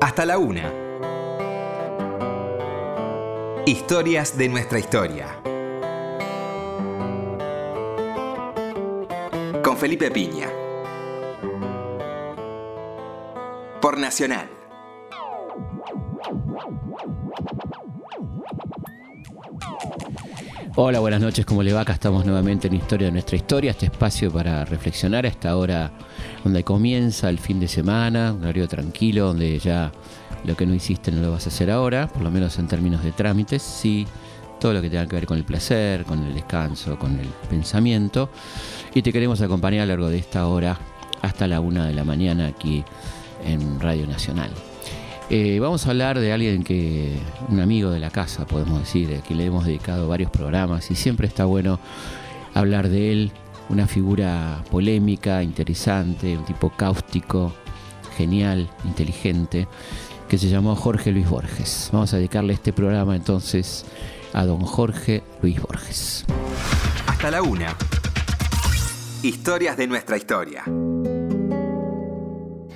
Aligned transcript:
Hasta 0.00 0.24
la 0.24 0.38
una. 0.38 0.72
Historias 3.66 4.38
de 4.38 4.48
nuestra 4.48 4.78
historia. 4.78 5.26
Con 9.62 9.76
Felipe 9.76 10.10
Piña. 10.10 10.48
Por 13.82 13.98
Nacional. 13.98 14.48
Hola, 20.76 21.00
buenas 21.00 21.20
noches, 21.20 21.44
¿cómo 21.44 21.62
le 21.62 21.74
va? 21.74 21.82
Acá 21.82 21.92
estamos 21.92 22.24
nuevamente 22.24 22.68
en 22.68 22.74
Historia 22.74 23.08
de 23.08 23.12
nuestra 23.12 23.36
historia, 23.36 23.72
este 23.72 23.84
espacio 23.86 24.32
para 24.32 24.64
reflexionar 24.64 25.26
a 25.26 25.28
esta 25.28 25.54
hora 25.58 25.90
donde 26.44 26.64
comienza 26.64 27.28
el 27.28 27.38
fin 27.38 27.60
de 27.60 27.68
semana, 27.68 28.32
un 28.32 28.42
horario 28.42 28.68
tranquilo, 28.68 29.26
donde 29.28 29.58
ya 29.58 29.92
lo 30.44 30.56
que 30.56 30.66
no 30.66 30.74
hiciste 30.74 31.12
no 31.12 31.20
lo 31.20 31.32
vas 31.32 31.46
a 31.46 31.50
hacer 31.50 31.70
ahora, 31.70 32.08
por 32.08 32.22
lo 32.22 32.30
menos 32.30 32.58
en 32.58 32.66
términos 32.66 33.02
de 33.04 33.12
trámites, 33.12 33.62
sí, 33.62 34.06
todo 34.58 34.72
lo 34.72 34.82
que 34.82 34.90
tenga 34.90 35.06
que 35.06 35.16
ver 35.16 35.26
con 35.26 35.38
el 35.38 35.44
placer, 35.44 36.04
con 36.04 36.24
el 36.24 36.34
descanso, 36.34 36.98
con 36.98 37.18
el 37.18 37.28
pensamiento. 37.48 38.30
Y 38.94 39.02
te 39.02 39.12
queremos 39.12 39.40
acompañar 39.40 39.82
a 39.82 39.86
lo 39.86 39.92
largo 39.92 40.08
de 40.08 40.18
esta 40.18 40.46
hora 40.46 40.78
hasta 41.22 41.46
la 41.46 41.60
una 41.60 41.86
de 41.86 41.94
la 41.94 42.04
mañana 42.04 42.46
aquí 42.46 42.84
en 43.44 43.80
Radio 43.80 44.06
Nacional. 44.06 44.50
Eh, 45.30 45.60
vamos 45.60 45.86
a 45.86 45.90
hablar 45.90 46.18
de 46.18 46.32
alguien 46.32 46.64
que, 46.64 47.16
un 47.48 47.60
amigo 47.60 47.90
de 47.90 48.00
la 48.00 48.10
casa, 48.10 48.46
podemos 48.46 48.80
decir, 48.80 49.16
a 49.16 49.22
quien 49.22 49.38
le 49.38 49.46
hemos 49.46 49.64
dedicado 49.64 50.08
varios 50.08 50.30
programas 50.30 50.90
y 50.90 50.96
siempre 50.96 51.28
está 51.28 51.44
bueno 51.44 51.78
hablar 52.52 52.88
de 52.88 53.12
él, 53.12 53.32
una 53.70 53.86
figura 53.86 54.62
polémica, 54.70 55.42
interesante, 55.42 56.36
un 56.36 56.44
tipo 56.44 56.70
cáustico, 56.70 57.52
genial, 58.16 58.68
inteligente, 58.84 59.68
que 60.28 60.38
se 60.38 60.48
llamó 60.48 60.76
Jorge 60.76 61.12
Luis 61.12 61.28
Borges. 61.28 61.88
Vamos 61.92 62.12
a 62.12 62.16
dedicarle 62.16 62.52
este 62.52 62.72
programa 62.72 63.16
entonces 63.16 63.86
a 64.32 64.44
don 64.44 64.60
Jorge 64.60 65.22
Luis 65.40 65.60
Borges. 65.62 66.24
Hasta 67.06 67.30
la 67.30 67.42
una. 67.42 67.76
Historias 69.22 69.76
de 69.76 69.86
nuestra 69.86 70.16
historia. 70.16 70.64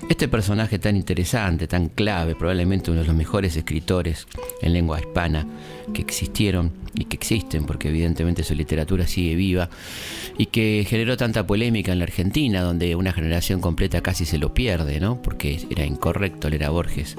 Este 0.06 0.28
personaje 0.28 0.78
tan 0.78 0.96
interesante, 0.96 1.66
tan 1.66 1.88
clave, 1.88 2.34
probablemente 2.34 2.90
uno 2.90 3.00
de 3.00 3.06
los 3.06 3.16
mejores 3.16 3.56
escritores 3.56 4.26
en 4.60 4.74
lengua 4.74 5.00
hispana 5.00 5.46
que 5.94 6.02
existieron 6.02 6.72
y 6.94 7.06
que 7.06 7.16
existen, 7.16 7.64
porque 7.64 7.88
evidentemente 7.88 8.44
su 8.44 8.54
literatura 8.54 9.06
sigue 9.06 9.34
viva, 9.34 9.70
y 10.36 10.46
que 10.46 10.86
generó 10.86 11.16
tanta 11.16 11.46
polémica 11.46 11.92
en 11.92 11.98
la 11.98 12.04
Argentina, 12.04 12.60
donde 12.62 12.94
una 12.96 13.12
generación 13.12 13.60
completa 13.60 14.02
casi 14.02 14.26
se 14.26 14.38
lo 14.38 14.52
pierde, 14.52 15.00
¿no? 15.00 15.20
Porque 15.22 15.66
era 15.70 15.86
incorrecto 15.86 16.50
leer 16.50 16.64
a 16.64 16.70
Borges 16.70 17.16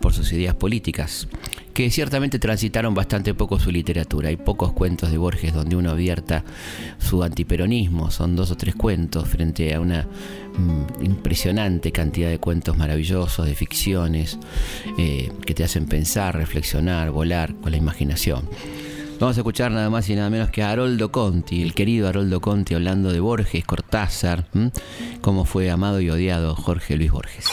por 0.00 0.14
sus 0.14 0.32
ideas 0.32 0.54
políticas, 0.54 1.28
que 1.74 1.90
ciertamente 1.90 2.38
transitaron 2.38 2.94
bastante 2.94 3.34
poco 3.34 3.58
su 3.58 3.70
literatura. 3.70 4.30
Hay 4.30 4.36
pocos 4.36 4.72
cuentos 4.72 5.10
de 5.10 5.18
Borges 5.18 5.52
donde 5.52 5.76
uno 5.76 5.90
abierta 5.90 6.44
su 6.98 7.22
antiperonismo, 7.22 8.10
son 8.10 8.34
dos 8.34 8.50
o 8.50 8.56
tres 8.56 8.74
cuentos 8.74 9.28
frente 9.28 9.74
a 9.74 9.80
una 9.80 10.06
impresionante 11.00 11.92
cantidad 11.92 12.28
de 12.30 12.38
cuentos 12.38 12.76
maravillosos, 12.76 13.46
de 13.46 13.54
ficciones, 13.54 14.38
eh, 14.98 15.30
que 15.46 15.54
te 15.54 15.64
hacen 15.64 15.86
pensar, 15.86 16.36
reflexionar, 16.36 17.10
volar 17.10 17.54
con 17.54 17.70
la 17.70 17.76
imaginación. 17.76 18.48
Vamos 19.20 19.36
a 19.36 19.40
escuchar 19.40 19.70
nada 19.70 19.90
más 19.90 20.08
y 20.08 20.16
nada 20.16 20.30
menos 20.30 20.48
que 20.50 20.62
a 20.62 20.70
Haroldo 20.70 21.12
Conti, 21.12 21.62
el 21.62 21.74
querido 21.74 22.08
Haroldo 22.08 22.40
Conti, 22.40 22.74
hablando 22.74 23.12
de 23.12 23.20
Borges, 23.20 23.66
Cortázar, 23.66 24.44
cómo 25.20 25.44
fue 25.44 25.70
amado 25.70 26.00
y 26.00 26.08
odiado 26.08 26.56
Jorge 26.56 26.96
Luis 26.96 27.12
Borges. 27.12 27.44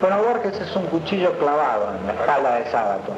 Bueno, 0.00 0.22
Borges 0.22 0.58
es 0.58 0.74
un 0.74 0.86
cuchillo 0.86 1.38
clavado 1.38 1.94
en 1.94 2.06
la 2.06 2.12
espalda 2.14 2.54
de 2.54 2.70
Sábato. 2.70 3.12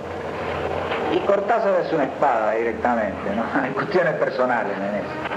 Y 1.14 1.18
Cortázar 1.26 1.84
es 1.86 1.92
una 1.92 2.04
espada 2.04 2.52
directamente, 2.54 3.36
¿no? 3.36 3.44
Hay 3.62 3.70
cuestiones 3.70 4.14
personales 4.14 4.76
en 4.76 4.94
eso. 4.96 5.29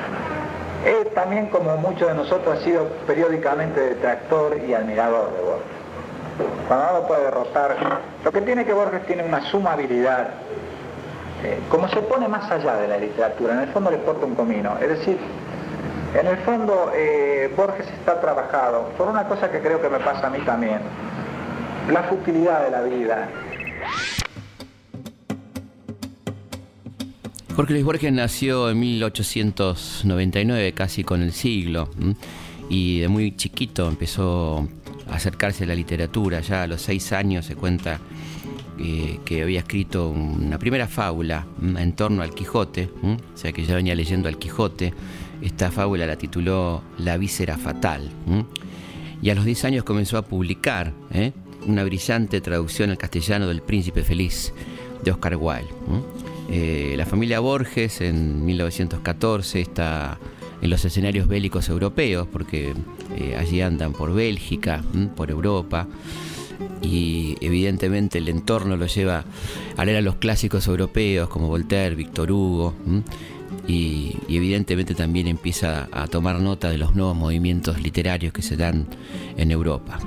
Él 0.86 1.08
también, 1.16 1.48
como 1.48 1.78
muchos 1.78 2.08
de 2.08 2.14
nosotros, 2.14 2.60
ha 2.60 2.64
sido 2.64 2.88
periódicamente 3.08 3.80
detractor 3.80 4.58
y 4.68 4.74
admirador 4.74 5.32
de 5.34 5.42
Borges. 5.42 5.84
Cuando 6.68 6.86
no 6.86 6.94
lo 7.00 7.08
puede 7.08 7.24
derrotar, 7.24 7.76
lo 8.24 8.32
que 8.32 8.42
tiene 8.42 8.66
que 8.66 8.74
Borges 8.74 9.06
tiene 9.06 9.24
una 9.24 9.42
suma 9.50 9.74
habilidad. 9.74 10.30
Eh, 11.44 11.60
como 11.70 11.88
se 11.90 12.02
pone 12.02 12.28
más 12.28 12.50
allá 12.50 12.76
de 12.76 12.88
la 12.88 12.98
literatura, 12.98 13.54
en 13.54 13.60
el 13.62 13.68
fondo 13.70 13.92
le 13.92 13.98
porta 13.98 14.26
un 14.26 14.36
comino. 14.36 14.78
Es 14.82 14.90
decir, 14.90 15.18
en 16.20 16.28
el 16.28 16.38
fondo 16.38 16.92
eh, 16.96 17.52
Borges 17.56 17.88
está 17.88 18.20
trabajado 18.20 18.90
por 18.98 19.08
una 19.08 19.28
cosa 19.28 19.50
que 19.52 19.60
creo 19.60 19.82
que 19.82 19.90
me 19.90 20.00
pasa 20.00 20.28
a 20.28 20.30
mí 20.30 20.40
también 20.40 20.80
la 21.92 22.04
futilidad 22.04 22.64
de 22.64 22.72
la 22.72 22.82
vida. 22.82 23.28
Jorge 27.56 27.74
Luis 27.74 27.86
Borges 27.86 28.12
nació 28.12 28.72
en 28.72 28.80
1899, 28.80 30.74
casi 30.74 31.04
con 31.04 31.22
el 31.22 31.32
siglo, 31.34 31.88
y 32.68 33.02
de 33.02 33.08
muy 33.08 33.36
chiquito 33.36 33.88
empezó 33.88 34.68
a 35.08 35.16
acercarse 35.16 35.66
a 35.66 35.68
la 35.68 35.76
literatura. 35.76 36.42
Ya 36.42 36.64
a 36.64 36.68
los 36.68 36.82
seis 36.82 37.14
años 37.14 37.46
se 37.46 37.56
cuenta 37.56 38.00
eh, 38.80 39.20
que 39.24 39.44
había 39.44 39.60
escrito 39.60 40.10
una 40.10 40.58
primera 40.58 40.88
fábula 40.88 41.46
en 41.62 41.94
torno 41.94 42.24
al 42.24 42.34
Quijote, 42.34 42.90
o 43.04 43.38
sea 43.38 43.52
que 43.52 43.64
ya 43.64 43.76
venía 43.76 43.94
leyendo 43.94 44.28
al 44.28 44.40
Quijote. 44.40 44.92
Esta 45.40 45.70
fábula 45.70 46.08
la 46.08 46.16
tituló 46.16 46.82
La 46.98 47.18
víscera 47.18 47.60
fatal. 47.60 48.10
Y 49.22 49.30
a 49.30 49.36
los 49.36 49.46
10 49.46 49.66
años 49.66 49.84
comenzó 49.84 50.18
a 50.18 50.24
publicar 50.24 50.92
¿eh? 51.14 51.34
una 51.68 51.84
brillante 51.84 52.42
traducción 52.42 52.90
al 52.90 52.98
castellano 52.98 53.48
del 53.48 53.62
Príncipe 53.62 54.02
Feliz 54.04 54.54
de 55.04 55.12
Oscar 55.12 55.36
Wilde. 55.36 55.70
Eh, 56.50 56.94
la 56.98 57.06
familia 57.06 57.40
Borges 57.40 58.02
en 58.02 58.46
1914 58.46 59.62
está 59.62 60.20
en 60.62 60.70
los 60.70 60.84
escenarios 60.86 61.28
bélicos 61.28 61.70
europeos, 61.70 62.28
porque 62.32 62.74
eh, 63.18 63.36
allí 63.38 63.62
andan 63.62 63.94
por 63.94 64.14
Bélgica, 64.14 64.82
por 65.16 65.30
Europa, 65.30 65.88
y 66.82 67.38
evidentemente 67.42 68.20
el 68.20 68.30
entorno 68.30 68.78
lo 68.78 68.86
lleva 68.86 69.26
a 69.76 69.86
leer 69.86 69.98
a 69.98 70.02
los 70.02 70.16
clásicos 70.16 70.68
europeos 70.68 71.28
como 71.30 71.48
Voltaire, 71.48 71.96
Victor 71.96 72.32
Hugo, 72.32 72.74
y, 73.68 74.18
evidentemente 74.28 74.96
también 74.96 75.28
empieza 75.28 75.88
a 75.92 76.08
tomar 76.08 76.40
nota 76.40 76.70
de 76.70 76.78
los 76.78 76.96
nuevos 76.96 77.16
movimientos 77.16 77.82
literarios 77.82 78.34
que 78.34 78.42
se 78.42 78.58
dan 78.58 78.88
en 79.38 79.52
Europa. 79.52 80.00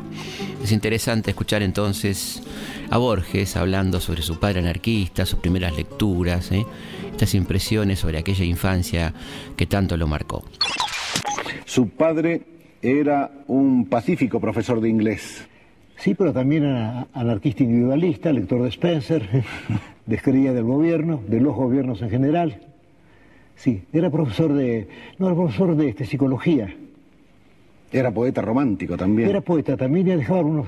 Es 0.63 0.73
interesante 0.73 1.31
escuchar 1.31 1.63
entonces 1.63 2.43
a 2.91 2.99
Borges 2.99 3.57
hablando 3.57 4.01
sobre 4.01 4.23
su 4.23 4.39
padre 4.39 4.61
anarquista, 4.61 5.25
sus 5.27 5.39
primeras 5.39 5.77
lecturas, 5.77 6.51
¿eh? 6.53 6.67
estas 7.11 7.35
impresiones 7.35 8.01
sobre 8.01 8.19
aquella 8.19 8.45
infancia 8.45 9.15
que 9.57 9.67
tanto 9.67 9.97
lo 9.97 10.07
marcó. 10.07 10.45
Su 11.65 11.89
padre 11.89 12.43
era 12.83 13.31
un 13.47 13.87
pacífico 13.87 14.41
profesor 14.41 14.81
de 14.81 14.89
inglés. 14.89 15.47
Sí, 15.97 16.15
pero 16.15 16.33
también 16.33 16.65
era 16.65 17.07
anarquista 17.15 17.63
individualista, 17.63 18.33
lector 18.33 18.63
de 18.63 18.69
Spencer, 18.69 19.45
descreía 20.07 20.53
del 20.53 20.65
gobierno, 20.65 21.23
de 21.27 21.41
los 21.41 21.55
gobiernos 21.55 22.03
en 22.03 22.11
general. 22.11 22.61
Sí, 23.57 23.83
era 23.93 24.11
profesor 24.11 24.53
de. 24.53 24.87
No, 25.19 25.27
era 25.27 25.35
profesor 25.35 25.75
de 25.77 25.89
este, 25.89 26.05
psicología. 26.05 26.75
Era 27.91 28.11
poeta 28.11 28.43
romántico 28.43 28.97
también. 28.97 29.29
Era 29.29 29.41
poeta 29.41 29.77
también 29.77 30.09
y 30.09 30.11
ha 30.13 30.17
dejado 30.17 30.47
unos, 30.47 30.67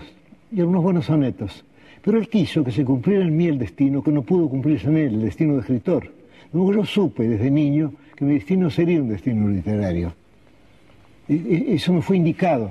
y 0.50 0.60
unos 0.62 0.82
buenos 0.82 1.06
sonetos. 1.06 1.64
Pero 2.02 2.18
él 2.18 2.28
quiso 2.28 2.64
que 2.64 2.72
se 2.72 2.84
cumpliera 2.84 3.24
en 3.24 3.36
mí 3.36 3.46
el 3.46 3.58
destino 3.58 4.02
que 4.02 4.10
no 4.10 4.22
pudo 4.22 4.48
cumplirse 4.48 4.88
en 4.88 4.96
él, 4.96 5.14
el 5.14 5.22
destino 5.22 5.54
de 5.54 5.60
escritor. 5.60 6.10
Luego 6.52 6.72
yo 6.72 6.84
supe 6.84 7.28
desde 7.28 7.50
niño 7.50 7.92
que 8.16 8.24
mi 8.24 8.34
destino 8.34 8.70
sería 8.70 9.02
un 9.02 9.08
destino 9.08 9.48
literario. 9.48 10.14
eso 11.28 11.92
me 11.92 12.00
fue 12.00 12.16
indicado 12.16 12.70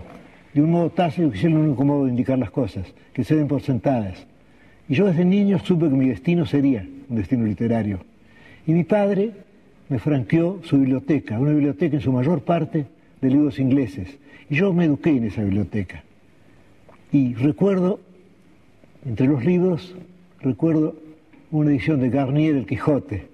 de 0.54 0.62
un 0.64 0.72
modo 0.72 0.90
tácito, 0.90 1.30
que 1.30 1.38
es 1.38 1.44
el 1.44 1.56
único 1.56 1.86
modo 1.86 2.06
de 2.06 2.12
indicar 2.12 2.40
las 2.40 2.50
cosas, 2.50 2.88
que 3.14 3.24
se 3.24 3.36
den 3.36 3.48
por 3.48 3.62
sentadas. 3.62 4.26
Y 4.90 4.96
yo 4.96 5.06
desde 5.06 5.24
niño 5.24 5.60
supe 5.60 5.90
que 5.90 5.96
mi 5.96 6.10
destino 6.10 6.46
sería 6.46 6.88
un 7.10 7.16
destino 7.18 7.46
literario. 7.46 8.00
Y 8.66 8.72
mi 8.72 8.84
padre 8.84 9.32
me 9.90 10.00
franqueó 10.00 10.60
su 10.64 10.78
biblioteca, 10.78 11.40
una 11.40 11.52
biblioteca 11.52 11.96
en 11.96 12.02
su 12.02 12.12
mayor 12.12 12.42
parte 12.42 12.86
de 13.22 13.30
libros 13.30 13.60
ingleses. 13.60 14.18
Y 14.50 14.56
yo 14.56 14.74
me 14.74 14.86
eduqué 14.86 15.12
en 15.12 15.26
esa 15.26 15.44
biblioteca. 15.44 16.04
Y 17.12 17.34
recuerdo, 17.36 18.00
entre 19.06 19.28
los 19.28 19.44
libros, 19.46 19.96
recuerdo 20.42 20.96
una 21.52 21.72
edición 21.72 22.00
de 22.02 22.10
Garnier 22.10 22.56
del 22.56 22.66
Quijote. 22.66 23.28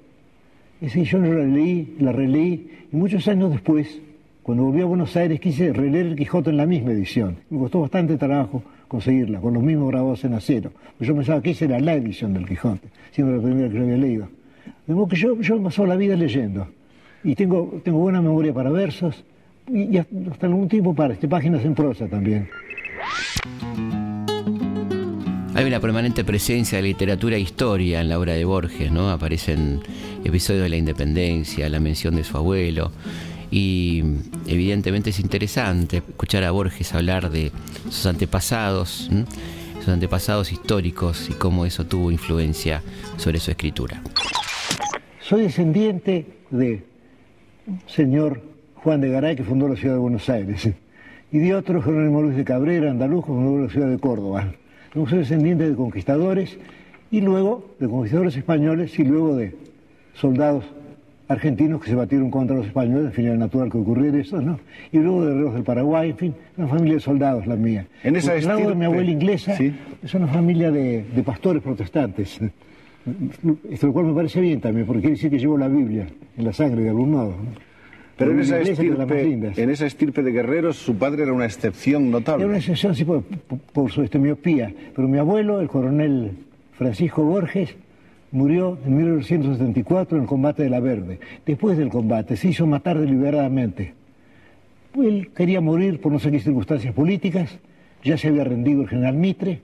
Esa 0.81 0.99
edición 0.99 1.25
yo 1.25 1.33
la 1.33 1.45
leí, 1.45 1.95
la 1.99 2.11
releí, 2.11 2.69
y 2.91 2.95
muchos 2.95 3.27
años 3.27 3.51
después, 3.51 3.99
cuando 4.43 4.65
volví 4.65 4.81
a 4.81 4.85
Buenos 4.85 5.15
Aires, 5.15 5.39
quise 5.39 5.73
releer 5.73 6.07
el 6.07 6.15
Quijote 6.15 6.51
en 6.51 6.57
la 6.57 6.65
misma 6.65 6.91
edición. 6.91 7.37
Me 7.49 7.57
costó 7.57 7.81
bastante 7.81 8.17
trabajo 8.17 8.63
conseguirla, 8.87 9.39
con 9.39 9.55
los 9.55 9.63
mismos 9.63 9.89
grabados 9.89 10.23
en 10.23 10.33
acero. 10.33 10.71
Yo 10.99 11.15
pensaba 11.15 11.41
que 11.41 11.51
esa 11.51 11.65
era 11.65 11.79
la 11.79 11.95
edición 11.95 12.33
del 12.33 12.47
Quijote, 12.47 12.89
siendo 13.11 13.35
la 13.35 13.41
primera 13.41 13.69
que 13.69 13.75
yo 13.75 13.83
había 13.83 13.97
leído. 13.97 14.27
Que 14.85 15.15
yo, 15.15 15.39
yo 15.41 15.55
he 15.55 15.59
pasado 15.59 15.87
la 15.87 15.95
vida 15.95 16.15
leyendo 16.15 16.67
y 17.23 17.35
tengo, 17.35 17.81
tengo 17.83 17.99
buena 17.99 18.21
memoria 18.21 18.53
para 18.53 18.69
versos 18.69 19.23
y, 19.71 19.97
hasta 19.97 20.47
algún 20.47 20.67
tiempo 20.67 20.93
para 20.93 21.13
este, 21.13 21.27
páginas 21.27 21.63
en 21.63 21.73
prosa 21.73 22.07
también. 22.07 22.49
Hay 25.55 25.65
una 25.65 25.79
permanente 25.79 26.23
presencia 26.23 26.79
de 26.79 26.83
literatura 26.83 27.35
e 27.35 27.39
historia 27.39 28.01
en 28.01 28.09
la 28.09 28.17
obra 28.17 28.33
de 28.33 28.43
Borges, 28.43 28.91
¿no? 28.91 29.11
Aparecen 29.11 29.81
episodios 30.23 30.63
de 30.63 30.69
la 30.69 30.77
independencia, 30.77 31.69
la 31.69 31.79
mención 31.79 32.15
de 32.15 32.23
su 32.23 32.35
abuelo. 32.37 32.91
Y 33.51 34.03
evidentemente 34.47 35.11
es 35.11 35.19
interesante 35.19 35.97
escuchar 35.97 36.43
a 36.43 36.49
Borges 36.49 36.95
hablar 36.95 37.29
de 37.29 37.51
sus 37.85 38.07
antepasados, 38.07 39.11
sus 39.79 39.87
antepasados 39.87 40.51
históricos 40.51 41.29
y 41.29 41.33
cómo 41.33 41.67
eso 41.67 41.85
tuvo 41.85 42.09
influencia 42.09 42.81
sobre 43.17 43.39
su 43.39 43.51
escritura. 43.51 44.01
Soy 45.33 45.41
descendiente 45.41 46.27
de 46.51 46.83
señor 47.87 48.39
Juan 48.75 49.01
de 49.01 49.09
Garay, 49.09 49.35
que 49.35 49.43
fundó 49.43 49.67
la 49.67 49.75
ciudad 49.75 49.95
de 49.95 49.99
Buenos 49.99 50.29
Aires, 50.29 50.69
y 51.31 51.39
de 51.39 51.55
otro 51.55 51.81
Jerónimo 51.81 52.21
Luis 52.21 52.37
de 52.37 52.43
Cabrera, 52.43 52.91
andaluz, 52.91 53.25
que 53.25 53.31
fundó 53.31 53.63
la 53.63 53.67
ciudad 53.67 53.89
de 53.89 53.97
Córdoba. 53.97 54.53
soy 54.93 55.17
descendiente 55.17 55.67
de 55.67 55.75
conquistadores 55.75 56.59
y 57.09 57.21
luego 57.21 57.67
de 57.79 57.89
conquistadores 57.89 58.37
españoles 58.37 58.99
y 58.99 59.05
luego 59.05 59.35
de 59.35 59.55
soldados 60.13 60.65
argentinos 61.27 61.81
que 61.81 61.89
se 61.89 61.95
batieron 61.95 62.29
contra 62.29 62.55
los 62.55 62.67
españoles, 62.67 63.05
en 63.05 63.13
fin, 63.13 63.25
era 63.25 63.35
natural 63.35 63.71
que 63.71 63.79
ocurriera 63.79 64.19
eso, 64.19 64.39
¿no? 64.39 64.59
Y 64.91 64.99
luego 64.99 65.25
de 65.25 65.31
guerreros 65.31 65.55
del 65.55 65.63
Paraguay, 65.63 66.11
en 66.11 66.17
fin, 66.17 66.35
una 66.57 66.67
familia 66.67 66.93
de 66.93 66.99
soldados 66.99 67.47
la 67.47 67.55
mía. 67.55 67.87
En 68.03 68.15
esa 68.15 68.35
El 68.35 68.45
lado 68.45 68.69
de 68.69 68.75
mi 68.75 68.85
abuela 68.85 69.09
inglesa 69.09 69.57
es 70.03 70.13
una 70.13 70.27
familia 70.27 70.69
de, 70.69 71.03
pastores 71.25 71.63
protestantes, 71.63 72.39
esto 73.69 73.87
lo 73.87 73.93
cual 73.93 74.05
me 74.07 74.13
parece 74.13 74.39
bien 74.39 74.61
también, 74.61 74.85
porque 74.85 75.01
quiere 75.01 75.15
decir 75.15 75.29
que 75.29 75.39
llevo 75.39 75.57
la 75.57 75.67
Biblia 75.67 76.07
en 76.37 76.45
la 76.45 76.53
sangre 76.53 76.83
de 76.83 76.89
algún 76.89 77.11
modo. 77.11 77.35
Pero 78.17 78.31
en 78.31 78.39
esa, 78.41 78.59
estirpe, 78.59 79.53
en 79.57 79.69
esa 79.69 79.85
estirpe 79.87 80.21
de 80.21 80.31
guerreros 80.31 80.77
su 80.77 80.95
padre 80.95 81.23
era 81.23 81.33
una 81.33 81.45
excepción 81.45 82.11
notable. 82.11 82.43
Era 82.43 82.49
una 82.49 82.59
excepción, 82.59 82.93
sí, 82.95 83.03
por, 83.03 83.23
por, 83.73 83.91
su 83.91 84.03
este, 84.03 84.19
miopía. 84.19 84.71
Pero 84.95 85.07
mi 85.07 85.17
abuelo, 85.17 85.59
el 85.59 85.67
coronel 85.67 86.31
Francisco 86.73 87.23
Borges, 87.23 87.75
murió 88.31 88.77
en 88.85 88.97
1974 88.97 90.17
en 90.17 90.23
el 90.23 90.29
combate 90.29 90.63
de 90.63 90.69
la 90.69 90.79
Verde. 90.79 91.19
Después 91.45 91.77
del 91.77 91.89
combate 91.89 92.37
se 92.37 92.49
hizo 92.49 92.67
matar 92.67 92.99
deliberadamente. 92.99 93.93
Él 94.95 95.31
quería 95.35 95.59
morir 95.59 95.99
por 95.99 96.11
no 96.11 96.19
sé 96.19 96.31
qué 96.31 96.39
circunstancias 96.39 96.93
políticas, 96.93 97.57
ya 98.03 98.17
se 98.17 98.27
había 98.27 98.43
rendido 98.43 98.83
el 98.83 98.89
general 98.89 99.15
Mitre, 99.15 99.61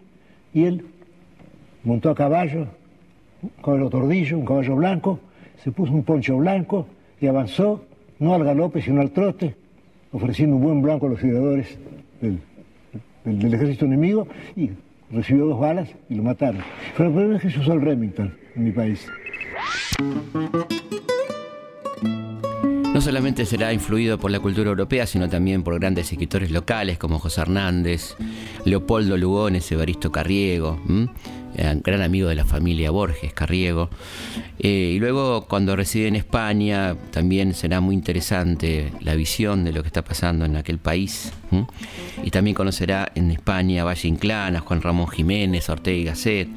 y 0.54 0.64
él 0.64 0.86
montó 1.84 2.10
a 2.10 2.16
caballo, 2.16 2.68
caballo 3.64 3.90
tordillo, 3.90 4.38
un 4.38 4.46
caballo 4.46 4.76
blanco, 4.76 5.20
se 5.64 5.72
puso 5.72 5.92
un 5.94 6.04
poncho 6.04 6.38
blanco 6.38 6.88
y 7.20 7.28
avanzó, 7.28 7.84
no 8.20 8.34
al 8.34 8.44
galope, 8.44 8.82
sino 8.82 9.02
al 9.02 9.12
trote, 9.12 9.56
ofreciendo 10.12 10.56
un 10.56 10.64
buen 10.64 10.82
blanco 10.82 11.08
a 11.08 11.10
los 11.10 11.20
tiradores 11.20 11.78
del, 12.22 13.54
ejército 13.54 13.86
enemigo, 13.86 14.28
y 14.56 14.72
recibió 15.12 15.46
dos 15.46 15.60
balas 15.60 15.90
y 16.10 16.16
lo 16.16 16.24
mataron. 16.24 16.62
Pero 16.96 17.10
el 17.10 17.16
problema 17.16 17.36
es 17.38 17.42
que 17.42 17.50
se 17.50 17.60
usó 17.60 17.74
el 17.74 17.82
Remington 17.82 18.34
en 18.56 18.64
mi 18.64 18.72
país. 18.72 19.08
No 22.94 23.02
solamente 23.02 23.46
será 23.46 23.72
influido 23.72 24.18
por 24.18 24.32
la 24.32 24.40
cultura 24.40 24.70
europea, 24.70 25.06
sino 25.06 25.30
también 25.30 25.64
por 25.64 25.80
grandes 25.80 26.12
escritores 26.12 26.52
locales 26.52 26.98
como 26.98 27.20
José 27.20 27.42
Hernández, 27.42 28.16
Leopoldo 28.66 29.16
Lugones, 29.16 29.72
Evaristo 29.72 30.12
Carriego 30.12 30.80
gran 31.84 32.02
amigo 32.02 32.30
de 32.30 32.36
la 32.36 32.46
familia 32.46 32.92
Borges, 32.92 33.34
Carriego. 33.34 33.90
Eh, 34.60 34.94
y 34.96 35.00
luego 35.00 35.46
cuando 35.48 35.76
reside 35.76 36.08
en 36.08 36.16
España 36.16 36.96
también 37.12 37.54
será 37.54 37.82
muy 37.82 37.96
interesante 37.96 38.92
la 39.02 39.16
visión 39.16 39.64
de 39.64 39.72
lo 39.72 39.82
que 39.82 39.88
está 39.88 40.04
pasando 40.04 40.46
en 40.46 40.56
aquel 40.56 40.78
país. 40.78 41.32
Y 42.24 42.32
también 42.32 42.56
conocerá 42.56 43.12
en 43.16 43.32
España 43.32 43.82
a 43.82 43.86
Valle 43.86 44.08
Inclán, 44.08 44.56
a 44.56 44.60
Juan 44.60 44.82
Ramón 44.82 45.08
Jiménez, 45.08 45.70
Ortega 45.70 45.98
y 45.98 46.04
Gasset, 46.04 46.48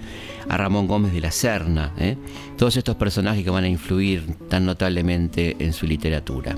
a 0.49 0.57
Ramón 0.57 0.87
Gómez 0.87 1.13
de 1.13 1.21
la 1.21 1.31
Serna. 1.31 1.93
¿eh? 1.99 2.17
Todos 2.57 2.77
estos 2.77 2.97
personajes 2.97 3.43
que 3.43 3.51
van 3.51 3.65
a 3.65 3.69
influir 3.69 4.37
tan 4.49 4.67
notablemente 4.67 5.57
en 5.59 5.73
su 5.73 5.87
literatura. 5.87 6.57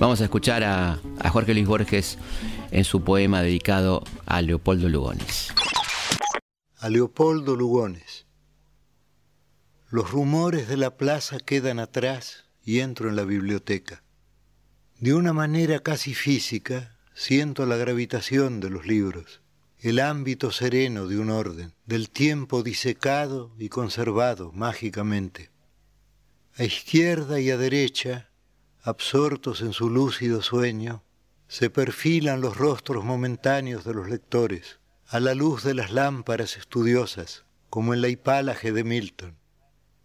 Vamos 0.00 0.20
a 0.20 0.24
escuchar 0.24 0.62
a 0.62 0.98
Jorge 1.30 1.54
Luis 1.54 1.66
Borges 1.66 2.18
en 2.70 2.84
su 2.84 3.02
poema 3.02 3.42
dedicado 3.42 4.04
a 4.26 4.42
Leopoldo 4.42 4.88
Lugones 4.88 5.52
a 6.80 6.88
Leopoldo 6.90 7.56
Lugones. 7.56 8.26
Los 9.90 10.12
rumores 10.12 10.68
de 10.68 10.76
la 10.76 10.96
plaza 10.96 11.40
quedan 11.40 11.80
atrás 11.80 12.44
y 12.62 12.78
entro 12.78 13.08
en 13.08 13.16
la 13.16 13.24
biblioteca. 13.24 14.04
De 15.00 15.12
una 15.12 15.32
manera 15.32 15.80
casi 15.80 16.14
física 16.14 16.96
siento 17.14 17.66
la 17.66 17.76
gravitación 17.76 18.60
de 18.60 18.70
los 18.70 18.86
libros, 18.86 19.40
el 19.80 19.98
ámbito 19.98 20.52
sereno 20.52 21.08
de 21.08 21.18
un 21.18 21.30
orden, 21.30 21.74
del 21.84 22.10
tiempo 22.10 22.62
disecado 22.62 23.52
y 23.58 23.70
conservado 23.70 24.52
mágicamente. 24.52 25.50
A 26.54 26.62
izquierda 26.62 27.40
y 27.40 27.50
a 27.50 27.56
derecha, 27.56 28.30
absortos 28.82 29.62
en 29.62 29.72
su 29.72 29.90
lúcido 29.90 30.42
sueño, 30.42 31.02
se 31.48 31.70
perfilan 31.70 32.40
los 32.40 32.56
rostros 32.56 33.04
momentáneos 33.04 33.84
de 33.84 33.94
los 33.94 34.08
lectores, 34.08 34.78
a 35.10 35.20
la 35.20 35.34
luz 35.34 35.64
de 35.64 35.72
las 35.72 35.90
lámparas 35.90 36.58
estudiosas, 36.58 37.46
como 37.70 37.94
en 37.94 38.02
la 38.02 38.08
hipálaje 38.08 38.72
de 38.72 38.84
Milton. 38.84 39.38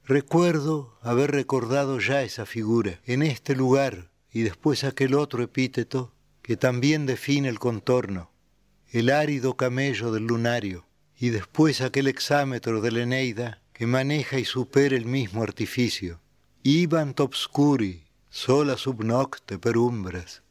Recuerdo 0.06 0.98
haber 1.02 1.32
recordado 1.32 2.00
ya 2.00 2.22
esa 2.22 2.46
figura, 2.46 3.02
en 3.04 3.22
este 3.22 3.54
lugar 3.54 4.12
y 4.32 4.44
después 4.44 4.86
aquel 4.86 5.16
otro 5.16 5.44
epíteto 5.44 6.14
que 6.42 6.56
también 6.56 7.06
define 7.06 7.50
el 7.50 7.60
contorno, 7.60 8.32
el 8.92 9.10
árido 9.10 9.58
camello 9.58 10.14
del 10.14 10.26
lunario, 10.26 10.86
y 11.18 11.32
después 11.32 11.82
aquel 11.82 12.08
exámetro 12.08 12.80
de 12.80 12.92
la 12.92 13.02
Eneida 13.02 13.62
que 13.74 13.88
maneja 13.88 14.40
y 14.40 14.46
supera 14.46 14.96
el 14.96 15.06
mismo 15.06 15.44
artificio. 15.44 16.22
Ibant 16.64 17.20
obscuri, 17.20 18.06
sola 18.30 18.78
sub 18.78 19.04
nocte 19.04 19.60
perumbras, 19.60 20.43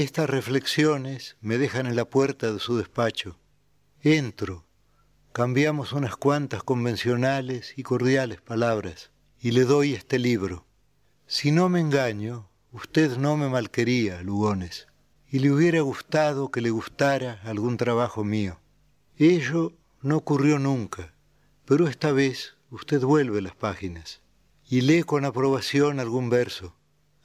estas 0.00 0.28
reflexiones 0.28 1.36
me 1.40 1.58
dejan 1.58 1.86
en 1.86 1.96
la 1.96 2.04
puerta 2.04 2.52
de 2.52 2.58
su 2.58 2.76
despacho. 2.76 3.38
Entro, 4.00 4.66
cambiamos 5.32 5.92
unas 5.92 6.16
cuantas 6.16 6.62
convencionales 6.62 7.74
y 7.76 7.82
cordiales 7.82 8.40
palabras 8.40 9.10
y 9.40 9.52
le 9.52 9.64
doy 9.64 9.92
este 9.92 10.18
libro. 10.18 10.66
Si 11.26 11.50
no 11.50 11.68
me 11.68 11.80
engaño, 11.80 12.48
usted 12.72 13.16
no 13.18 13.36
me 13.36 13.48
malquería, 13.48 14.22
Lugones, 14.22 14.88
y 15.28 15.40
le 15.40 15.50
hubiera 15.50 15.80
gustado 15.80 16.50
que 16.50 16.60
le 16.60 16.70
gustara 16.70 17.40
algún 17.44 17.76
trabajo 17.76 18.24
mío. 18.24 18.60
Ello 19.16 19.72
no 20.02 20.16
ocurrió 20.16 20.58
nunca, 20.58 21.14
pero 21.64 21.88
esta 21.88 22.12
vez 22.12 22.56
usted 22.70 23.00
vuelve 23.00 23.42
las 23.42 23.54
páginas 23.54 24.22
y 24.68 24.80
lee 24.80 25.02
con 25.02 25.24
aprobación 25.24 26.00
algún 26.00 26.30
verso 26.30 26.74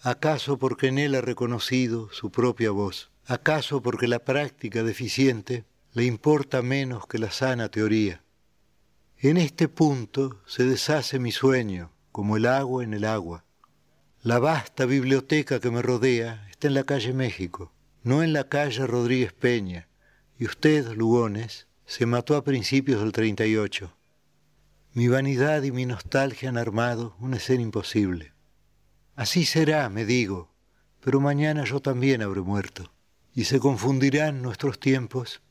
¿Acaso 0.02 0.58
porque 0.58 0.88
en 0.88 0.98
él 0.98 1.14
ha 1.16 1.22
reconocido 1.22 2.10
su 2.14 2.32
propia 2.32 2.72
voz? 2.72 3.12
¿Acaso 3.26 3.82
porque 3.82 4.08
la 4.08 4.20
práctica 4.20 4.82
deficiente 4.82 5.66
le 5.94 6.06
importa 6.06 6.62
menos 6.62 7.06
que 7.06 7.18
la 7.18 7.32
sana 7.32 7.68
teoría? 7.68 8.24
En 9.18 9.36
este 9.36 9.68
punto 9.68 10.42
se 10.48 10.64
deshace 10.64 11.20
mi 11.20 11.34
sueño, 11.34 11.92
como 12.14 12.38
el 12.38 12.46
agua 12.46 12.86
en 12.86 12.94
el 12.94 13.04
agua. 13.04 13.44
La 14.24 14.40
vasta 14.40 14.86
biblioteca 14.86 15.60
que 15.60 15.70
me 15.70 15.82
rodea 15.82 16.48
está 16.50 16.70
en 16.70 16.76
la 16.76 16.86
calle 16.86 17.12
México, 17.12 17.74
no 18.02 18.24
en 18.24 18.32
la 18.32 18.48
calle 18.48 18.88
Rodríguez 18.88 19.34
Peña, 19.34 19.90
y 20.38 20.46
usted, 20.46 20.94
Lugones, 20.94 21.68
se 21.86 22.06
mató 22.06 22.38
a 22.38 22.46
principios 22.46 23.02
del 23.02 23.12
38. 23.12 23.94
Mi 24.94 25.10
vanidad 25.10 25.64
y 25.64 25.74
mi 25.74 25.86
nostalgia 25.86 26.48
han 26.48 26.58
armado 26.58 27.18
una 27.20 27.36
escena 27.36 27.64
imposible. 27.64 28.32
Así 29.20 29.44
será, 29.44 29.90
me 29.90 30.06
digo, 30.06 30.50
pero 31.02 31.20
mañana 31.20 31.66
yo 31.66 31.82
también 31.82 32.22
habré 32.22 32.40
muerto, 32.40 32.90
y 33.36 33.44
se 33.44 33.60
confundirán 33.60 34.42
nuestros 34.42 34.80
tiempos, 34.80 35.42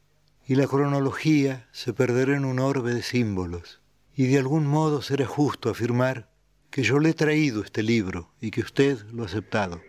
y 0.46 0.54
la 0.54 0.66
cronología 0.66 1.68
se 1.70 1.92
perderá 1.92 2.34
en 2.34 2.46
un 2.46 2.60
orbe 2.60 2.94
de 2.94 3.02
símbolos, 3.02 3.82
y 4.16 4.24
de 4.28 4.38
algún 4.38 4.66
modo 4.66 5.02
será 5.02 5.26
justo 5.26 5.68
afirmar 5.68 6.30
que 6.70 6.82
yo 6.82 6.98
le 6.98 7.10
he 7.10 7.12
traído 7.12 7.62
este 7.62 7.82
libro 7.82 8.30
y 8.40 8.52
que 8.52 8.62
usted 8.62 9.02
lo 9.12 9.24
ha 9.24 9.26
aceptado. 9.26 9.82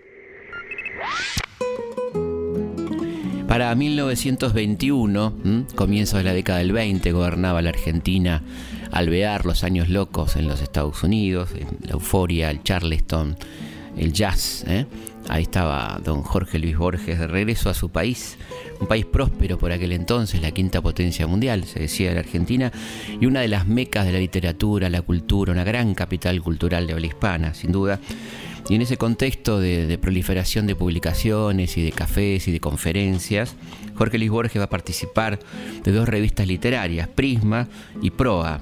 Para 3.47 3.73
1921, 3.73 5.65
comienzo 5.75 6.17
de 6.17 6.23
la 6.25 6.33
década 6.33 6.59
del 6.59 6.73
20, 6.73 7.13
gobernaba 7.13 7.61
la 7.61 7.69
Argentina 7.69 8.43
alvear 8.91 9.45
los 9.45 9.63
años 9.63 9.89
locos 9.89 10.35
en 10.35 10.47
los 10.47 10.61
Estados 10.61 11.03
Unidos, 11.03 11.49
la 11.81 11.91
euforia, 11.91 12.49
el 12.49 12.63
Charleston, 12.63 13.37
el 13.97 14.13
jazz. 14.13 14.63
¿eh? 14.67 14.85
Ahí 15.27 15.43
estaba 15.43 15.99
don 16.03 16.23
Jorge 16.23 16.57
Luis 16.57 16.77
Borges 16.77 17.19
de 17.19 17.27
regreso 17.27 17.69
a 17.69 17.73
su 17.73 17.89
país, 17.89 18.37
un 18.79 18.87
país 18.87 19.05
próspero 19.05 19.57
por 19.57 19.71
aquel 19.71 19.91
entonces, 19.91 20.41
la 20.41 20.51
quinta 20.51 20.81
potencia 20.81 21.27
mundial, 21.27 21.65
se 21.65 21.79
decía 21.79 22.09
de 22.09 22.15
la 22.15 22.21
Argentina, 22.21 22.71
y 23.19 23.25
una 23.25 23.41
de 23.41 23.47
las 23.47 23.67
mecas 23.67 24.05
de 24.05 24.13
la 24.13 24.19
literatura, 24.19 24.89
la 24.89 25.01
cultura, 25.01 25.51
una 25.51 25.63
gran 25.63 25.93
capital 25.93 26.41
cultural 26.41 26.87
de 26.87 26.93
habla 26.93 27.07
hispana, 27.07 27.53
sin 27.53 27.71
duda. 27.71 27.99
Y 28.67 28.75
en 28.75 28.81
ese 28.81 28.97
contexto 28.97 29.59
de, 29.59 29.97
proliferación 29.97 30.67
de 30.67 30.75
publicaciones 30.75 31.77
y 31.77 31.83
de 31.83 31.91
cafés 31.91 32.47
y 32.47 32.51
de 32.51 32.59
conferencias, 32.59 33.55
Jorge 33.95 34.17
Luis 34.17 34.29
Borges 34.29 34.59
va 34.59 34.65
a 34.65 34.69
participar 34.69 35.39
de 35.83 35.91
dos 35.91 36.07
revistas 36.07 36.47
literarias, 36.47 37.07
Prisma 37.07 37.67
y 38.01 38.11
Proa, 38.11 38.61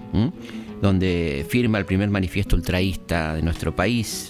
donde 0.81 1.45
firma 1.49 1.77
el 1.77 1.85
primer 1.85 2.09
manifiesto 2.09 2.55
ultraísta 2.55 3.35
de 3.35 3.41
nuestro 3.41 3.75
país. 3.75 4.29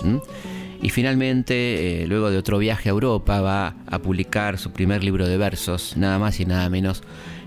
Y 0.81 0.89
finalmente, 0.89 2.03
eh, 2.03 2.07
luego 2.07 2.29
de 2.29 2.37
otro 2.37 2.59
viaje 2.59 2.89
a 2.89 2.91
Europa, 2.91 3.41
va 3.41 3.75
a 3.87 3.99
publicar 3.99 4.57
su 4.57 4.71
primer 4.71 5.03
libro 5.03 5.27
de 5.27 5.37
versos, 5.37 5.97
nada 5.97 6.19
más 6.19 6.39
y 6.39 6.45
nada 6.45 6.69
menos 6.69 7.01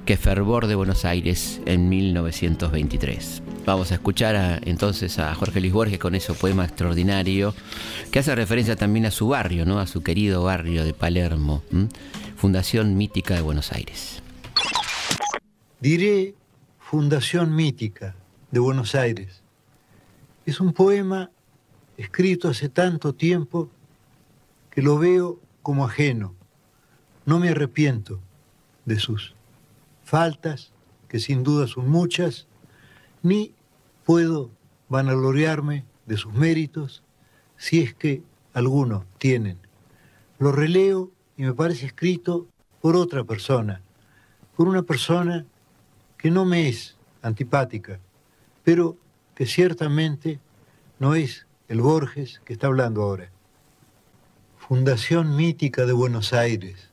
que 0.05 0.17
Fervor 0.17 0.67
de 0.67 0.75
Buenos 0.75 1.05
Aires 1.05 1.61
en 1.67 1.89
1923. 1.89 3.43
Vamos 3.67 3.91
a 3.93 3.95
escuchar 3.95 4.61
entonces 4.65 5.19
a 5.19 5.35
Jorge 5.35 5.61
Luis 5.61 5.73
Borges 5.73 5.99
con 5.99 6.15
ese 6.15 6.33
poema 6.35 6.65
extraordinario 6.65 7.55
que 8.11 8.19
hace 8.19 8.35
referencia 8.35 8.77
también 8.77 9.07
a 9.07 9.11
su 9.11 9.29
barrio, 9.29 9.67
¿no? 9.67 9.79
a 9.79 9.87
su 9.87 10.03
querido 10.03 10.43
barrio 10.43 10.85
de 10.85 10.95
Palermo, 10.95 11.63
Fundación 12.37 12.97
Mítica 12.97 13.35
de 13.35 13.43
Buenos 13.43 13.73
Aires. 13.73 14.23
Diré 15.81 16.35
Fundación 16.79 17.55
Mítica 17.55 18.17
de 18.51 18.61
Buenos 18.61 18.95
Aires. 18.95 19.43
Es 20.47 20.61
un 20.61 20.73
poema 20.73 21.31
escrito 21.97 22.49
hace 22.49 22.69
tanto 22.69 23.15
tiempo 23.15 23.71
que 24.71 24.83
lo 24.83 24.99
veo 24.99 25.41
como 25.63 25.85
ajeno. 25.85 26.35
No 27.27 27.39
me 27.39 27.51
arrepiento 27.51 28.21
de 28.85 28.99
sus 28.99 29.35
faltas, 30.11 30.73
que 31.09 31.21
sin 31.21 31.45
duda 31.45 31.69
son 31.69 31.89
muchas, 31.89 32.49
ni 33.23 33.55
puedo 34.05 34.51
vanagloriarme 34.89 35.85
de 36.07 36.17
sus 36.17 36.33
méritos 36.35 37.05
si 37.57 37.81
es 37.81 37.95
que 37.95 38.23
algunos 38.53 39.05
tienen. 39.19 39.59
Lo 40.41 40.51
releo 40.51 41.13
y 41.37 41.45
me 41.45 41.55
parece 41.55 41.87
escrito 41.87 42.49
por 42.81 42.97
otra 42.97 43.23
persona, 43.23 43.83
por 44.57 44.67
una 44.67 44.83
persona 44.83 45.47
que 46.19 46.33
no 46.33 46.45
me 46.45 46.69
es 46.69 46.97
antipática, 47.23 48.01
pero 48.65 48.97
que 49.37 49.47
ciertamente 49.47 50.41
no 50.99 51.15
es 51.15 51.47
el 51.69 51.81
Borges 51.83 52.41
que 52.45 52.53
está 52.53 52.67
hablando 52.67 53.03
ahora. 53.03 53.31
Fundación 54.59 55.37
mítica 55.37 55.87
de 55.87 55.93
Buenos 55.93 56.33
Aires. 56.33 56.90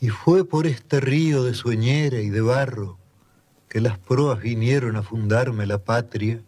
Y 0.00 0.08
fue 0.08 0.44
por 0.44 0.66
este 0.66 1.00
río 1.00 1.44
de 1.44 1.54
sueñera 1.54 2.20
y 2.20 2.30
de 2.30 2.40
barro 2.40 2.98
que 3.68 3.80
las 3.80 3.98
proas 3.98 4.40
vinieron 4.40 4.96
a 4.96 5.02
fundarme 5.02 5.66
la 5.66 5.78
patria, 5.78 6.40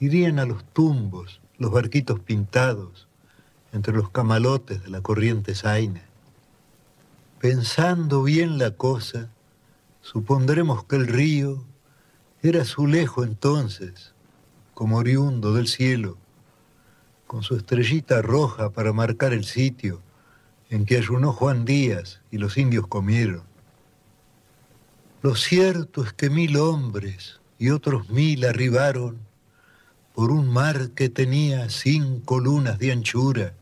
irían 0.00 0.38
a 0.38 0.46
los 0.46 0.64
tumbos, 0.64 1.40
los 1.58 1.70
barquitos 1.70 2.20
pintados, 2.20 3.08
entre 3.72 3.94
los 3.94 4.10
camalotes 4.10 4.82
de 4.82 4.90
la 4.90 5.00
corriente 5.00 5.54
zaina. 5.54 6.02
Pensando 7.40 8.22
bien 8.22 8.58
la 8.58 8.72
cosa, 8.72 9.30
supondremos 10.00 10.84
que 10.84 10.96
el 10.96 11.06
río 11.06 11.64
era 12.42 12.62
azulejo 12.62 13.24
entonces, 13.24 14.14
como 14.74 14.98
oriundo 14.98 15.54
del 15.54 15.68
cielo, 15.68 16.18
con 17.26 17.42
su 17.42 17.56
estrellita 17.56 18.20
roja 18.20 18.70
para 18.70 18.92
marcar 18.92 19.32
el 19.32 19.44
sitio 19.44 20.00
en 20.72 20.86
que 20.86 20.96
ayunó 20.96 21.34
Juan 21.34 21.66
Díaz 21.66 22.22
y 22.30 22.38
los 22.38 22.56
indios 22.56 22.86
comieron. 22.86 23.42
Lo 25.20 25.36
cierto 25.36 26.02
es 26.02 26.14
que 26.14 26.30
mil 26.30 26.56
hombres 26.56 27.40
y 27.58 27.68
otros 27.68 28.08
mil 28.08 28.42
arribaron 28.46 29.18
por 30.14 30.30
un 30.30 30.48
mar 30.48 30.92
que 30.92 31.10
tenía 31.10 31.68
cinco 31.68 32.40
lunas 32.40 32.78
de 32.78 32.90
anchura 32.90 33.52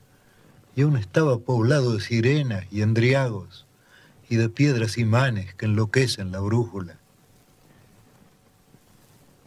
y 0.77 0.83
aún 0.83 0.97
estaba 0.97 1.37
poblado 1.39 1.95
de 1.95 2.01
sirenas 2.01 2.65
y 2.71 2.83
endriagos 2.83 3.67
y 4.29 4.37
de 4.37 4.49
piedras 4.49 4.97
imanes 4.97 5.53
que 5.55 5.67
enloquecen 5.67 6.31
la 6.31 6.39
brújula. 6.39 6.97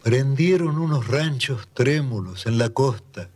Prendieron 0.03 0.79
unos 0.79 1.07
ranchos 1.07 1.69
trémulos 1.73 2.45
en 2.45 2.57
la 2.57 2.71
costa, 2.71 3.29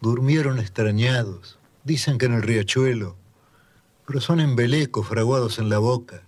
durmieron 0.00 0.58
extrañados, 0.58 1.56
dicen 1.84 2.18
que 2.18 2.26
en 2.26 2.32
el 2.32 2.42
riachuelo, 2.42 3.14
pero 4.08 4.22
son 4.22 4.40
embelecos 4.40 5.06
fraguados 5.06 5.58
en 5.58 5.68
la 5.68 5.76
boca. 5.76 6.22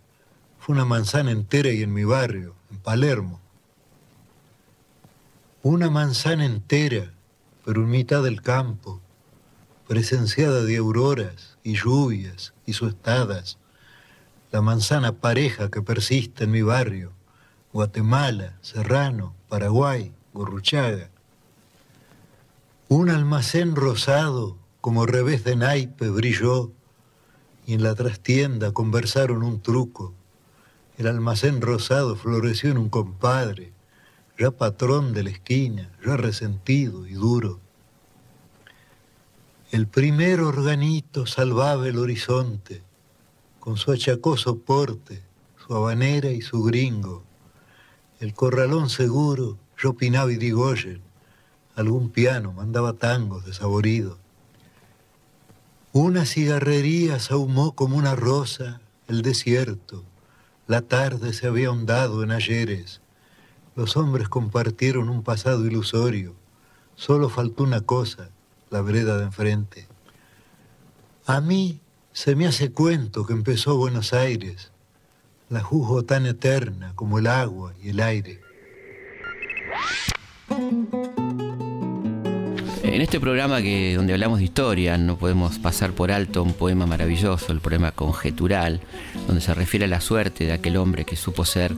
Fue 0.58 0.74
una 0.74 0.84
manzana 0.84 1.30
entera 1.30 1.70
y 1.70 1.82
en 1.82 1.94
mi 1.94 2.04
barrio, 2.04 2.54
en 2.70 2.76
Palermo. 2.76 3.40
Una 5.62 5.88
manzana 5.88 6.44
entera, 6.44 7.10
pero 7.64 7.80
en 7.80 7.88
mitad 7.88 8.22
del 8.22 8.42
campo, 8.42 9.00
presenciada 9.88 10.62
de 10.62 10.76
auroras 10.76 11.56
y 11.64 11.72
lluvias 11.76 12.52
y 12.66 12.74
suestadas, 12.74 13.56
la 14.52 14.60
manzana 14.60 15.12
pareja 15.12 15.70
que 15.70 15.80
persiste 15.80 16.44
en 16.44 16.50
mi 16.50 16.60
barrio, 16.60 17.12
Guatemala, 17.72 18.58
Serrano, 18.60 19.34
Paraguay, 19.48 20.12
Gorruchaga. 20.34 21.08
Un 22.88 23.08
almacén 23.08 23.74
rosado 23.74 24.58
como 24.82 25.06
revés 25.06 25.44
de 25.44 25.56
naipe 25.56 26.10
brilló 26.10 26.72
y 27.70 27.74
en 27.74 27.82
la 27.82 27.94
trastienda 27.94 28.72
conversaron 28.72 29.42
un 29.42 29.62
truco. 29.62 30.12
El 30.98 31.06
almacén 31.06 31.60
rosado 31.60 32.16
floreció 32.16 32.70
en 32.70 32.78
un 32.78 32.88
compadre, 32.88 33.72
ya 34.38 34.50
patrón 34.50 35.14
de 35.14 35.22
la 35.22 35.30
esquina, 35.30 35.90
ya 36.04 36.16
resentido 36.16 37.06
y 37.06 37.12
duro. 37.12 37.60
El 39.70 39.86
primer 39.86 40.40
organito 40.40 41.26
salvaba 41.26 41.86
el 41.86 41.98
horizonte, 41.98 42.82
con 43.60 43.76
su 43.76 43.92
achacoso 43.92 44.58
porte, 44.58 45.22
su 45.64 45.74
habanera 45.74 46.30
y 46.30 46.42
su 46.42 46.62
gringo 46.62 47.24
el 48.20 48.34
corralón 48.34 48.90
seguro, 48.90 49.56
yo 49.78 49.90
opinaba 49.90 50.30
y 50.30 50.36
digoyen, 50.36 51.00
algún 51.74 52.10
piano 52.10 52.52
mandaba 52.52 52.92
tangos 52.92 53.46
desaboridos. 53.46 54.18
Una 55.92 56.24
cigarrería 56.24 57.18
ahumó 57.30 57.74
como 57.74 57.96
una 57.96 58.14
rosa 58.14 58.80
el 59.08 59.22
desierto, 59.22 60.04
la 60.68 60.82
tarde 60.82 61.32
se 61.32 61.48
había 61.48 61.66
ahondado 61.66 62.22
en 62.22 62.30
ayeres, 62.30 63.00
los 63.74 63.96
hombres 63.96 64.28
compartieron 64.28 65.08
un 65.08 65.24
pasado 65.24 65.66
ilusorio, 65.66 66.36
solo 66.94 67.28
faltó 67.28 67.64
una 67.64 67.80
cosa, 67.80 68.30
la 68.70 68.82
vereda 68.82 69.18
de 69.18 69.24
enfrente. 69.24 69.88
A 71.26 71.40
mí 71.40 71.80
se 72.12 72.36
me 72.36 72.46
hace 72.46 72.70
cuento 72.70 73.26
que 73.26 73.32
empezó 73.32 73.76
Buenos 73.76 74.12
Aires, 74.12 74.70
la 75.48 75.60
juzgo 75.60 76.04
tan 76.04 76.24
eterna 76.24 76.92
como 76.94 77.18
el 77.18 77.26
agua 77.26 77.74
y 77.82 77.88
el 77.88 77.98
aire. 77.98 78.40
En 82.82 83.02
este 83.02 83.20
programa 83.20 83.60
que 83.60 83.94
donde 83.94 84.14
hablamos 84.14 84.38
de 84.38 84.44
historia 84.44 84.96
no 84.96 85.16
podemos 85.16 85.58
pasar 85.58 85.92
por 85.92 86.10
alto 86.10 86.42
un 86.42 86.54
poema 86.54 86.86
maravilloso, 86.86 87.52
el 87.52 87.60
poema 87.60 87.92
conjetural, 87.92 88.80
donde 89.26 89.42
se 89.42 89.52
refiere 89.52 89.84
a 89.84 89.88
la 89.88 90.00
suerte 90.00 90.44
de 90.44 90.52
aquel 90.52 90.78
hombre 90.78 91.04
que 91.04 91.14
supo 91.14 91.44
ser 91.44 91.74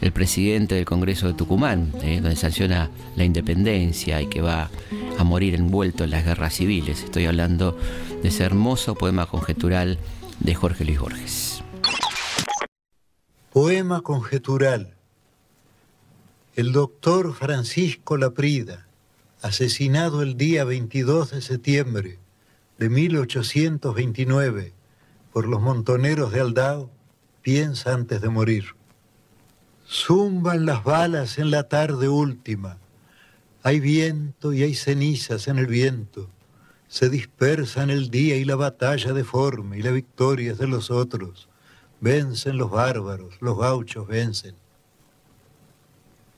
el 0.00 0.12
presidente 0.12 0.74
del 0.74 0.86
Congreso 0.86 1.26
de 1.26 1.34
Tucumán, 1.34 1.92
eh, 2.02 2.20
donde 2.20 2.36
sanciona 2.36 2.90
la 3.16 3.24
independencia 3.24 4.22
y 4.22 4.26
que 4.26 4.40
va 4.40 4.70
a 5.18 5.24
morir 5.24 5.54
envuelto 5.54 6.04
en 6.04 6.10
las 6.10 6.24
guerras 6.24 6.54
civiles. 6.54 7.02
Estoy 7.02 7.26
hablando 7.26 7.78
de 8.22 8.28
ese 8.28 8.44
hermoso 8.44 8.94
poema 8.94 9.26
conjetural 9.26 9.98
de 10.40 10.54
Jorge 10.54 10.84
Luis 10.84 10.98
Borges. 10.98 11.62
Poema 13.52 14.00
conjetural. 14.00 14.94
El 16.56 16.72
doctor 16.72 17.34
Francisco 17.34 18.16
Laprida, 18.16 18.87
asesinado 19.42 20.22
el 20.22 20.36
día 20.36 20.64
22 20.64 21.30
de 21.30 21.42
septiembre 21.42 22.18
de 22.78 22.88
1829 22.88 24.72
por 25.32 25.46
los 25.46 25.60
montoneros 25.60 26.32
de 26.32 26.40
Aldao, 26.40 26.90
piensa 27.42 27.94
antes 27.94 28.20
de 28.20 28.28
morir. 28.28 28.74
Zumban 29.88 30.66
las 30.66 30.84
balas 30.84 31.38
en 31.38 31.50
la 31.50 31.68
tarde 31.68 32.08
última. 32.08 32.78
Hay 33.62 33.80
viento 33.80 34.52
y 34.52 34.62
hay 34.62 34.74
cenizas 34.74 35.48
en 35.48 35.58
el 35.58 35.66
viento. 35.66 36.28
Se 36.88 37.08
dispersan 37.08 37.90
el 37.90 38.10
día 38.10 38.36
y 38.36 38.44
la 38.44 38.56
batalla 38.56 39.12
deforme 39.12 39.78
y 39.78 39.82
la 39.82 39.90
victoria 39.90 40.52
es 40.52 40.58
de 40.58 40.66
los 40.66 40.90
otros 40.90 41.48
Vencen 42.00 42.58
los 42.58 42.70
bárbaros, 42.70 43.34
los 43.40 43.58
gauchos 43.58 44.06
vencen. 44.06 44.54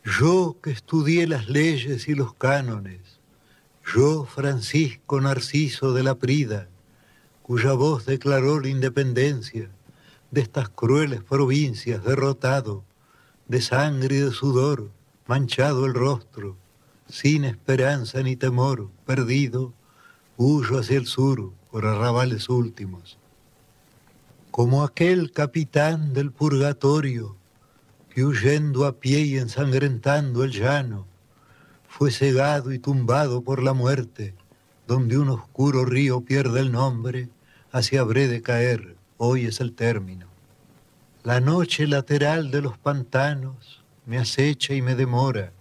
Yo 0.04 0.56
que 0.62 0.70
estudié 0.70 1.26
las 1.26 1.48
leyes 1.50 2.08
y 2.08 2.14
los 2.14 2.32
cánones, 2.32 3.00
yo 3.94 4.24
Francisco 4.24 5.20
Narciso 5.20 5.92
de 5.92 6.02
la 6.02 6.14
Prida, 6.14 6.68
cuya 7.42 7.74
voz 7.74 8.06
declaró 8.06 8.60
la 8.60 8.68
independencia 8.68 9.68
de 10.30 10.40
estas 10.40 10.70
crueles 10.70 11.22
provincias 11.22 12.02
derrotado, 12.02 12.82
de 13.46 13.60
sangre 13.60 14.16
y 14.16 14.20
de 14.20 14.30
sudor, 14.30 14.90
manchado 15.26 15.84
el 15.84 15.92
rostro, 15.92 16.56
sin 17.08 17.44
esperanza 17.44 18.22
ni 18.22 18.36
temor, 18.36 18.88
perdido, 19.04 19.74
huyo 20.38 20.78
hacia 20.78 20.96
el 20.96 21.06
sur 21.06 21.52
por 21.70 21.84
arrabales 21.84 22.48
últimos. 22.48 23.18
Como 24.50 24.82
aquel 24.82 25.30
capitán 25.30 26.14
del 26.14 26.32
purgatorio 26.32 27.36
que 28.10 28.24
huyendo 28.24 28.86
a 28.86 28.98
pie 28.98 29.20
y 29.20 29.38
ensangrentando 29.38 30.44
el 30.44 30.50
llano, 30.50 31.06
fue 31.88 32.10
cegado 32.10 32.72
y 32.72 32.78
tumbado 32.78 33.42
por 33.42 33.62
la 33.62 33.72
muerte, 33.72 34.34
donde 34.86 35.18
un 35.18 35.28
oscuro 35.28 35.84
río 35.84 36.20
pierde 36.20 36.60
el 36.60 36.72
nombre, 36.72 37.28
hacia 37.72 38.00
habré 38.00 38.26
de 38.26 38.42
caer, 38.42 38.96
hoy 39.16 39.46
es 39.46 39.60
el 39.60 39.72
término. 39.74 40.26
La 41.22 41.40
noche 41.40 41.86
lateral 41.86 42.50
de 42.50 42.62
los 42.62 42.78
pantanos 42.78 43.84
me 44.06 44.18
acecha 44.18 44.74
y 44.74 44.82
me 44.82 44.94
demora, 44.96 45.52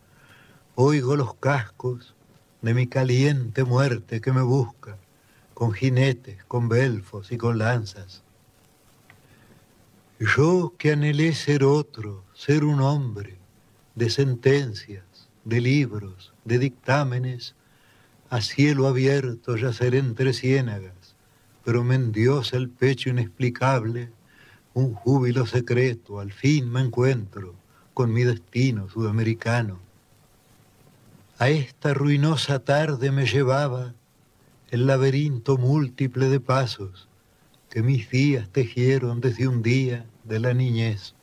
oigo 0.76 1.16
los 1.16 1.36
cascos 1.36 2.16
de 2.62 2.74
mi 2.74 2.88
caliente 2.88 3.64
muerte 3.64 4.22
que 4.22 4.32
me 4.32 4.42
busca, 4.42 4.98
con 5.54 5.74
jinetes, 5.74 6.44
con 6.46 6.70
belfos 6.70 7.32
y 7.32 7.38
con 7.38 7.58
lanzas. 7.58 8.24
Yo 10.20 10.74
que 10.78 10.94
anhelé 10.94 11.34
ser 11.34 11.64
otro, 11.64 12.24
ser 12.40 12.64
un 12.64 12.80
hombre, 12.80 13.38
de 13.96 14.10
sentencias, 14.10 15.04
de 15.44 15.60
libros, 15.60 16.32
de 16.46 16.58
dictámenes, 16.58 17.54
a 18.30 18.40
cielo 18.40 18.88
abierto 18.88 19.58
yacer 19.58 19.94
entre 19.94 20.32
ciénagas, 20.32 21.18
pero 21.66 21.84
me 21.84 21.96
endiosa 21.96 22.56
el 22.56 22.70
pecho 22.70 23.10
inexplicable, 23.10 24.10
un 24.74 24.94
júbilo 24.94 25.46
secreto, 25.46 26.22
al 26.22 26.32
fin 26.32 26.72
me 26.72 26.80
encuentro 26.80 27.56
con 27.94 28.14
mi 28.14 28.24
destino 28.24 28.88
sudamericano. 28.88 29.78
A 31.40 31.50
esta 31.50 31.94
ruinosa 31.94 32.60
tarde 32.60 33.12
me 33.12 33.26
llevaba 33.26 33.96
el 34.70 34.88
laberinto 34.88 35.58
múltiple 35.58 36.30
de 36.30 36.40
pasos 36.40 37.10
que 37.70 37.84
mis 37.84 38.10
días 38.10 38.48
tejieron 38.50 39.20
desde 39.20 39.50
un 39.50 39.62
día 39.62 40.06
de 40.24 40.40
la 40.40 40.54
niñez. 40.54 41.16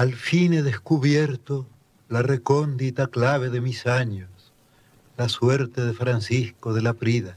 Al 0.00 0.14
fin 0.14 0.54
he 0.54 0.62
descubierto 0.62 1.66
la 2.08 2.22
recóndita 2.22 3.08
clave 3.08 3.50
de 3.50 3.60
mis 3.60 3.86
años, 3.86 4.30
la 5.18 5.28
suerte 5.28 5.84
de 5.84 5.92
Francisco 5.92 6.72
de 6.72 6.80
la 6.80 6.94
Prida, 6.94 7.36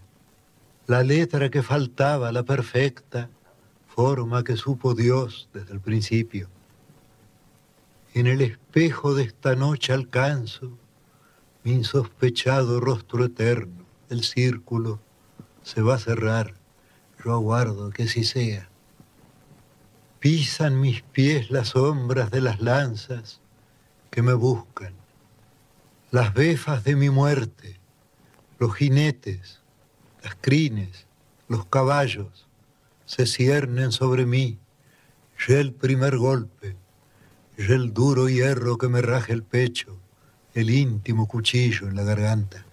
la 0.88 1.03
letra 1.03 1.50
que 1.50 1.62
faltaba, 1.62 2.32
la 2.32 2.43
perfecta 2.43 3.29
forma 3.86 4.46
que 4.46 4.55
supo 4.55 4.96
Dios 4.96 5.50
desde 5.53 5.74
el 5.74 5.82
principio. 5.82 6.48
En 8.13 8.27
el 8.27 8.39
espejo 8.39 9.13
de 9.13 9.24
esta 9.24 9.58
noche 9.58 9.91
alcanzo 9.91 10.72
mi 11.65 11.74
insospechado 11.74 12.79
rostro 12.79 13.25
eterno, 13.25 13.84
el 14.10 14.24
círculo 14.24 15.01
se 15.63 15.82
va 15.82 15.96
a 15.96 16.00
cerrar 16.00 16.53
yo 17.25 17.34
aguardo 17.34 17.89
que 17.89 18.03
así 18.03 18.24
sea. 18.24 18.70
Pisan 20.24 20.80
mis 20.80 21.01
pies 21.01 21.51
las 21.51 21.68
sombras 21.75 22.32
de 22.32 22.39
las 22.39 22.62
lanzas 22.62 23.42
que 24.10 24.22
me 24.22 24.32
buscan, 24.32 24.94
las 26.12 26.34
befas 26.34 26.86
de 26.86 26.96
mi 26.96 27.10
muerte, 27.10 27.77
los 28.58 28.74
jinetes, 28.74 29.60
las 30.24 30.36
crines, 30.39 31.08
los 31.50 31.65
caballos, 31.65 32.48
se 33.03 33.25
ciernen 33.25 33.92
sobre 33.92 34.25
mí, 34.25 34.60
ya 35.46 35.60
el 35.60 35.74
primer 35.74 36.15
golpe, 36.15 36.77
ya 37.58 37.75
el 37.75 37.94
duro 37.94 38.30
hierro 38.30 38.77
que 38.77 38.88
me 38.88 39.01
raje 39.01 39.34
el 39.34 39.44
pecho, 39.44 40.00
el 40.53 40.70
íntimo 40.70 41.27
cuchillo 41.27 41.89
en 41.89 41.98
la 41.98 42.03
garganta. 42.03 42.65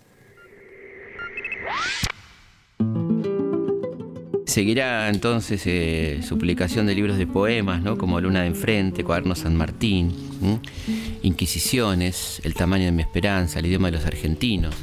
Seguirá 4.50 5.08
entonces 5.08 5.62
eh, 5.66 6.22
su 6.26 6.36
publicación 6.36 6.84
de 6.84 6.96
libros 6.96 7.16
de 7.16 7.28
poemas, 7.28 7.82
¿no? 7.82 7.96
como 7.96 8.20
Luna 8.20 8.40
de 8.40 8.48
Enfrente, 8.48 9.04
Cuaderno 9.04 9.36
San 9.36 9.54
Martín, 9.54 10.12
Inquisiciones, 11.22 12.40
El 12.42 12.54
tamaño 12.54 12.86
de 12.86 12.90
mi 12.90 13.02
esperanza, 13.02 13.60
El 13.60 13.66
idioma 13.66 13.92
de 13.92 13.98
los 13.98 14.06
argentinos. 14.06 14.74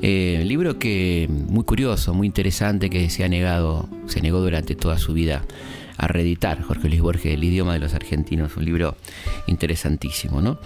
Eh, 0.00 0.42
libro 0.46 0.78
que 0.78 1.28
muy 1.28 1.64
curioso, 1.64 2.14
muy 2.14 2.26
interesante, 2.26 2.88
que 2.88 3.10
se 3.10 3.24
ha 3.24 3.28
negado, 3.28 3.90
se 4.06 4.22
negó 4.22 4.40
durante 4.40 4.74
toda 4.74 4.96
su 4.96 5.12
vida 5.12 5.44
a 5.98 6.08
reeditar 6.08 6.62
Jorge 6.62 6.88
Luis 6.88 7.02
Borges, 7.02 7.34
El 7.34 7.44
idioma 7.44 7.74
de 7.74 7.80
los 7.80 7.92
argentinos, 7.92 8.56
un 8.56 8.64
libro 8.64 8.96
interesantísimo. 9.48 10.40
¿no? 10.40 10.58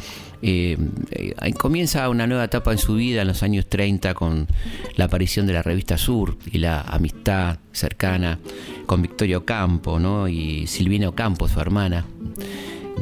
Eh, 0.48 0.78
eh, 1.10 1.52
comienza 1.54 2.08
una 2.08 2.28
nueva 2.28 2.44
etapa 2.44 2.70
en 2.70 2.78
su 2.78 2.94
vida 2.94 3.22
en 3.22 3.26
los 3.26 3.42
años 3.42 3.66
30 3.66 4.14
con 4.14 4.46
la 4.94 5.06
aparición 5.06 5.44
de 5.48 5.52
la 5.52 5.62
revista 5.62 5.98
Sur 5.98 6.38
y 6.52 6.58
la 6.58 6.82
amistad 6.82 7.58
cercana 7.72 8.38
con 8.86 9.02
Victorio 9.02 9.44
Campo 9.44 9.98
¿no? 9.98 10.28
y 10.28 10.68
Silvina 10.68 11.08
Ocampo, 11.08 11.48
su 11.48 11.58
hermana, 11.58 12.04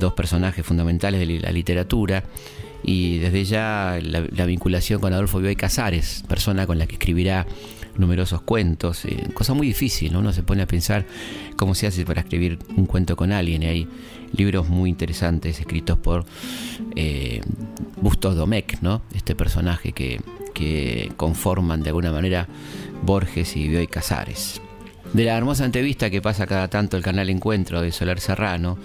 dos 0.01 0.15
personajes 0.15 0.65
fundamentales 0.65 1.21
de 1.21 1.41
la 1.41 1.53
literatura 1.53 2.25
y 2.85 3.19
desde 3.19 3.45
ya 3.45 3.99
la, 4.03 4.47
vinculación 4.47 5.01
con 5.01 5.13
Adolfo 5.13 5.41
Bioy 5.41 5.57
Casares, 5.57 6.23
persona 6.29 6.67
con 6.67 6.79
la 6.79 6.87
que 6.87 6.95
escribirá 6.95 7.47
numerosos 7.97 8.43
cuentos, 8.43 9.05
eh, 9.07 9.29
cosa 9.33 9.55
muy 9.55 9.69
difícil, 9.69 10.13
¿no? 10.13 10.19
uno 10.19 10.33
se 10.33 10.43
pone 10.43 10.63
a 10.63 10.67
pensar 10.67 11.07
cómo 11.57 11.75
se 11.75 11.87
hace 11.87 12.05
para 12.05 12.21
escribir 12.21 12.59
un 12.77 12.87
cuento 12.87 13.17
con 13.17 13.33
alguien, 13.33 13.63
y 13.63 13.67
hay 13.67 13.89
libros 14.37 14.69
muy 14.69 14.91
interesantes 14.91 15.61
escritos 15.61 15.97
por 15.97 16.27
eh, 16.97 17.41
Bustos 18.01 18.37
Domecq, 18.37 18.83
¿no? 18.83 19.03
este 19.15 19.35
personaje 19.35 19.93
que, 19.93 20.21
que 20.53 21.13
conforman 21.17 21.83
de 21.83 21.91
alguna 21.91 22.13
manera 22.13 22.49
Borges 23.03 23.57
y 23.57 23.69
Bioy 23.69 23.87
Casares. 23.87 24.61
De 25.15 25.25
la 25.25 25.37
hermosa 25.37 25.65
entrevista 25.65 26.11
que 26.11 26.21
pasa 26.21 26.45
cada 26.45 26.67
tanto 26.67 26.97
el 26.97 27.03
canal 27.05 27.31
Encuentro 27.31 27.81
de 27.81 27.93
Solar 27.93 28.19
Serrano, 28.19 28.77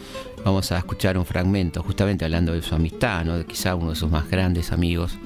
vamos 0.46 0.72
a 0.72 0.78
escuchar 0.78 1.18
un 1.18 1.26
fragmento 1.26 1.82
justamente 1.82 2.24
hablando 2.24 2.54
de 2.54 2.62
su 2.62 2.76
amistad, 2.76 3.26
¿no? 3.26 3.44
quizá 3.48 3.74
uno 3.74 3.90
de 3.90 3.96
sus 3.96 4.12
más 4.12 4.30
grandes 4.30 4.72
amigos, 4.72 5.18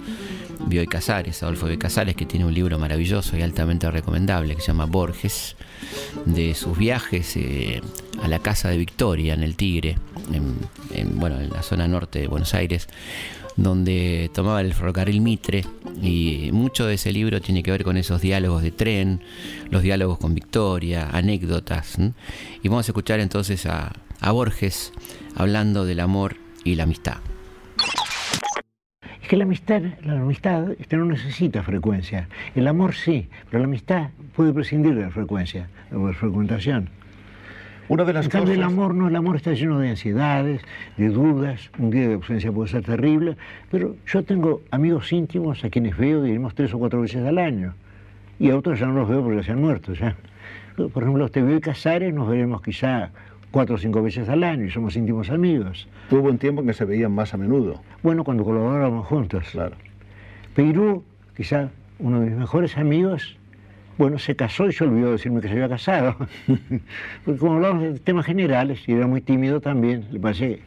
Bioy 0.65 0.87
Casares, 0.87 1.43
Adolfo 1.43 1.65
Bioy 1.65 1.77
Casares, 1.77 2.15
que 2.15 2.25
tiene 2.25 2.45
un 2.45 2.53
libro 2.53 2.79
maravilloso 2.79 3.35
y 3.35 3.41
altamente 3.41 3.91
recomendable 3.91 4.55
que 4.55 4.61
se 4.61 4.67
llama 4.67 4.85
Borges, 4.85 5.57
de 6.25 6.55
sus 6.55 6.77
viajes 6.77 7.35
eh, 7.35 7.81
a 8.21 8.29
la 8.29 8.39
casa 8.39 8.69
de 8.69 8.77
Victoria 8.77 9.33
en 9.33 9.43
el 9.43 9.57
Tigre, 9.57 9.97
en, 10.31 11.19
bueno, 11.19 11.37
en 11.41 11.49
la 11.49 11.63
zona 11.63 11.85
norte 11.85 12.19
de 12.19 12.27
Buenos 12.27 12.53
Aires, 12.53 12.87
donde 13.55 14.29
tomaba 14.33 14.61
el 14.61 14.73
ferrocarril 14.73 15.21
Mitre 15.21 15.63
y 16.01 16.49
mucho 16.51 16.85
de 16.85 16.95
ese 16.95 17.11
libro 17.11 17.41
tiene 17.41 17.63
que 17.63 17.71
ver 17.71 17.83
con 17.83 17.97
esos 17.97 18.21
diálogos 18.21 18.63
de 18.63 18.71
tren, 18.71 19.21
los 19.69 19.83
diálogos 19.83 20.17
con 20.17 20.33
Victoria, 20.33 21.09
anécdotas. 21.11 21.97
Y 22.61 22.67
vamos 22.67 22.87
a 22.87 22.91
escuchar 22.91 23.19
entonces 23.19 23.65
a, 23.65 23.93
a 24.19 24.31
Borges 24.31 24.91
hablando 25.35 25.85
del 25.85 25.99
amor 25.99 26.37
y 26.63 26.75
la 26.75 26.83
amistad. 26.83 27.17
Es 29.21 29.29
que 29.29 29.37
la 29.37 29.45
amistad, 29.45 29.81
la 30.03 30.19
amistad 30.19 30.67
no 30.91 31.05
necesita 31.05 31.63
frecuencia. 31.63 32.27
El 32.55 32.67
amor 32.67 32.93
sí, 32.93 33.29
pero 33.49 33.59
la 33.59 33.67
amistad 33.67 34.09
puede 34.35 34.51
prescindir 34.51 34.95
de 34.95 35.01
la 35.03 35.11
frecuencia 35.11 35.69
de 35.91 36.13
frecuentación. 36.13 36.89
Una 37.89 38.05
de 38.05 38.13
las 38.13 38.25
en 38.25 38.31
cambio, 38.31 38.53
el 38.53 38.63
amor 38.63 38.95
no, 38.95 39.09
el 39.09 39.15
amor 39.15 39.35
está 39.35 39.53
lleno 39.53 39.79
de 39.79 39.89
ansiedades, 39.89 40.61
de 40.95 41.09
dudas, 41.09 41.69
un 41.77 41.91
día 41.91 42.07
de 42.07 42.13
ausencia 42.13 42.51
puede 42.51 42.69
ser 42.69 42.83
terrible, 42.83 43.35
pero 43.69 43.95
yo 44.07 44.23
tengo 44.23 44.61
amigos 44.71 45.11
íntimos 45.11 45.63
a 45.65 45.69
quienes 45.69 45.97
veo, 45.97 46.23
diríamos, 46.23 46.55
tres 46.55 46.73
o 46.73 46.79
cuatro 46.79 47.01
veces 47.01 47.25
al 47.25 47.37
año, 47.37 47.73
y 48.39 48.49
a 48.51 48.57
otros 48.57 48.79
ya 48.79 48.85
no 48.85 48.93
los 48.93 49.09
veo 49.09 49.21
porque 49.21 49.43
se 49.43 49.51
han 49.51 49.61
muerto 49.61 49.93
ya. 49.93 50.15
Por 50.75 51.03
ejemplo, 51.03 51.29
te 51.29 51.41
veo 51.41 51.57
y 51.57 51.61
Casares, 51.61 52.13
nos 52.13 52.27
veremos 52.27 52.61
quizá 52.61 53.11
cuatro 53.51 53.75
o 53.75 53.77
cinco 53.77 54.01
veces 54.01 54.27
al 54.29 54.43
año 54.43 54.65
y 54.65 54.71
somos 54.71 54.95
íntimos 54.95 55.29
amigos. 55.29 55.87
Tuvo 56.09 56.29
un 56.29 56.39
tiempo 56.39 56.61
en 56.61 56.67
que 56.67 56.73
se 56.73 56.85
veían 56.85 57.11
más 57.11 57.33
a 57.33 57.37
menudo. 57.37 57.81
Bueno, 58.01 58.23
cuando 58.23 58.43
colaborábamos 58.43 59.05
juntos. 59.05 59.47
Claro. 59.51 59.75
Peirú, 60.55 61.03
quizá 61.37 61.69
uno 61.99 62.21
de 62.21 62.31
mis 62.31 62.39
mejores 62.39 62.77
amigos, 62.77 63.37
bueno, 63.97 64.17
se 64.19 64.35
casó 64.35 64.67
y 64.67 64.73
se 64.73 64.83
olvidó 64.83 65.11
decirme 65.11 65.41
que 65.41 65.47
se 65.47 65.53
había 65.53 65.69
casado. 65.69 66.15
Porque 67.25 67.39
como 67.39 67.53
hablamos 67.53 67.83
de 67.83 67.99
temas 67.99 68.25
generales, 68.25 68.81
y 68.87 68.93
era 68.93 69.07
muy 69.07 69.21
tímido 69.21 69.61
también, 69.61 70.05
le 70.11 70.19
parece, 70.19 70.59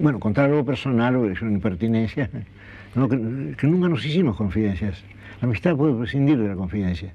bueno, 0.00 0.18
contar 0.20 0.46
algo 0.46 0.64
personal 0.64 1.16
o 1.16 1.30
es 1.30 1.40
una 1.42 1.52
impertinencia, 1.52 2.30
que, 2.94 3.54
que 3.56 3.66
nunca 3.66 3.88
nos 3.88 4.04
hicimos 4.04 4.36
confidencias. 4.36 5.02
La 5.40 5.46
amistad 5.46 5.76
puede 5.76 5.94
prescindir 5.94 6.38
de 6.38 6.48
la 6.48 6.56
confidencia. 6.56 7.12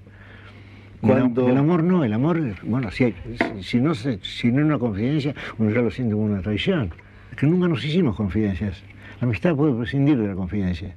Cuando... 1.01 1.47
El, 1.47 1.57
amor 1.57 1.83
no, 1.83 2.03
el 2.03 2.11
amor, 2.11 2.41
bueno, 2.63 2.91
si, 2.91 3.13
si, 3.61 3.79
no, 3.79 3.95
si 3.95 4.51
no 4.51 4.59
es 4.59 4.65
una 4.65 4.77
confidencia, 4.77 5.33
uno 5.57 5.69
ya 5.71 5.81
lo 5.81 5.91
siente 5.91 6.13
como 6.13 6.25
una 6.25 6.41
traición. 6.41 6.91
Que 7.37 7.47
nunca 7.47 7.67
nos 7.67 7.83
hicimos 7.85 8.15
confidencias. 8.17 8.83
La 9.21 9.27
amistad 9.27 9.55
puede 9.55 9.73
prescindir 9.73 10.17
de 10.17 10.27
la 10.27 10.35
confidencia. 10.35 10.95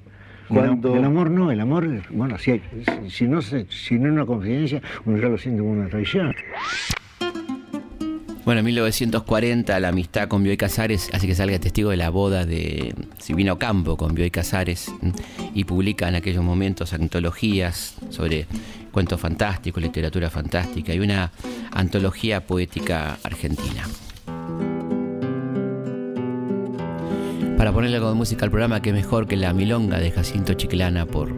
Cuando... 0.53 0.95
El, 0.95 1.05
amor 1.05 1.31
no, 1.31 1.51
el 1.51 1.61
amor, 1.61 1.89
bueno, 2.11 2.39
si, 2.39 2.61
si, 3.09 3.27
no, 3.27 3.41
si 3.41 3.99
no 3.99 4.07
es 4.07 4.13
una 4.13 4.27
confidencia, 4.27 4.83
uno 5.05 5.19
ya 5.19 5.29
lo 5.29 5.39
siente 5.39 5.61
como 5.61 5.73
una 5.73 5.89
traición. 5.89 6.35
Bueno, 8.45 8.59
en 8.59 8.67
1940 8.67 9.79
la 9.79 9.89
amistad 9.89 10.27
con 10.27 10.43
Bioy 10.43 10.57
Casares 10.57 11.11
hace 11.13 11.29
que 11.29 11.35
salga 11.37 11.61
testigo 11.61 11.91
de 11.91 11.97
la 11.97 12.11
boda 12.11 12.45
de 12.45 12.93
Silvina 13.19 13.53
Ocampo 13.53 13.97
con 13.97 14.15
Bioy 14.15 14.33
Casares 14.33 14.93
y 15.55 15.63
publica 15.63 16.09
en 16.09 16.17
aquellos 16.17 16.43
momentos 16.43 16.93
antologías 16.93 17.95
sobre 18.11 18.47
cuentos 18.91 19.21
fantásticos, 19.21 19.81
literatura 19.81 20.29
fantástica 20.29 20.93
y 20.93 20.99
una 20.99 21.31
antología 21.71 22.45
poética 22.45 23.17
argentina. 23.23 23.85
Para 27.63 27.71
ponerle 27.71 27.99
algo 27.99 28.09
de 28.09 28.17
música 28.17 28.45
al 28.45 28.51
programa, 28.51 28.83
que 28.83 28.93
mejor 28.93 29.29
que 29.29 29.37
la 29.37 29.53
Milonga 29.53 30.01
de 30.01 30.11
Jacinto 30.11 30.55
Chiclana 30.55 31.07
por 31.07 31.33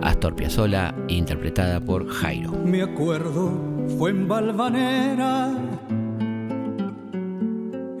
Astor 0.00 0.36
Piazzolla, 0.36 0.94
interpretada 1.08 1.80
por 1.80 2.06
Jairo. 2.06 2.52
Me 2.64 2.82
acuerdo, 2.82 3.50
fue 3.98 4.10
en 4.10 4.28
Valvanera, 4.28 5.50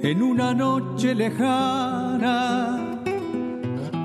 en 0.00 0.22
una 0.22 0.54
noche 0.54 1.12
lejana, 1.12 3.00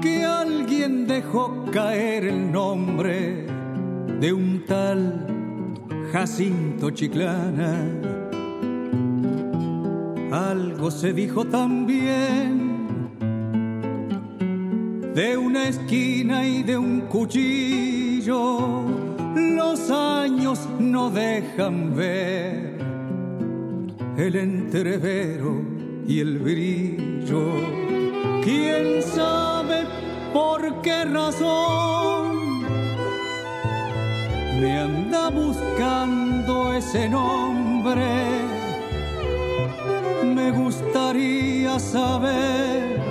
que 0.01 0.25
alguien 0.25 1.05
dejó 1.05 1.65
caer 1.71 2.25
el 2.25 2.51
nombre 2.51 3.45
de 4.19 4.33
un 4.33 4.65
tal 4.65 5.67
Jacinto 6.11 6.89
Chiclana. 6.89 7.77
Algo 10.31 10.89
se 10.89 11.13
dijo 11.13 11.45
también 11.45 12.70
de 15.13 15.37
una 15.37 15.67
esquina 15.67 16.45
y 16.45 16.63
de 16.63 16.77
un 16.77 17.01
cuchillo. 17.01 18.83
Los 19.35 19.89
años 19.89 20.59
no 20.79 21.09
dejan 21.09 21.95
ver 21.95 22.77
el 24.17 24.35
entrevero 24.35 25.61
y 26.07 26.19
el 26.19 26.39
brillo. 26.39 27.45
¿Quién 28.43 29.01
sabe 29.03 29.83
por 30.33 30.81
qué 30.81 31.05
razón 31.05 32.61
me 34.59 34.79
anda 34.79 35.29
buscando 35.29 36.73
ese 36.73 37.09
nombre? 37.09 38.41
Me 40.23 40.51
gustaría 40.51 41.77
saber 41.79 43.10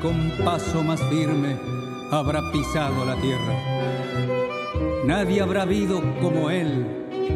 Con 0.00 0.30
paso 0.44 0.82
más 0.82 1.00
firme 1.04 1.56
habrá 2.10 2.50
pisado 2.50 3.04
la 3.04 3.16
tierra. 3.16 5.04
Nadie 5.04 5.40
habrá 5.40 5.62
habido 5.62 6.02
como 6.20 6.50
él 6.50 6.86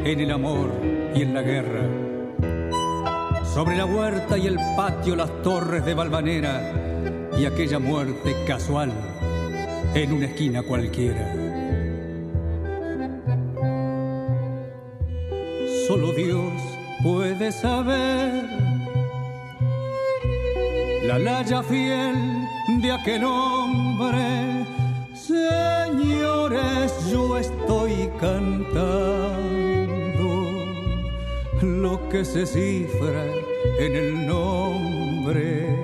en 0.04 0.20
el 0.20 0.30
amor 0.30 0.70
y 1.14 1.22
en 1.22 1.34
la 1.34 1.42
guerra. 1.42 1.82
Sobre 3.44 3.76
la 3.76 3.84
huerta 3.84 4.38
y 4.38 4.46
el 4.46 4.58
patio 4.76 5.14
las 5.14 5.30
torres 5.42 5.84
de 5.84 5.94
Valvanera 5.94 7.30
y 7.38 7.44
aquella 7.44 7.78
muerte 7.78 8.34
casual 8.46 8.92
en 9.94 10.12
una 10.12 10.26
esquina 10.26 10.62
cualquiera. 10.62 11.34
Solo 15.86 16.12
Dios 16.12 16.52
puede 17.02 17.52
saber 17.52 18.44
la 21.06 21.18
laya 21.18 21.62
fiel 21.62 22.43
de 22.84 22.92
aquel 22.92 23.24
hombre. 23.24 24.66
Señores, 25.14 26.92
yo 27.10 27.38
estoy 27.38 28.10
cantando 28.20 28.74
lo 31.62 32.08
que 32.10 32.24
se 32.24 32.46
cifra 32.46 33.24
en 33.78 33.96
el 33.96 34.26
nombre. 34.26 35.78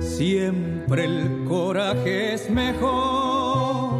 Siempre 0.00 1.04
el 1.04 1.44
coraje 1.46 2.34
es 2.34 2.48
mejor. 2.48 3.90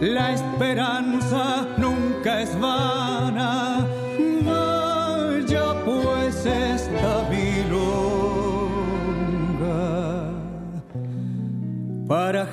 La 0.00 0.34
esperanza 0.34 1.66
nunca 1.78 2.42
es 2.42 2.60
vana. 2.60 3.01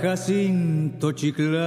Jacinto 0.02 1.12
Chiclana. 1.12 1.60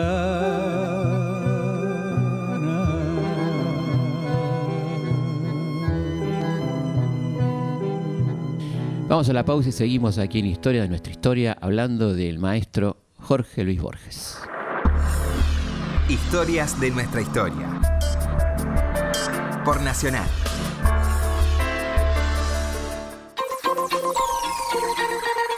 Vamos 9.07 9.29
a 9.29 9.33
la 9.35 9.45
pausa 9.45 9.69
y 9.69 9.73
seguimos 9.73 10.17
aquí 10.17 10.39
en 10.39 10.47
Historia 10.47 10.81
de 10.81 10.89
nuestra 10.89 11.13
historia 11.13 11.59
hablando 11.61 12.15
del 12.15 12.39
maestro 12.39 12.97
Jorge 13.19 13.65
Luis 13.65 13.83
Borges. 13.83 14.39
Historias 16.09 16.81
de 16.81 16.91
nuestra 16.91 17.21
historia. 17.21 17.81
Por 19.63 19.83
Nacional. 19.83 20.27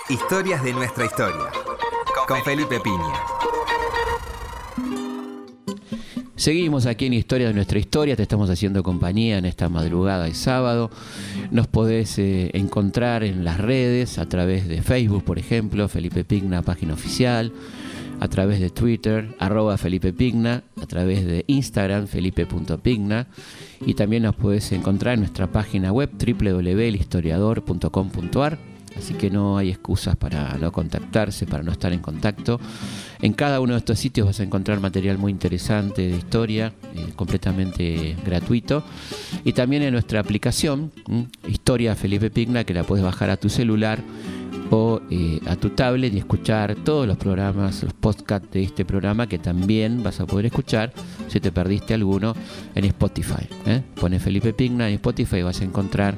Historias 0.09 0.65
de 0.65 0.73
nuestra 0.73 1.05
historia. 1.05 1.64
Con 2.27 2.43
Felipe 2.43 2.81
Piña. 2.81 3.13
Seguimos 6.37 6.87
aquí 6.87 7.07
en 7.07 7.13
Historia 7.13 7.49
de 7.49 7.55
nuestra 7.55 7.79
historia, 7.79 8.17
te 8.17 8.23
estamos 8.23 8.49
haciendo 8.51 8.83
compañía 8.83 9.39
en 9.39 9.45
esta 9.45 9.69
madrugada 9.69 10.25
de 10.25 10.35
sábado. 10.35 10.91
Nos 11.51 11.67
podés 11.67 12.19
eh, 12.19 12.51
encontrar 12.55 13.25
en 13.25 13.45
las 13.45 13.59
redes, 13.59 14.19
a 14.19 14.27
través 14.27 14.67
de 14.69 14.81
Facebook, 14.83 15.25
por 15.25 15.39
ejemplo, 15.39 15.89
Felipe 15.89 16.25
Pigna, 16.25 16.63
página 16.63 16.95
oficial, 16.95 17.53
a 18.21 18.29
través 18.29 18.61
de 18.61 18.71
Twitter, 18.71 19.35
arroba 19.39 19.77
Felipe 19.77 20.13
Pigna, 20.13 20.65
a 20.81 20.87
través 20.87 21.27
de 21.27 21.45
Instagram, 21.47 22.07
felipe.pigna, 22.07 23.27
y 23.85 23.95
también 23.95 24.23
nos 24.23 24.35
podés 24.35 24.73
encontrar 24.73 25.15
en 25.15 25.21
nuestra 25.21 25.53
página 25.53 25.93
web 25.93 26.11
www.elhistoriador.com.ar 26.13 28.74
así 28.97 29.15
que 29.15 29.31
no 29.31 29.59
hay 29.59 29.71
excusas 29.71 30.17
para 30.17 30.57
no 30.59 30.73
contactarse, 30.73 31.47
para 31.47 31.63
no 31.63 31.73
estar 31.73 31.93
en 31.93 32.01
contacto. 32.01 32.61
En 33.21 33.33
cada 33.33 33.61
uno 33.61 33.73
de 33.73 33.79
estos 33.79 33.99
sitios 33.99 34.27
vas 34.27 34.41
a 34.41 34.43
encontrar 34.43 34.81
material 34.81 35.19
muy 35.19 35.33
interesante 35.33 36.03
de 36.03 36.17
historia, 36.17 36.73
eh, 36.95 37.13
completamente 37.17 38.17
gratuito. 38.25 38.85
Y 39.45 39.53
también 39.53 39.83
en 39.83 39.93
nuestra 39.93 40.21
aplicación. 40.21 40.93
Historia 41.49 41.95
Felipe 41.95 42.31
Pigna, 42.31 42.65
que 42.65 42.75
la 42.75 42.85
puedes 42.85 43.05
bajar 43.05 43.31
a 43.31 43.37
tu 43.37 43.49
celular 43.49 44.01
o 44.71 45.01
eh, 45.11 45.41
a 45.47 45.57
tu 45.57 45.71
tablet 45.71 46.13
y 46.15 46.19
escuchar 46.19 46.75
todos 46.77 47.07
los 47.07 47.17
programas, 47.17 47.83
los 47.83 47.93
podcasts 47.93 48.51
de 48.51 48.63
este 48.63 48.85
programa 48.85 49.29
que 49.29 49.39
también 49.39 50.03
vas 50.03 50.21
a 50.21 50.27
poder 50.27 50.47
escuchar 50.47 50.93
si 51.29 51.41
te 51.41 51.53
perdiste 51.53 51.95
alguno 51.95 52.35
en 52.75 52.85
Spotify. 52.87 53.47
¿eh? 53.67 53.83
Pone 54.01 54.19
Felipe 54.19 54.53
Pigna 54.53 54.89
en 54.89 54.95
Spotify 54.95 55.37
y 55.37 55.43
vas 55.43 55.61
a 55.61 55.65
encontrar 55.65 56.15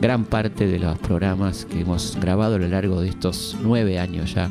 gran 0.00 0.24
parte 0.24 0.66
de 0.66 0.78
los 0.78 0.98
programas 0.98 1.64
que 1.64 1.80
hemos 1.80 2.16
grabado 2.20 2.56
a 2.56 2.58
lo 2.58 2.68
largo 2.68 3.00
de 3.00 3.08
estos 3.08 3.56
nueve 3.62 3.98
años 3.98 4.34
ya 4.34 4.50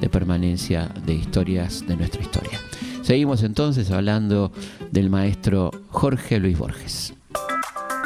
de 0.00 0.08
permanencia 0.08 0.88
de 1.06 1.14
historias 1.14 1.86
de 1.86 1.96
nuestra 1.96 2.22
historia. 2.22 2.58
Seguimos 3.02 3.42
entonces 3.42 3.90
hablando 3.90 4.52
del 4.90 5.10
maestro 5.10 5.70
Jorge 5.88 6.38
Luis 6.38 6.58
Borges. 6.58 7.14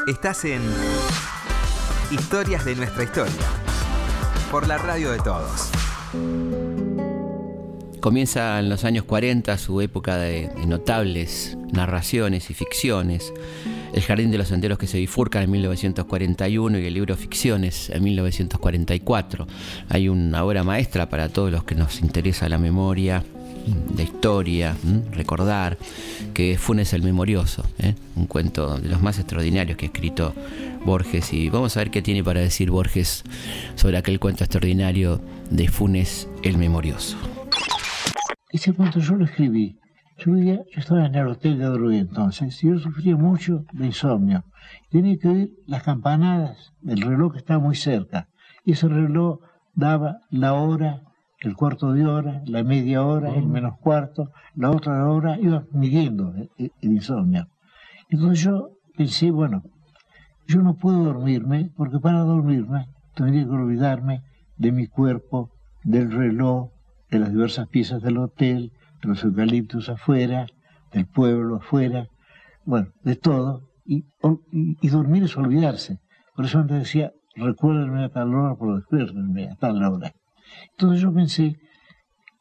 Estás 0.06 0.44
en 0.44 0.60
Historias 2.10 2.64
de 2.64 2.76
nuestra 2.76 3.04
historia. 3.04 3.63
Por 4.54 4.68
la 4.68 4.78
radio 4.78 5.10
de 5.10 5.18
todos. 5.18 5.68
Comienza 8.00 8.60
en 8.60 8.68
los 8.68 8.84
años 8.84 9.02
40 9.02 9.58
su 9.58 9.80
época 9.80 10.16
de, 10.16 10.48
notables 10.68 11.58
narraciones 11.72 12.50
y 12.50 12.54
ficciones. 12.54 13.34
El 13.92 14.02
Jardín 14.02 14.30
de 14.30 14.38
los 14.38 14.46
Senderos 14.46 14.78
que 14.78 14.86
se 14.86 14.98
bifurcan 14.98 15.42
en 15.42 15.50
1941 15.50 16.78
y 16.78 16.86
el 16.86 16.94
libro 16.94 17.16
Ficciones 17.16 17.90
en 17.90 18.04
1944. 18.04 19.48
Hay 19.88 20.08
una 20.08 20.44
obra 20.44 20.62
maestra 20.62 21.08
para 21.08 21.30
todos 21.30 21.50
los 21.50 21.64
que 21.64 21.74
nos 21.74 22.00
interesa 22.00 22.48
la 22.48 22.58
memoria 22.58 23.24
la 23.96 24.02
historia, 24.02 24.76
recordar, 25.12 25.78
que 26.32 26.58
Funes 26.58 26.92
el 26.92 27.02
Memorioso, 27.02 27.64
¿eh? 27.78 27.94
un 28.16 28.26
cuento 28.26 28.78
de 28.78 28.88
los 28.88 29.02
más 29.02 29.18
extraordinarios 29.18 29.76
que 29.76 29.86
ha 29.86 29.88
escrito 29.88 30.34
Borges. 30.84 31.32
Y 31.32 31.48
vamos 31.48 31.76
a 31.76 31.80
ver 31.80 31.90
qué 31.90 32.02
tiene 32.02 32.22
para 32.22 32.40
decir 32.40 32.70
Borges 32.70 33.24
sobre 33.74 33.96
aquel 33.96 34.20
cuento 34.20 34.44
extraordinario 34.44 35.20
de 35.50 35.68
Funes 35.68 36.28
el 36.42 36.58
Memorioso. 36.58 37.16
Ese 38.50 38.72
cuento 38.72 39.00
yo 39.00 39.16
lo 39.16 39.24
escribí. 39.24 39.78
Yo, 40.18 40.36
yo 40.36 40.62
estaba 40.76 41.06
en 41.06 41.14
el 41.16 41.26
hotel 41.26 41.58
de 41.58 41.64
Adrogué 41.64 41.98
entonces 41.98 42.62
y 42.62 42.68
yo 42.68 42.78
sufría 42.78 43.16
mucho 43.16 43.64
de 43.72 43.86
insomnio. 43.86 44.44
Tenía 44.90 45.18
que 45.18 45.28
oír 45.28 45.50
las 45.66 45.82
campanadas 45.82 46.72
del 46.80 47.00
reloj 47.00 47.32
que 47.32 47.38
estaba 47.38 47.58
muy 47.58 47.74
cerca. 47.74 48.28
Y 48.64 48.72
ese 48.72 48.88
reloj 48.88 49.40
daba 49.74 50.18
la 50.30 50.54
hora 50.54 51.02
el 51.44 51.56
cuarto 51.56 51.92
de 51.92 52.06
hora, 52.06 52.42
la 52.46 52.62
media 52.62 53.04
hora, 53.04 53.34
el 53.34 53.46
menos 53.46 53.78
cuarto, 53.78 54.30
la 54.54 54.70
otra 54.70 55.08
hora, 55.08 55.38
iba 55.38 55.64
midiendo 55.72 56.34
el, 56.56 56.72
insomnio. 56.80 57.48
Entonces 58.08 58.44
yo 58.44 58.70
pensé, 58.96 59.30
bueno, 59.30 59.62
yo 60.46 60.62
no 60.62 60.76
puedo 60.76 61.04
dormirme 61.04 61.70
porque 61.76 61.98
para 61.98 62.20
dormirme 62.20 62.86
tendría 63.14 63.44
que 63.44 63.50
olvidarme 63.50 64.22
de 64.56 64.72
mi 64.72 64.86
cuerpo, 64.86 65.50
del 65.82 66.10
reloj, 66.12 66.70
de 67.10 67.18
las 67.18 67.30
diversas 67.30 67.68
piezas 67.68 68.02
del 68.02 68.18
hotel, 68.18 68.72
de 69.02 69.08
los 69.08 69.24
eucaliptos 69.24 69.88
afuera, 69.88 70.46
del 70.92 71.06
pueblo 71.06 71.56
afuera, 71.56 72.06
bueno, 72.64 72.88
de 73.02 73.16
todo. 73.16 73.68
Y, 73.86 74.06
y, 74.80 74.88
dormir 74.88 75.24
es 75.24 75.36
olvidarse. 75.36 75.98
Por 76.34 76.46
eso 76.46 76.58
antes 76.58 76.78
decía, 76.78 77.12
recuérdenme 77.36 78.04
a 78.04 78.08
tal 78.08 78.34
hora, 78.34 78.54
por 78.54 78.76
después 78.76 79.10
a 79.10 79.56
tal 79.56 79.82
hora. 79.82 80.12
Entonces 80.72 81.00
yo 81.00 81.12
pensé 81.12 81.56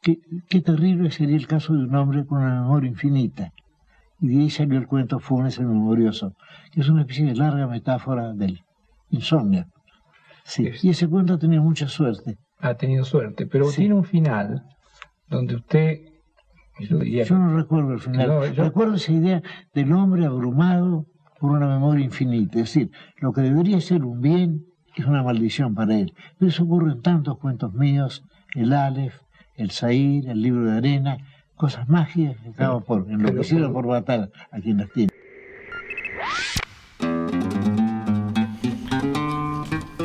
que 0.02 0.18
qué 0.48 0.60
terrible 0.60 1.10
sería 1.10 1.36
el 1.36 1.46
caso 1.46 1.72
de 1.72 1.84
un 1.84 1.94
hombre 1.94 2.26
con 2.26 2.38
una 2.38 2.62
memoria 2.62 2.90
infinita. 2.90 3.52
Y 4.20 4.28
de 4.28 4.42
ahí 4.42 4.50
salió 4.50 4.78
el 4.78 4.86
cuento 4.86 5.18
Funes 5.18 5.58
el 5.58 5.66
Memorioso, 5.66 6.34
que 6.72 6.80
es 6.80 6.88
una 6.88 7.02
especie 7.02 7.26
de 7.26 7.34
larga 7.34 7.66
metáfora 7.66 8.32
del 8.32 8.60
insomnio. 9.10 9.66
Sí, 10.44 10.70
y 10.82 10.90
ese 10.90 11.08
cuento 11.08 11.34
ha 11.34 11.38
tenido 11.38 11.62
mucha 11.62 11.88
suerte. 11.88 12.36
Ha 12.58 12.74
tenido 12.74 13.04
suerte, 13.04 13.46
pero 13.46 13.70
tiene 13.70 13.94
un 13.94 14.04
final 14.04 14.62
donde 15.28 15.56
usted... 15.56 16.00
Yo, 16.80 17.38
no 17.38 17.56
recuerdo 17.56 17.92
el 17.92 18.00
final. 18.00 18.54
Recuerdo 18.56 18.94
esa 18.94 19.12
idea 19.12 19.42
del 19.74 19.92
hombre 19.92 20.26
abrumado 20.26 21.06
por 21.38 21.52
una 21.52 21.68
memoria 21.68 22.04
infinita. 22.04 22.58
Es 22.58 22.74
decir, 22.74 22.90
lo 23.18 23.32
que 23.32 23.42
debería 23.42 23.80
ser 23.80 24.04
un 24.04 24.20
bien 24.20 24.64
es 25.02 25.06
una 25.06 25.22
maldición 25.22 25.74
para 25.74 25.98
él. 25.98 26.14
Pero 26.38 26.50
eso 26.50 26.64
ocurre 26.64 26.92
en 26.92 27.02
tantos 27.02 27.38
cuentos 27.38 27.74
míos, 27.74 28.22
el 28.54 28.72
Aleph, 28.72 29.14
el 29.56 29.70
Zair, 29.70 30.28
el 30.28 30.42
libro 30.42 30.64
de 30.64 30.78
arena, 30.78 31.18
cosas 31.56 31.88
mágicas 31.88 32.36
que 32.42 32.50
acaban 32.50 32.82
por 32.82 33.06
enloquecido 33.10 33.72
por 33.72 33.86
matar 33.86 34.30
a 34.50 34.60
quien 34.60 34.78
las 34.78 34.90
tiene. 34.92 35.10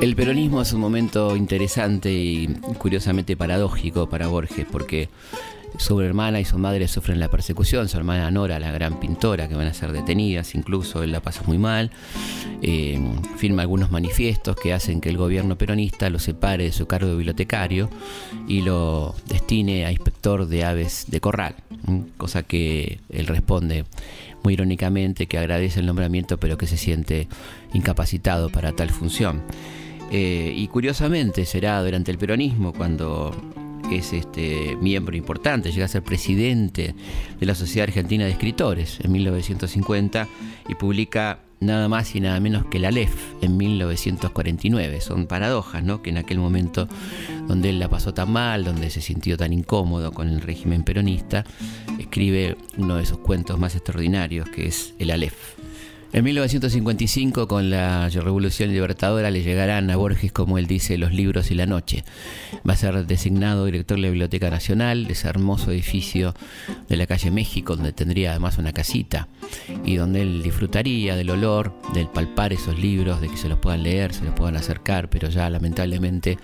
El 0.02 0.16
peronismo 0.16 0.62
es 0.62 0.72
un 0.72 0.80
momento 0.80 1.36
interesante 1.36 2.12
y 2.12 2.48
curiosamente 2.78 3.36
paradójico 3.36 4.10
para 4.10 4.28
Borges, 4.28 4.66
porque 4.72 5.10
su 5.78 6.00
hermana 6.02 6.40
y 6.40 6.46
su 6.46 6.58
madre 6.58 6.88
sufren 6.88 7.20
la 7.20 7.30
persecución, 7.30 7.88
su 7.88 7.98
hermana 7.98 8.30
Nora, 8.32 8.60
la 8.60 8.72
gran 8.72 9.00
pintora, 9.00 9.48
que 9.48 9.56
van 9.56 9.68
a 9.68 9.74
ser 9.74 9.92
detenidas, 9.92 10.56
incluso 10.56 11.04
él 11.04 11.12
la 11.12 11.22
pasa 11.22 11.44
muy 11.46 11.58
mal, 11.58 11.92
eh, 12.62 13.00
firma 13.38 13.62
algunos 13.62 13.92
manifiestos 13.92 14.56
que 14.56 14.74
hacen 14.74 15.02
que 15.02 15.10
el 15.10 15.18
gobierno 15.18 15.58
peronista 15.58 16.10
lo 16.10 16.20
separe 16.20 16.66
de 16.66 16.72
su 16.72 16.88
cargo 16.88 17.10
de 17.10 17.16
bibliotecario 17.16 17.90
y 18.48 18.62
lo 18.62 19.16
destine 19.28 19.86
a 19.86 19.92
inspector 19.92 20.48
de 20.48 20.66
aves 20.66 21.06
de 21.08 21.20
corral, 21.20 21.56
cosa 22.18 22.44
que 22.44 23.00
él 23.10 23.28
responde 23.28 23.86
muy 24.44 24.54
irónicamente 24.54 25.28
que 25.28 25.38
agradece 25.38 25.82
el 25.82 25.86
nombramiento 25.86 26.38
pero 26.38 26.58
que 26.58 26.68
se 26.68 26.78
siente 26.78 27.28
incapacitado 27.74 28.50
para 28.50 28.74
tal 28.74 28.90
función. 28.90 29.42
Eh, 30.12 30.54
y 30.56 30.68
curiosamente 30.68 31.46
será 31.46 31.82
durante 31.84 32.12
el 32.12 32.18
peronismo 32.18 32.74
cuando 32.74 33.32
es 33.98 34.14
este 34.14 34.78
miembro 34.82 35.16
importante, 35.18 35.72
llega 35.72 35.86
a 35.86 35.90
ser 35.90 36.04
presidente 36.04 36.96
de 37.40 37.46
la 37.46 37.56
Sociedad 37.56 37.88
Argentina 37.88 38.26
de 38.26 38.32
Escritores 38.32 39.00
en 39.02 39.12
1950 39.12 40.28
y 40.68 40.76
publica 40.76 41.40
nada 41.60 41.90
más 41.90 42.16
y 42.16 42.22
nada 42.22 42.40
menos 42.40 42.66
que 42.66 42.80
la 42.80 42.92
LEF 42.92 43.14
en 43.42 43.58
1949. 43.58 45.02
Son 45.02 45.28
paradojas, 45.28 45.84
¿no? 45.84 46.02
Que 46.02 46.10
en 46.10 46.18
aquel 46.18 46.40
momento 46.40 46.88
donde 47.48 47.70
él 47.70 47.80
la 47.80 47.90
pasó 47.90 48.14
tan 48.14 48.32
mal, 48.32 48.64
donde 48.64 48.90
se 48.90 49.02
sintió 49.02 49.38
tan 49.38 49.54
incómodo 49.54 50.12
con 50.12 50.30
el 50.30 50.42
régimen 50.42 50.84
peronista, 50.84 51.46
escribe 52.00 52.58
uno 52.78 52.96
de 52.96 53.06
sus 53.06 53.20
cuentos 53.20 53.60
más 53.60 53.76
extraordinarios, 53.76 54.50
que 54.50 54.68
es 54.68 54.94
el 55.00 55.12
Aleph. 55.12 55.59
En 56.12 56.24
1955, 56.24 57.48
con 57.48 57.70
la 57.70 58.10
Revolución 58.10 58.72
Libertadora, 58.72 59.30
le 59.30 59.44
llegarán 59.44 59.92
a 59.92 59.96
Borges, 59.96 60.32
como 60.32 60.58
él 60.58 60.66
dice, 60.66 60.98
los 60.98 61.14
libros 61.14 61.52
y 61.52 61.56
la 61.56 61.68
noche. 61.68 62.04
Va 62.68 62.74
a 62.74 62.78
ser 62.78 63.06
designado 63.06 63.66
director 63.66 63.96
de 63.96 64.02
la 64.02 64.10
Biblioteca 64.10 64.50
Nacional, 64.50 65.06
de 65.06 65.14
ese 65.14 65.28
hermoso 65.28 65.72
edificio 65.72 66.34
de 66.88 66.98
la 66.98 67.06
calle 67.06 67.30
México, 67.30 67.76
donde 67.76 67.94
tendría 67.94 68.32
además 68.32 68.58
una 68.58 68.74
casita, 68.74 69.28
y 69.86 69.98
donde 69.98 70.24
él 70.24 70.42
disfrutaría 70.42 71.16
del 71.16 71.30
olor, 71.30 71.80
del 71.94 72.08
palpar 72.08 72.54
esos 72.54 72.80
libros, 72.80 73.22
de 73.22 73.30
que 73.30 73.38
se 73.38 73.48
los 73.48 73.60
puedan 73.60 73.84
leer, 73.84 74.12
se 74.12 74.26
los 74.26 74.34
puedan 74.34 74.58
acercar, 74.58 75.12
pero 75.12 75.30
ya 75.30 75.48
lamentablemente 75.52 76.40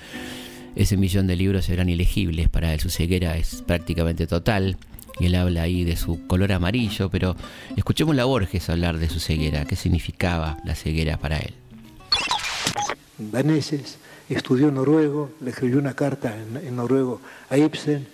ese 0.76 0.96
millón 0.96 1.26
de 1.26 1.38
libros 1.38 1.66
serán 1.66 1.90
ilegibles 1.90 2.50
para 2.50 2.72
él. 2.72 2.80
Su 2.80 2.92
ceguera 2.92 3.36
es 3.36 3.64
prácticamente 3.66 4.28
total 4.28 4.78
y 5.20 5.28
él 5.28 5.36
habla 5.36 5.64
ahí 5.64 5.84
de 5.84 5.96
su 5.96 6.26
color 6.28 6.52
amarillo, 6.52 7.10
pero 7.10 7.36
escuchemos 7.76 8.18
a 8.18 8.26
Borges 8.26 8.70
hablar 8.70 8.98
de 8.98 9.10
su 9.10 9.20
ceguera, 9.20 9.66
qué 9.66 9.76
significaba 9.76 10.58
la 10.66 10.76
ceguera 10.76 11.18
para 11.18 11.38
él. 11.38 11.54
Daneses, 13.18 13.98
estudió 14.30 14.72
noruego, 14.72 15.32
le 15.40 15.52
escribió 15.52 15.80
una 15.80 15.94
carta 15.94 16.36
en, 16.36 16.76
noruego 16.76 17.22
a 17.50 17.58
Ibsen, 17.58 18.08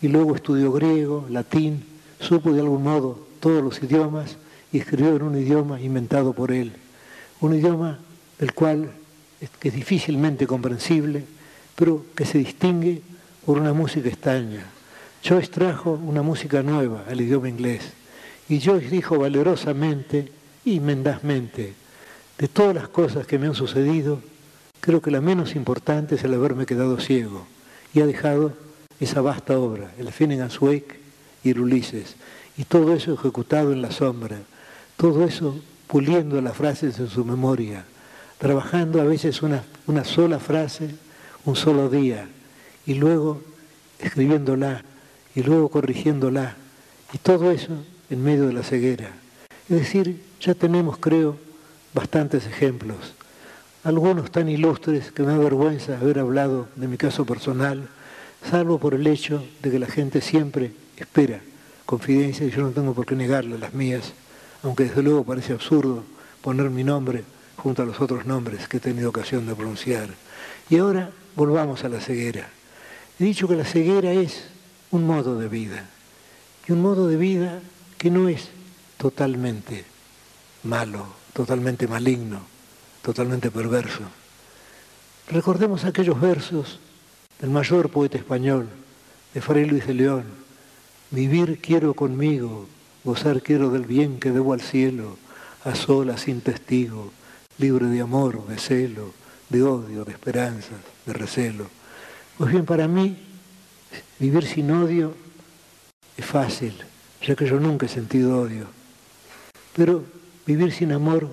y 0.00 0.08
luego 0.08 0.34
estudió 0.34 0.72
griego, 0.72 1.26
latín, 1.30 1.84
supo 2.18 2.52
de 2.52 2.60
algún 2.60 2.82
modo 2.82 3.26
todos 3.40 3.62
los 3.62 3.82
idiomas 3.82 4.36
y 4.72 4.78
escribió 4.78 5.14
en 5.14 5.22
un 5.22 5.38
idioma 5.38 5.80
inventado 5.80 6.32
por 6.32 6.50
él, 6.50 6.72
un 7.40 7.54
idioma 7.54 7.98
del 8.38 8.52
cual 8.52 8.90
que 9.60 9.68
es 9.68 9.74
difícilmente 9.74 10.46
comprensible, 10.46 11.24
pero 11.76 12.04
que 12.16 12.24
se 12.24 12.38
distingue 12.38 13.02
por 13.44 13.58
una 13.58 13.72
música 13.72 14.08
extraña, 14.08 14.64
Joyce 15.24 15.52
trajo 15.52 15.92
una 15.92 16.22
música 16.22 16.64
nueva 16.64 17.04
al 17.08 17.20
idioma 17.20 17.48
inglés 17.48 17.92
y 18.48 18.60
Joyce 18.60 18.90
dijo 18.90 19.20
valerosamente 19.20 20.32
y 20.64 20.80
mendazmente, 20.80 21.74
de 22.38 22.48
todas 22.48 22.74
las 22.74 22.88
cosas 22.88 23.24
que 23.24 23.38
me 23.38 23.46
han 23.46 23.54
sucedido, 23.54 24.20
creo 24.80 25.00
que 25.00 25.12
la 25.12 25.20
menos 25.20 25.54
importante 25.54 26.16
es 26.16 26.24
el 26.24 26.34
haberme 26.34 26.66
quedado 26.66 26.98
ciego 26.98 27.46
y 27.94 28.00
ha 28.00 28.06
dejado 28.06 28.52
esa 28.98 29.20
vasta 29.20 29.56
obra, 29.56 29.92
el 29.96 30.10
Finnegan's 30.10 30.60
Wake 30.60 30.98
y 31.44 31.50
el 31.50 31.60
Ulises, 31.60 32.16
y 32.56 32.64
todo 32.64 32.92
eso 32.92 33.14
ejecutado 33.14 33.72
en 33.72 33.80
la 33.80 33.92
sombra, 33.92 34.38
todo 34.96 35.24
eso 35.24 35.56
puliendo 35.86 36.40
las 36.40 36.56
frases 36.56 36.98
en 36.98 37.08
su 37.08 37.24
memoria, 37.24 37.84
trabajando 38.38 39.00
a 39.00 39.04
veces 39.04 39.42
una, 39.42 39.62
una 39.86 40.04
sola 40.04 40.40
frase, 40.40 40.90
un 41.44 41.54
solo 41.54 41.88
día, 41.88 42.28
y 42.86 42.94
luego 42.94 43.40
escribiéndola 44.00 44.82
y 45.34 45.42
luego 45.42 45.68
corrigiéndola. 45.68 46.56
Y 47.12 47.18
todo 47.18 47.50
eso 47.50 47.72
en 48.10 48.22
medio 48.22 48.46
de 48.46 48.52
la 48.52 48.62
ceguera. 48.62 49.10
Es 49.68 49.76
decir, 49.76 50.22
ya 50.40 50.54
tenemos, 50.54 50.98
creo, 50.98 51.36
bastantes 51.94 52.46
ejemplos. 52.46 53.14
Algunos 53.84 54.30
tan 54.30 54.48
ilustres 54.48 55.10
que 55.12 55.22
me 55.22 55.32
da 55.32 55.38
vergüenza 55.38 55.98
haber 55.98 56.18
hablado 56.18 56.68
de 56.76 56.88
mi 56.88 56.96
caso 56.96 57.24
personal, 57.24 57.88
salvo 58.48 58.78
por 58.78 58.94
el 58.94 59.06
hecho 59.06 59.44
de 59.62 59.70
que 59.70 59.78
la 59.78 59.86
gente 59.86 60.20
siempre 60.20 60.72
espera 60.96 61.40
confidencia 61.86 62.46
y 62.46 62.50
yo 62.50 62.62
no 62.62 62.70
tengo 62.70 62.94
por 62.94 63.06
qué 63.06 63.14
negarle 63.14 63.58
las 63.58 63.74
mías, 63.74 64.12
aunque 64.62 64.84
desde 64.84 65.02
luego 65.02 65.24
parece 65.24 65.52
absurdo 65.52 66.04
poner 66.40 66.70
mi 66.70 66.84
nombre 66.84 67.24
junto 67.56 67.82
a 67.82 67.86
los 67.86 68.00
otros 68.00 68.24
nombres 68.24 68.68
que 68.68 68.78
he 68.78 68.80
tenido 68.80 69.10
ocasión 69.10 69.46
de 69.46 69.54
pronunciar. 69.54 70.08
Y 70.70 70.78
ahora 70.78 71.10
volvamos 71.36 71.84
a 71.84 71.88
la 71.88 72.00
ceguera. 72.00 72.48
He 73.18 73.24
dicho 73.24 73.46
que 73.46 73.56
la 73.56 73.64
ceguera 73.64 74.12
es 74.12 74.44
un 74.92 75.06
modo 75.06 75.38
de 75.38 75.48
vida. 75.48 75.88
Y 76.68 76.72
un 76.72 76.80
modo 76.80 77.08
de 77.08 77.16
vida 77.16 77.60
que 77.98 78.10
no 78.10 78.28
es 78.28 78.48
totalmente 78.98 79.84
malo, 80.62 81.06
totalmente 81.32 81.88
maligno, 81.88 82.40
totalmente 83.02 83.50
perverso. 83.50 84.02
Recordemos 85.28 85.84
aquellos 85.84 86.20
versos 86.20 86.78
del 87.40 87.50
mayor 87.50 87.90
poeta 87.90 88.18
español, 88.18 88.68
de 89.34 89.40
Fray 89.40 89.64
Luis 89.64 89.86
de 89.86 89.94
León. 89.94 90.24
Vivir 91.10 91.58
quiero 91.60 91.94
conmigo, 91.94 92.68
gozar 93.02 93.42
quiero 93.42 93.70
del 93.70 93.86
bien 93.86 94.20
que 94.20 94.30
debo 94.30 94.52
al 94.52 94.60
cielo, 94.60 95.16
a 95.64 95.74
solas 95.74 96.22
sin 96.22 96.42
testigo, 96.42 97.12
libre 97.58 97.86
de 97.86 98.02
amor, 98.02 98.46
de 98.46 98.58
celo, 98.58 99.12
de 99.48 99.62
odio, 99.62 100.04
de 100.04 100.12
esperanzas, 100.12 100.78
de 101.06 101.12
recelo. 101.12 101.66
Pues 102.36 102.52
bien, 102.52 102.64
para 102.64 102.88
mí 102.88 103.31
Vivir 104.22 104.46
sin 104.46 104.70
odio 104.70 105.14
es 106.16 106.24
fácil, 106.24 106.72
ya 107.26 107.34
que 107.34 107.44
yo 107.44 107.58
nunca 107.58 107.86
he 107.86 107.88
sentido 107.88 108.40
odio. 108.40 108.68
Pero 109.74 110.04
vivir 110.46 110.70
sin 110.72 110.92
amor 110.92 111.28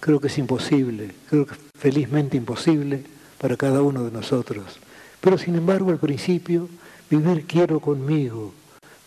creo 0.00 0.18
que 0.18 0.26
es 0.26 0.36
imposible, 0.36 1.14
creo 1.30 1.46
que 1.46 1.54
felizmente 1.78 2.36
imposible 2.36 3.04
para 3.38 3.56
cada 3.56 3.82
uno 3.82 4.02
de 4.02 4.10
nosotros. 4.10 4.80
Pero 5.20 5.38
sin 5.38 5.54
embargo 5.54 5.90
al 5.90 6.00
principio, 6.00 6.68
vivir 7.08 7.46
quiero 7.46 7.78
conmigo, 7.78 8.52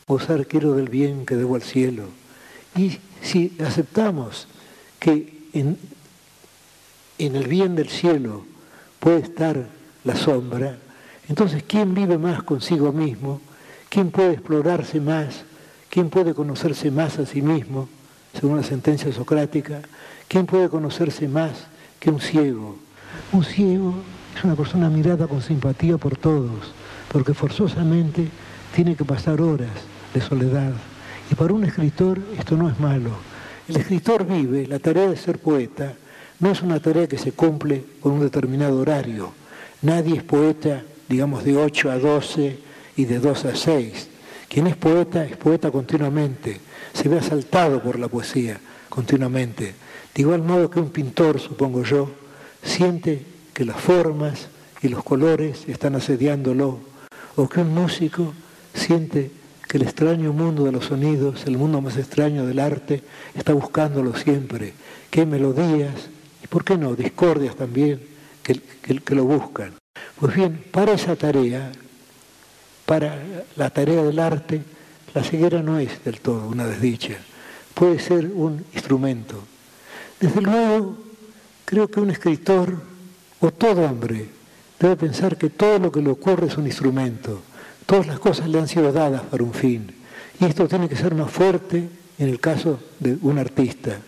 gozar 0.08 0.48
quiero 0.48 0.76
del 0.76 0.88
bien 0.88 1.26
que 1.26 1.36
debo 1.36 1.56
al 1.56 1.64
cielo. 1.64 2.06
Y 2.78 2.98
si 3.22 3.58
aceptamos 3.60 4.48
que 5.02 5.50
en, 5.52 5.78
en 7.18 7.36
el 7.36 7.50
bien 7.50 7.76
del 7.76 7.90
cielo 7.90 8.46
puede 9.02 9.20
estar 9.20 9.68
la 10.06 10.16
sombra, 10.16 10.78
entonces 11.30 11.64
¿quién 11.68 11.94
vive 11.94 12.18
más 12.18 12.44
consigo 12.44 12.92
mismo? 12.92 13.42
¿Quién 13.90 14.12
puede 14.12 14.34
explorarse 14.34 15.00
más? 15.00 15.44
¿Quién 15.90 16.10
puede 16.10 16.34
conocerse 16.34 16.92
más 16.92 17.20
a 17.20 17.26
sí 17.26 17.42
mismo? 17.42 17.88
Según 18.40 18.58
la 18.58 18.64
sentencia 18.64 19.12
socrática, 19.12 19.82
¿quién 20.28 20.46
puede 20.46 20.70
conocerse 20.70 21.28
más 21.28 21.52
que 22.00 22.10
un 22.10 22.20
ciego? 22.20 22.78
Un 23.32 23.44
ciego 23.44 23.96
es 24.36 24.44
una 24.44 24.56
persona 24.56 24.90
mirada 24.90 25.28
con 25.28 25.42
simpatía 25.42 25.98
por 25.98 26.18
todos, 26.18 26.74
porque 27.12 27.34
forzosamente 27.34 28.28
tiene 28.76 28.96
que 28.96 29.06
pasar 29.06 29.42
horas 29.42 29.72
de 30.14 30.22
soledad. 30.22 30.74
Y 31.32 31.36
para 31.36 31.54
un 31.54 31.64
escritor 31.64 32.20
esto 32.38 32.56
no 32.56 32.70
es 32.70 32.80
malo. 32.80 33.12
El 33.68 33.78
escritor 33.78 34.26
vive, 34.26 34.68
la 34.68 34.80
tarea 34.80 35.10
de 35.10 35.18
ser 35.18 35.40
poeta 35.40 35.94
no 36.40 36.52
es 36.52 36.62
una 36.62 36.80
tarea 36.80 37.08
que 37.08 37.18
se 37.18 37.32
cumple 37.32 37.84
con 38.00 38.14
un 38.14 38.20
determinado 38.20 38.80
horario. 38.80 39.32
Nadie 39.82 40.18
es 40.18 40.24
poeta, 40.24 40.84
digamos, 41.08 41.44
de 41.44 41.58
8 41.58 41.92
a 41.92 42.00
12 42.00 42.58
y 42.96 43.06
de 43.06 43.20
2 43.20 43.46
a 43.46 43.56
6. 43.56 44.10
Quien 44.50 44.68
es 44.68 44.76
poeta 44.76 45.26
es 45.26 45.36
poeta 45.38 45.72
continuamente, 45.72 46.60
se 46.94 47.10
ve 47.10 47.20
asaltado 47.20 47.82
por 47.82 48.00
la 48.00 48.08
poesía 48.08 48.60
continuamente. 48.90 49.76
De 50.14 50.22
igual 50.22 50.42
modo 50.42 50.70
que 50.70 50.80
un 50.80 50.90
pintor, 50.90 51.40
supongo 51.40 51.84
yo, 51.84 52.10
siente 52.64 53.24
que 53.54 53.66
las 53.66 53.80
formas 53.80 54.48
y 54.82 54.88
los 54.88 55.04
colores 55.04 55.68
están 55.68 55.96
asediándolo, 55.96 56.80
o 57.36 57.48
que 57.48 57.62
un 57.62 57.74
músico 57.74 58.34
siente 58.74 59.32
que 59.68 59.78
el 59.78 59.84
extraño 59.84 60.32
mundo 60.34 60.64
de 60.64 60.72
los 60.72 60.86
sonidos, 60.86 61.46
el 61.46 61.58
mundo 61.58 61.82
más 61.82 61.98
extraño 61.98 62.46
del 62.46 62.60
arte, 62.60 63.04
está 63.36 63.54
buscándolo 63.54 64.16
siempre, 64.16 64.74
que 65.10 65.26
melodías, 65.26 66.10
y 66.44 66.48
por 66.48 66.64
qué 66.64 66.78
no, 66.78 66.96
discordias 66.96 67.56
también, 67.56 68.02
que, 68.42 68.62
que 68.62 69.16
lo 69.16 69.26
buscan. 69.26 69.74
Pues 70.20 70.36
bien, 70.36 70.64
para 70.72 70.94
esa 70.94 71.16
tarea, 71.16 71.72
para 72.88 73.22
la 73.56 73.70
tarea 73.70 74.02
del 74.02 74.18
arte, 74.18 74.64
la 75.14 75.24
ceguera 75.24 75.62
no 75.62 75.78
es 75.78 76.04
del 76.04 76.22
todo 76.22 76.48
una 76.48 76.66
desdicha, 76.66 77.18
puede 77.76 78.00
ser 78.00 78.32
un 78.34 78.66
instrumento. 78.74 79.44
Desde 80.20 80.42
luego, 80.42 80.98
creo 81.66 81.88
que 81.88 82.00
un 82.00 82.10
escritor, 82.10 82.82
o 83.40 83.52
todo 83.52 83.82
hombre, 83.82 84.28
debe 84.80 84.96
pensar 84.96 85.38
que 85.38 85.52
todo 85.52 85.78
lo 85.78 85.92
que 85.92 86.02
le 86.02 86.10
ocurre 86.10 86.48
es 86.48 86.58
un 86.58 86.66
instrumento, 86.66 87.42
todas 87.86 88.08
las 88.08 88.18
cosas 88.18 88.50
le 88.50 88.60
han 88.60 88.68
sido 88.68 88.92
dadas 88.92 89.22
para 89.22 89.44
un 89.44 89.54
fin, 89.54 89.94
y 90.40 90.46
esto 90.46 90.68
tiene 90.68 90.90
que 90.90 90.96
ser 90.96 91.14
más 91.14 91.30
fuerte 91.30 91.88
en 92.18 92.28
el 92.28 92.40
caso 92.40 92.80
de 93.00 93.20
un 93.22 93.38
artista. 93.38 94.00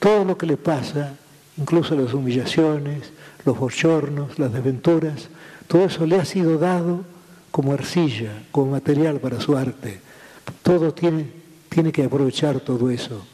Todo 0.00 0.24
lo 0.24 0.36
que 0.36 0.46
le 0.46 0.56
pasa, 0.56 1.14
incluso 1.56 1.94
las 1.94 2.14
humillaciones, 2.14 3.12
los 3.44 3.58
bochornos, 3.58 4.38
las 4.38 4.52
desventuras, 4.52 5.28
todo 5.66 5.84
eso 5.84 6.06
le 6.06 6.16
ha 6.16 6.24
sido 6.24 6.58
dado 6.58 7.04
como 7.50 7.72
arcilla, 7.72 8.42
como 8.50 8.72
material 8.72 9.20
para 9.20 9.40
su 9.40 9.56
arte. 9.56 10.00
Todo 10.62 10.92
tiene, 10.92 11.26
tiene 11.68 11.92
que 11.92 12.04
aprovechar 12.04 12.60
todo 12.60 12.90
eso. 12.90 13.24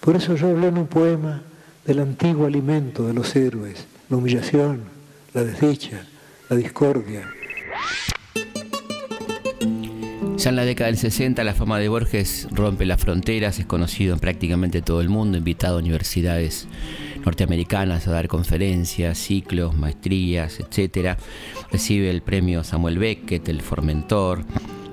Por 0.00 0.16
eso 0.16 0.34
yo 0.34 0.48
hablé 0.48 0.68
en 0.68 0.78
un 0.78 0.86
poema 0.86 1.42
del 1.84 2.00
antiguo 2.00 2.46
alimento 2.46 3.06
de 3.06 3.14
los 3.14 3.34
héroes, 3.36 3.86
la 4.10 4.16
humillación, 4.16 4.82
la 5.32 5.44
desdicha, 5.44 6.04
la 6.48 6.56
discordia. 6.56 7.30
Ya 10.36 10.50
en 10.50 10.56
la 10.56 10.64
década 10.64 10.86
del 10.86 10.98
60 10.98 11.42
la 11.42 11.54
fama 11.54 11.78
de 11.78 11.88
Borges 11.88 12.46
rompe 12.52 12.86
las 12.86 13.00
fronteras, 13.00 13.58
es 13.58 13.66
conocido 13.66 14.14
en 14.14 14.20
prácticamente 14.20 14.82
todo 14.82 15.00
el 15.00 15.08
mundo, 15.08 15.36
invitado 15.36 15.76
a 15.76 15.80
universidades 15.80 16.68
norteamericanas 17.28 18.08
a 18.08 18.12
dar 18.12 18.26
conferencias, 18.26 19.18
ciclos, 19.18 19.76
maestrías, 19.76 20.60
etc. 20.60 21.18
Recibe 21.70 22.08
el 22.08 22.22
premio 22.22 22.64
Samuel 22.64 22.98
Beckett, 22.98 23.46
el 23.50 23.60
Formentor, 23.60 24.46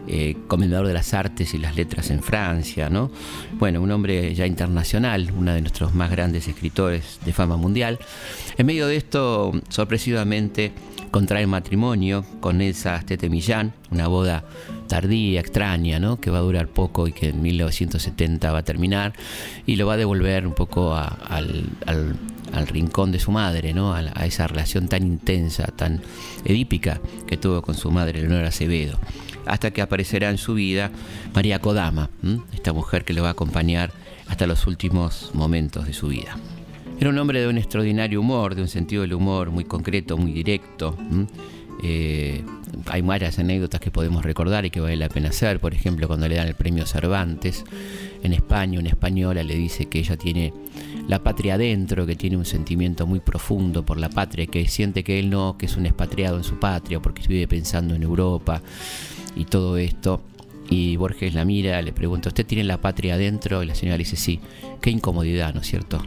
eh, 0.09 0.35
comendador 0.47 0.85
de 0.85 0.93
las 0.93 1.13
artes 1.13 1.53
y 1.53 1.57
las 1.57 1.77
letras 1.77 2.11
en 2.11 2.21
Francia, 2.21 2.89
¿no? 2.89 3.09
Bueno, 3.53 3.81
un 3.81 3.89
hombre 3.89 4.35
ya 4.35 4.45
internacional, 4.45 5.31
uno 5.33 5.53
de 5.53 5.61
nuestros 5.61 5.95
más 5.95 6.11
grandes 6.11 6.49
escritores 6.49 7.19
de 7.23 7.31
fama 7.31 7.55
mundial. 7.55 7.99
En 8.57 8.65
medio 8.65 8.85
de 8.87 8.97
esto, 8.97 9.53
sorpresivamente, 9.69 10.73
contrae 11.15 11.47
matrimonio 11.47 12.25
con 12.41 12.59
Elsa 12.59 13.01
Tete 13.05 13.29
Millán, 13.29 13.71
una 13.89 14.09
boda 14.09 14.43
tardía, 14.89 15.39
extraña, 15.39 15.97
¿no? 15.97 16.19
que 16.19 16.29
va 16.29 16.39
a 16.39 16.41
durar 16.41 16.67
poco 16.67 17.07
y 17.07 17.13
que 17.13 17.29
en 17.29 17.41
1970 17.41 18.51
va 18.51 18.57
a 18.57 18.63
terminar, 18.63 19.13
y 19.65 19.77
lo 19.77 19.87
va 19.87 19.93
a 19.93 19.97
devolver 19.97 20.45
un 20.45 20.53
poco 20.53 20.93
al, 20.93 22.17
rincón 22.67 23.13
de 23.13 23.19
su 23.19 23.31
madre, 23.31 23.73
¿no? 23.73 23.93
A, 23.93 24.25
esa 24.25 24.45
relación 24.47 24.89
tan 24.89 25.03
intensa, 25.03 25.67
tan 25.67 26.01
edípica 26.43 26.99
que 27.25 27.37
tuvo 27.37 27.61
con 27.61 27.75
su 27.75 27.91
madre, 27.91 28.19
Leonora 28.19 28.49
Acevedo, 28.49 28.99
hasta 29.45 29.71
que 29.71 29.81
aparecerá 29.81 30.29
en 30.29 30.37
su 30.37 30.53
vida 30.53 30.91
María 31.33 31.59
Kodama, 31.59 32.09
esta 32.53 32.73
mujer 32.73 33.05
que 33.05 33.13
lo 33.13 33.23
va 33.23 33.29
a 33.29 33.31
acompañar 33.31 33.93
hasta 34.27 34.47
los 34.47 34.67
últimos 34.67 35.31
momentos 35.33 35.87
de 35.87 35.93
su 35.93 36.09
vida. 36.09 36.35
Era 36.97 37.09
un 37.09 37.17
hombre 37.17 37.41
de 37.41 37.47
un 37.47 37.57
extraordinario 37.57 38.21
humor, 38.21 38.55
de 38.55 38.61
un 38.61 38.67
sentido 38.69 39.01
del 39.01 39.13
humor 39.13 39.51
muy 39.51 39.65
concreto, 39.65 40.17
muy 40.17 40.31
directo. 40.31 40.95
Eh, 41.83 42.41
hay 42.87 43.01
varias 43.01 43.37
anécdotas 43.37 43.81
que 43.81 43.91
podemos 43.91 44.23
recordar 44.23 44.65
y 44.65 44.69
que 44.69 44.79
vale 44.79 44.95
la 44.95 45.09
pena 45.09 45.29
hacer. 45.29 45.59
Por 45.59 45.73
ejemplo, 45.73 46.07
cuando 46.07 46.27
le 46.27 46.35
dan 46.35 46.47
el 46.47 46.55
premio 46.55 46.85
Cervantes 46.85 47.65
en 48.23 48.31
España, 48.31 48.79
una 48.79 48.89
española 48.89 49.43
le 49.43 49.55
dice 49.55 49.87
que 49.87 49.99
ella 49.99 50.15
tiene 50.15 50.53
la 51.07 51.21
patria 51.21 51.55
adentro, 51.55 52.05
que 52.05 52.15
tiene 52.15 52.37
un 52.37 52.45
sentimiento 52.45 53.05
muy 53.05 53.19
profundo 53.19 53.85
por 53.85 53.99
la 53.99 54.09
patria, 54.09 54.47
que 54.47 54.67
siente 54.67 55.03
que 55.03 55.19
él 55.19 55.29
no, 55.29 55.57
que 55.57 55.65
es 55.65 55.75
un 55.75 55.85
expatriado 55.85 56.37
en 56.37 56.43
su 56.43 56.59
patria 56.59 57.01
porque 57.01 57.27
vive 57.27 57.47
pensando 57.47 57.93
en 57.93 58.03
Europa 58.03 58.61
y 59.35 59.43
todo 59.45 59.77
esto. 59.77 60.21
Y 60.69 60.95
Borges 60.95 61.33
la 61.33 61.45
mira, 61.45 61.81
le 61.81 61.91
pregunta, 61.91 62.29
¿usted 62.29 62.45
tiene 62.45 62.63
la 62.63 62.79
patria 62.79 63.15
adentro? 63.15 63.61
Y 63.61 63.67
la 63.67 63.75
señora 63.75 63.97
le 63.97 64.03
dice, 64.05 64.15
sí. 64.15 64.39
Qué 64.81 64.89
incomodidad, 64.89 65.53
¿no 65.53 65.61
es 65.61 65.67
cierto? 65.67 66.01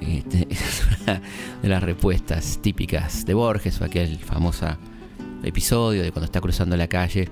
Este, 0.00 0.46
es 0.50 0.82
una 1.02 1.20
de 1.62 1.68
las 1.68 1.82
respuestas 1.82 2.58
típicas 2.60 3.24
de 3.26 3.34
Borges, 3.34 3.80
aquel 3.80 4.18
famoso 4.18 4.66
episodio 5.44 6.02
de 6.02 6.12
cuando 6.12 6.26
está 6.26 6.40
cruzando 6.40 6.76
la 6.76 6.88
calle 6.88 7.28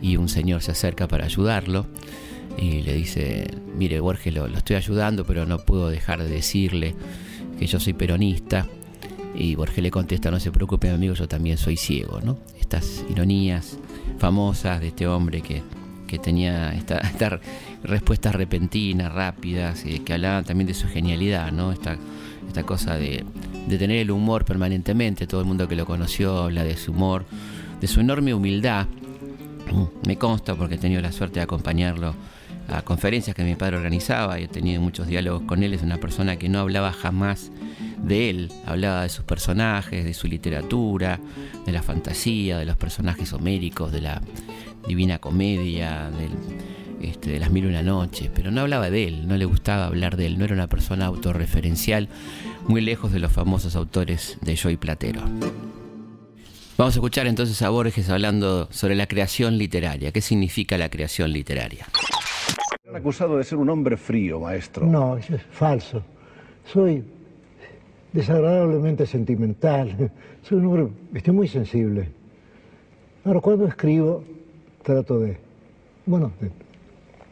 y 0.00 0.16
un 0.16 0.28
señor 0.28 0.62
se 0.62 0.72
acerca 0.72 1.08
para 1.08 1.24
ayudarlo 1.24 1.86
y 2.58 2.82
le 2.82 2.94
dice, 2.94 3.46
mire 3.76 4.00
Borges, 4.00 4.34
lo, 4.34 4.46
estoy 4.46 4.76
ayudando, 4.76 5.24
pero 5.24 5.46
no 5.46 5.58
puedo 5.58 5.88
dejar 5.88 6.22
de 6.22 6.28
decirle 6.28 6.94
que 7.58 7.66
yo 7.66 7.80
soy 7.80 7.92
peronista. 7.94 8.66
Y 9.34 9.56
Borges 9.56 9.82
le 9.82 9.90
contesta, 9.90 10.30
no 10.30 10.38
se 10.38 10.52
preocupe 10.52 10.88
amigo, 10.90 11.14
yo 11.14 11.26
también 11.26 11.58
soy 11.58 11.76
ciego, 11.76 12.20
¿no? 12.20 12.38
Estas 12.60 13.04
ironías 13.10 13.78
famosas 14.18 14.80
de 14.80 14.88
este 14.88 15.08
hombre 15.08 15.40
que, 15.42 15.62
tenía 16.22 16.72
esta, 16.74 16.98
esta 17.12 17.40
respuestas 17.84 18.34
repentinas, 18.34 19.12
rápidas, 19.12 19.84
eh, 19.84 20.02
que 20.04 20.14
hablaban 20.14 20.44
también 20.44 20.66
de 20.66 20.74
su 20.74 20.88
genialidad, 20.88 21.52
¿no? 21.52 21.70
Esta, 21.70 21.96
esta 22.48 22.64
cosa 22.64 22.96
de, 22.96 23.24
tener 23.68 23.98
el 23.98 24.10
humor 24.10 24.44
permanentemente. 24.44 25.26
Todo 25.26 25.40
el 25.40 25.46
mundo 25.46 25.68
que 25.68 25.76
lo 25.76 25.86
conoció 25.86 26.44
habla 26.44 26.64
de 26.64 26.76
su 26.76 26.92
humor, 26.92 27.24
de 27.80 27.86
su 27.86 28.00
enorme 28.00 28.34
humildad. 28.34 28.86
Me 30.06 30.16
consta 30.16 30.54
porque 30.54 30.76
he 30.76 30.78
tenido 30.78 31.00
la 31.00 31.12
suerte 31.12 31.40
de 31.40 31.42
acompañarlo 31.42 32.14
a 32.68 32.82
conferencias 32.82 33.34
que 33.36 33.44
mi 33.44 33.56
padre 33.56 33.76
organizaba 33.76 34.38
y 34.38 34.44
he 34.44 34.48
tenido 34.48 34.80
muchos 34.80 35.06
diálogos 35.06 35.42
con 35.42 35.62
él. 35.62 35.74
Es 35.74 35.82
una 35.82 35.98
persona 35.98 36.36
que 36.36 36.48
no 36.48 36.60
hablaba 36.60 36.92
jamás 36.92 37.50
de 37.98 38.30
él, 38.30 38.52
hablaba 38.66 39.02
de 39.02 39.08
sus 39.08 39.24
personajes, 39.24 40.04
de 40.04 40.14
su 40.14 40.28
literatura, 40.28 41.18
de 41.66 41.72
la 41.72 41.82
fantasía, 41.82 42.58
de 42.58 42.66
los 42.66 42.76
personajes 42.76 43.32
homéricos, 43.32 43.90
de 43.92 44.02
la 44.02 44.22
divina 44.86 45.18
comedia, 45.18 46.10
del 46.10 46.30
este, 47.04 47.30
de 47.30 47.38
las 47.38 47.50
mil 47.50 47.64
y 47.64 47.68
una 47.68 47.82
noches, 47.82 48.30
pero 48.34 48.50
no 48.50 48.62
hablaba 48.62 48.90
de 48.90 49.04
él, 49.04 49.28
no 49.28 49.36
le 49.36 49.44
gustaba 49.44 49.86
hablar 49.86 50.16
de 50.16 50.26
él, 50.26 50.38
no 50.38 50.44
era 50.44 50.54
una 50.54 50.68
persona 50.68 51.06
autorreferencial, 51.06 52.08
muy 52.66 52.80
lejos 52.80 53.12
de 53.12 53.18
los 53.18 53.32
famosos 53.32 53.76
autores 53.76 54.38
de 54.40 54.56
Joy 54.56 54.76
Platero. 54.76 55.22
Vamos 56.76 56.94
a 56.94 56.98
escuchar 56.98 57.28
entonces 57.28 57.62
a 57.62 57.70
Borges 57.70 58.10
hablando 58.10 58.66
sobre 58.72 58.96
la 58.96 59.06
creación 59.06 59.58
literaria. 59.58 60.10
¿Qué 60.10 60.20
significa 60.20 60.76
la 60.76 60.88
creación 60.88 61.32
literaria? 61.32 61.86
Han 62.88 62.96
acusado 62.96 63.38
de 63.38 63.44
ser 63.44 63.58
un 63.58 63.70
hombre 63.70 63.96
frío, 63.96 64.40
maestro. 64.40 64.84
No, 64.84 65.16
eso 65.16 65.36
es 65.36 65.42
falso. 65.42 66.02
Soy 66.66 67.04
desagradablemente 68.12 69.06
sentimental. 69.06 70.10
Soy 70.42 70.58
un 70.58 70.66
hombre, 70.66 70.88
estoy 71.14 71.32
muy 71.32 71.48
sensible. 71.48 72.08
Ahora, 73.24 73.40
cuando 73.40 73.66
escribo, 73.66 74.24
trato 74.82 75.20
de, 75.20 75.38
bueno, 76.06 76.32
de 76.40 76.50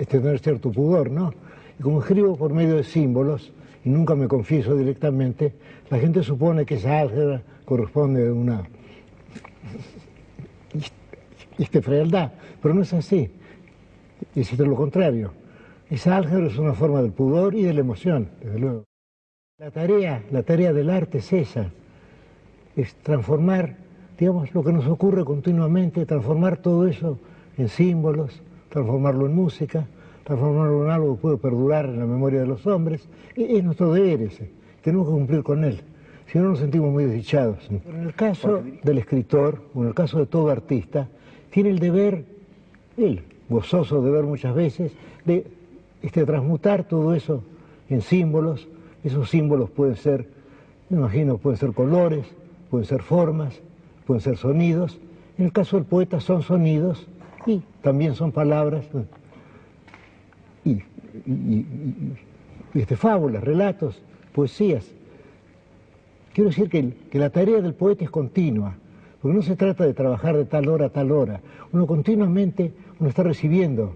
es 0.03 0.09
tener 0.09 0.40
cierto 0.40 0.72
pudor, 0.72 1.11
¿no? 1.12 1.32
Y 1.78 1.82
como 1.82 2.00
escribo 2.00 2.36
por 2.36 2.53
medio 2.53 2.74
de 2.74 2.82
símbolos, 2.82 3.53
y 3.84 3.88
nunca 3.88 4.16
me 4.16 4.26
confieso 4.26 4.76
directamente, 4.76 5.55
la 5.90 5.98
gente 5.98 6.24
supone 6.24 6.66
que 6.66 6.74
esa 6.74 7.00
álgebra 7.00 7.42
corresponde 7.64 8.28
a 8.28 8.32
una 8.32 8.62
este 11.57 11.80
frialdad, 11.80 12.32
pero 12.61 12.74
no 12.74 12.82
es 12.82 12.92
así, 12.92 13.30
es 14.34 14.59
lo 14.59 14.74
contrario. 14.74 15.32
Esa 15.88 16.16
álgebra 16.16 16.48
es 16.48 16.59
una 16.59 16.74
forma 16.74 17.00
del 17.00 17.12
pudor 17.12 17.55
y 17.55 17.62
de 17.62 17.72
la 17.72 17.80
emoción, 17.80 18.28
desde 18.40 18.59
luego. 18.59 18.84
La 19.59 19.70
tarea, 19.70 20.24
la 20.32 20.42
tarea 20.42 20.72
del 20.72 20.90
arte 20.90 21.18
es 21.18 21.32
esa, 21.32 21.70
es 22.74 22.94
transformar, 22.96 23.76
digamos, 24.18 24.53
lo 24.53 24.64
que 24.64 24.72
nos 24.72 24.86
ocurre 24.88 25.24
continuamente, 25.24 26.07
transformar 26.07 26.57
todo 26.57 26.88
eso 26.88 27.20
en 27.57 27.68
símbolos, 27.68 28.42
transformarlo 28.72 29.26
en 29.26 29.34
música, 29.34 29.86
transformarlo 30.24 30.86
en 30.86 30.90
algo 30.90 31.14
que 31.14 31.22
puede 31.22 31.36
perdurar 31.36 31.84
en 31.84 31.98
la 31.98 32.06
memoria 32.06 32.40
de 32.40 32.46
los 32.46 32.66
hombres. 32.66 33.06
E, 33.36 33.58
es 33.58 33.62
nuestro 33.62 33.92
deber 33.92 34.22
ese, 34.22 34.50
tenemos 34.82 35.06
que 35.06 35.12
cumplir 35.12 35.42
con 35.42 35.62
él, 35.62 35.80
si 36.26 36.38
no 36.38 36.48
nos 36.48 36.58
sentimos 36.58 36.90
muy 36.90 37.04
desdichados. 37.04 37.58
en 37.70 38.02
el 38.02 38.14
caso 38.14 38.62
del 38.82 38.98
escritor, 38.98 39.62
o 39.74 39.82
en 39.82 39.88
el 39.88 39.94
caso 39.94 40.18
de 40.18 40.26
todo 40.26 40.50
artista, 40.50 41.06
tiene 41.50 41.68
el 41.68 41.78
deber, 41.78 42.24
él, 42.96 43.22
gozoso 43.48 44.00
de 44.00 44.10
ver 44.10 44.24
muchas 44.24 44.54
veces, 44.54 44.92
de 45.26 45.46
este, 46.00 46.24
transmutar 46.24 46.84
todo 46.84 47.14
eso 47.14 47.44
en 47.90 48.00
símbolos. 48.00 48.66
Esos 49.04 49.28
símbolos 49.28 49.68
pueden 49.68 49.96
ser, 49.96 50.26
me 50.88 50.96
imagino, 50.96 51.36
pueden 51.36 51.58
ser 51.58 51.72
colores, 51.72 52.24
pueden 52.70 52.86
ser 52.86 53.02
formas, 53.02 53.60
pueden 54.06 54.22
ser 54.22 54.38
sonidos. 54.38 54.98
En 55.36 55.44
el 55.46 55.52
caso 55.52 55.76
del 55.76 55.84
poeta 55.84 56.20
son 56.20 56.42
sonidos 56.42 57.06
también 57.80 58.14
son 58.14 58.32
palabras 58.32 58.84
y, 60.64 60.78
este, 62.74 62.97
fábulas, 62.97 63.43
relatos, 63.45 64.01
poesías. 64.34 64.86
Quiero 66.32 66.51
decir 66.51 66.68
que, 66.70 66.93
que 67.11 67.18
la 67.18 67.30
tarea 67.30 67.61
del 67.61 67.74
poeta 67.74 68.05
es 68.05 68.11
continua, 68.11 68.74
porque 69.20 69.36
no 69.36 69.43
se 69.43 69.57
trata 69.57 69.84
de 69.84 69.95
trabajar 69.95 70.36
de 70.36 70.45
tal 70.45 70.68
hora 70.68 70.86
a 70.86 70.90
tal 70.90 71.12
hora. 71.12 71.40
Uno 71.72 71.86
continuamente 71.86 72.72
uno 72.99 73.09
está 73.09 73.22
recibiendo 73.22 73.95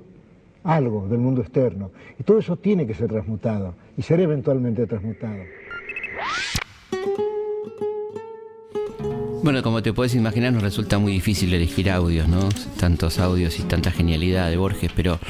algo 0.67 1.07
del 1.09 1.19
mundo 1.19 1.41
externo. 1.41 1.91
Y 2.19 2.25
todo 2.25 2.39
eso 2.39 2.57
tiene 2.57 2.87
que 2.87 2.95
ser 2.95 3.09
transmutado 3.09 3.75
y 3.97 4.03
ser 4.03 4.21
eventualmente 4.21 4.87
transmutado. 4.87 5.43
Bueno, 9.47 9.63
como 9.63 9.81
te 9.81 9.93
puedes 9.93 10.17
imaginar, 10.17 10.53
nos 10.53 10.65
resulta 10.65 10.99
muy 10.99 11.13
difícil 11.13 11.55
elegir 11.55 11.89
audios, 11.89 12.27
¿no? 12.27 12.49
Tantos 12.81 13.21
audios 13.21 13.61
y 13.61 13.63
tanta 13.63 13.93
genialidad 13.93 14.51
de 14.51 14.57
Borges, 14.57 14.91
pero 14.93 15.21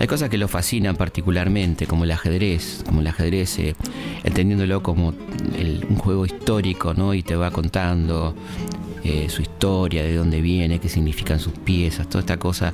hay 0.00 0.08
cosas 0.08 0.28
que 0.28 0.38
lo 0.38 0.48
fascinan 0.48 0.96
particularmente, 0.96 1.86
como 1.86 2.02
el 2.02 2.10
ajedrez, 2.10 2.82
como 2.84 3.00
el 3.00 3.06
ajedrez, 3.06 3.60
eh, 3.60 3.76
entendiéndolo 4.24 4.82
como 4.82 5.10
un 5.10 5.96
juego 5.98 6.26
histórico, 6.26 6.94
¿no? 6.94 7.14
Y 7.14 7.22
te 7.22 7.36
va 7.36 7.52
contando 7.52 8.34
eh, 9.04 9.28
su 9.28 9.42
historia, 9.42 10.02
de 10.02 10.16
dónde 10.16 10.40
viene, 10.40 10.80
qué 10.80 10.88
significan 10.88 11.38
sus 11.38 11.52
piezas, 11.52 12.08
toda 12.08 12.22
esta 12.22 12.38
cosa 12.38 12.72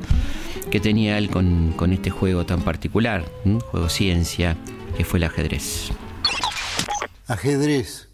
que 0.70 0.80
tenía 0.80 1.18
él 1.18 1.28
con, 1.28 1.74
este 1.92 2.08
juego 2.08 2.46
tan 2.46 2.62
particular, 2.62 3.22
juego 3.70 3.90
ciencia, 3.90 4.56
que 4.96 5.04
fue 5.04 5.18
el 5.18 5.24
ajedrez. 5.24 5.90
Ajedrez 7.26 8.08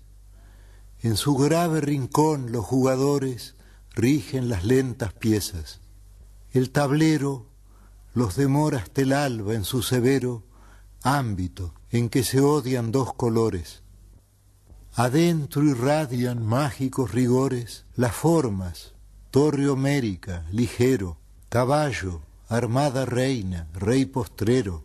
en 1.03 1.17
su 1.17 1.35
grave 1.35 1.81
rincón 1.81 2.53
los 2.53 2.65
jugadores 2.65 3.57
rigen 3.95 4.49
las 4.49 4.65
lentas 4.65 5.13
piezas. 5.13 5.81
El 6.53 6.71
tablero 6.71 7.49
los 8.15 8.37
demora 8.37 8.79
hasta 8.79 9.03
el 9.03 9.13
alba 9.13 9.55
en 9.55 9.65
su 9.65 9.83
severo 9.83 10.45
ámbito 11.03 11.75
en 11.91 12.09
que 12.09 12.23
se 12.23 12.41
odian 12.41 12.93
dos 12.93 13.15
colores. 13.15 13.83
Adentro 14.95 15.65
irradian 15.65 16.45
mágicos 16.45 17.13
rigores 17.13 17.85
las 17.97 18.15
formas, 18.15 18.93
torre 19.31 19.69
homérica, 19.69 20.47
ligero, 20.53 21.19
caballo, 21.49 22.21
armada 22.49 23.07
reina, 23.07 23.69
rey 23.73 24.05
postrero, 24.05 24.85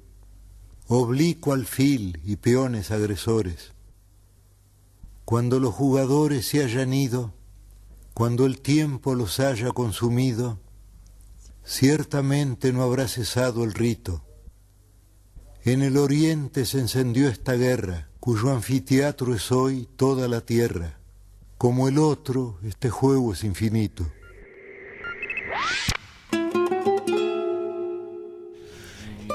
oblicuo 0.88 1.54
alfil 1.54 2.22
y 2.24 2.38
peones 2.38 2.92
agresores. 2.92 3.74
Cuando 5.28 5.60
los 5.60 5.74
jugadores 5.74 6.48
se 6.48 6.64
hayan 6.64 6.94
ido, 6.94 7.34
cuando 8.14 8.46
el 8.46 8.62
tiempo 8.62 9.14
los 9.14 9.42
haya 9.42 9.72
consumido, 9.72 10.58
ciertamente 11.66 12.72
no 12.72 12.82
habrá 12.82 13.10
cesado 13.10 13.66
el 13.66 13.74
rito. 13.74 14.24
En 15.66 15.82
el 15.82 15.98
oriente 15.98 16.66
se 16.66 16.80
encendió 16.80 17.28
esta 17.28 17.56
guerra, 17.56 18.08
cuyo 18.22 18.52
anfiteatro 18.52 19.36
es 19.36 19.52
hoy 19.52 19.90
toda 19.98 20.30
la 20.30 20.40
tierra. 20.40 20.98
Como 21.58 21.90
el 21.90 21.98
otro, 21.98 22.58
este 22.64 22.90
juego 22.90 23.34
es 23.34 23.44
infinito. 23.44 24.10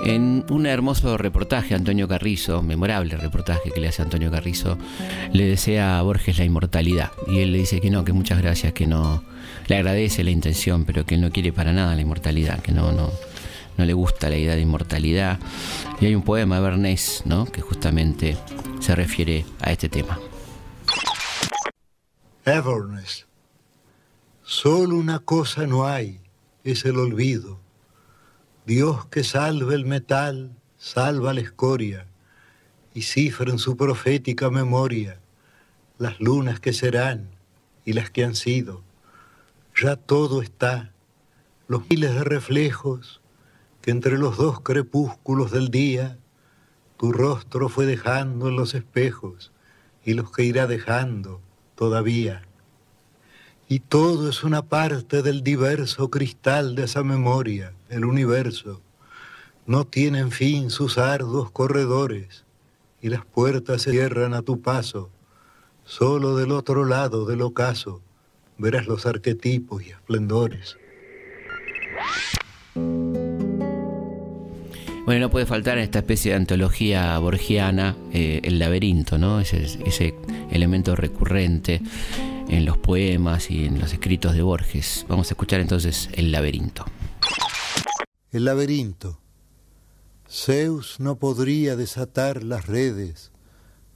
En 0.05 0.45
un 0.51 0.67
hermoso 0.67 1.17
reportaje, 1.17 1.77
Antonio 1.77 2.09
Carrizo, 2.09 2.61
memorable 2.61 3.17
reportaje 3.17 3.71
que 3.71 3.81
le 3.81 3.87
hace 3.87 4.03
Antonio 4.03 4.33
Carrizo, 4.33 4.77
le 5.33 5.47
desea 5.47 6.01
a 6.01 6.03
Borges 6.03 6.39
la 6.39 6.45
inmortalidad. 6.45 7.13
Y 7.29 7.39
él 7.39 7.53
le 7.53 7.59
dice 7.59 7.81
que 7.81 7.89
no, 7.89 8.05
que 8.05 8.13
muchas 8.13 8.43
gracias, 8.43 8.73
que 8.73 8.89
no. 8.89 9.23
Le 9.69 9.77
agradece 9.77 10.25
la 10.25 10.31
intención, 10.31 10.85
pero 10.85 11.07
que 11.07 11.17
no 11.19 11.31
quiere 11.31 11.53
para 11.53 11.73
nada 11.73 11.95
la 11.95 12.01
inmortalidad, 12.01 12.61
que 12.61 12.73
no, 12.73 12.91
no, 12.91 13.13
no 13.79 13.85
le 13.85 13.93
gusta 13.93 14.29
la 14.29 14.37
idea 14.37 14.57
de 14.57 14.63
inmortalidad. 14.63 15.39
Y 16.01 16.07
hay 16.07 16.17
un 16.17 16.23
poema 16.23 16.57
de 16.57 16.63
Bernés, 16.63 17.23
¿no? 17.25 17.47
que 17.47 17.61
justamente 17.61 18.37
se 18.81 18.97
refiere 18.97 19.45
a 19.61 19.71
este 19.71 19.89
tema. 19.89 20.19
Everness. 22.45 23.27
Solo 24.43 24.97
una 24.97 25.21
cosa 25.21 25.69
no 25.69 25.87
hay, 25.87 26.19
es 26.65 26.85
el 26.85 26.99
olvido 26.99 27.62
Dios 28.65 29.07
que 29.07 29.25
salve 29.25 29.75
el 29.75 29.85
metal, 29.87 30.53
salva 30.79 31.35
la 31.35 31.41
escoria, 31.41 32.07
y 32.95 33.03
cifra 33.03 33.51
en 33.51 33.59
su 33.59 33.77
profética 33.77 34.51
memoria 34.51 35.19
las 35.99 36.21
lunas 36.21 36.61
que 36.61 36.73
serán 36.73 37.29
y 37.85 37.93
las 37.93 38.11
que 38.11 38.25
han 38.25 38.35
sido. 38.35 38.83
Ya 39.81 39.97
todo 39.97 40.43
está, 40.43 40.93
los 41.67 41.89
miles 41.89 42.15
de 42.15 42.25
reflejos 42.25 43.21
que 43.81 43.91
entre 43.91 44.17
los 44.19 44.37
dos 44.37 44.61
crepúsculos 44.61 45.51
del 45.51 45.71
día 45.71 46.19
tu 46.97 47.13
rostro 47.13 47.69
fue 47.69 47.85
dejando 47.85 48.49
en 48.49 48.55
los 48.55 48.75
espejos 48.75 49.51
y 50.05 50.15
los 50.15 50.31
que 50.31 50.45
irá 50.45 50.69
dejando 50.69 51.41
todavía. 51.75 52.43
Y 53.69 53.81
todo 53.81 54.29
es 54.29 54.45
una 54.45 54.63
parte 54.63 55.23
del 55.23 55.43
diverso 55.43 56.11
cristal 56.11 56.77
de 56.77 56.85
esa 56.85 57.03
memoria, 57.03 57.73
el 57.93 58.05
universo. 58.05 58.81
No 59.67 59.87
tienen 59.87 60.31
fin 60.31 60.71
sus 60.71 60.99
arduos 60.99 61.51
corredores 61.51 62.45
y 63.01 63.09
las 63.09 63.25
puertas 63.25 63.83
se 63.83 63.93
cierran 63.93 64.35
a 64.35 64.43
tu 64.43 64.61
paso. 64.61 65.11
Solo 65.85 66.37
del 66.37 66.53
otro 66.53 66.85
lado 66.85 67.27
del 67.27 67.43
ocaso 67.43 68.01
verás 68.59 68.87
los 68.87 69.07
arquetipos 69.07 69.85
y 69.85 69.91
esplendores. 69.91 70.77
Bueno, 75.05 75.21
no 75.21 75.31
puede 75.31 75.47
faltar 75.47 75.79
en 75.79 75.85
esta 75.85 75.99
especie 75.99 76.31
de 76.31 76.37
antología 76.37 77.19
borgiana 77.19 77.97
eh, 78.13 78.41
el 78.45 78.61
laberinto, 78.61 79.19
¿no? 79.19 79.41
Ese, 79.41 79.65
ese 79.85 80.15
elemento 80.53 80.95
recurrente 80.95 81.83
en 82.49 82.65
los 82.65 82.79
poemas 82.79 83.51
y 83.51 83.65
en 83.65 83.81
los 83.81 83.93
escritos 83.93 84.35
de 84.35 84.43
Borges. 84.43 85.05
Vamos 85.09 85.29
a 85.29 85.35
escuchar 85.35 85.61
entonces 85.61 86.09
El 86.15 86.31
laberinto. 86.31 86.85
El 88.33 88.47
laberinto. 88.47 89.21
Zeus 90.27 90.99
no 91.01 91.19
podría 91.19 91.77
desatar 91.77 92.43
las 92.43 92.67
redes 92.67 93.31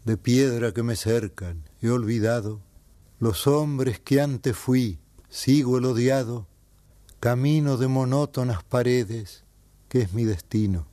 de 0.04 0.18
piedra 0.18 0.72
que 0.72 0.82
me 0.82 0.94
cercan. 0.94 1.64
He 1.80 1.88
olvidado 1.88 2.60
los 3.18 3.46
hombres 3.46 3.98
que 3.98 4.20
antes 4.20 4.54
fui, 4.54 4.98
sigo 5.30 5.78
el 5.78 5.86
odiado, 5.86 6.46
camino 7.18 7.78
de 7.78 7.88
monótonas 7.88 8.62
paredes, 8.62 9.44
que 9.88 10.02
es 10.02 10.12
mi 10.12 10.24
destino. 10.24 10.86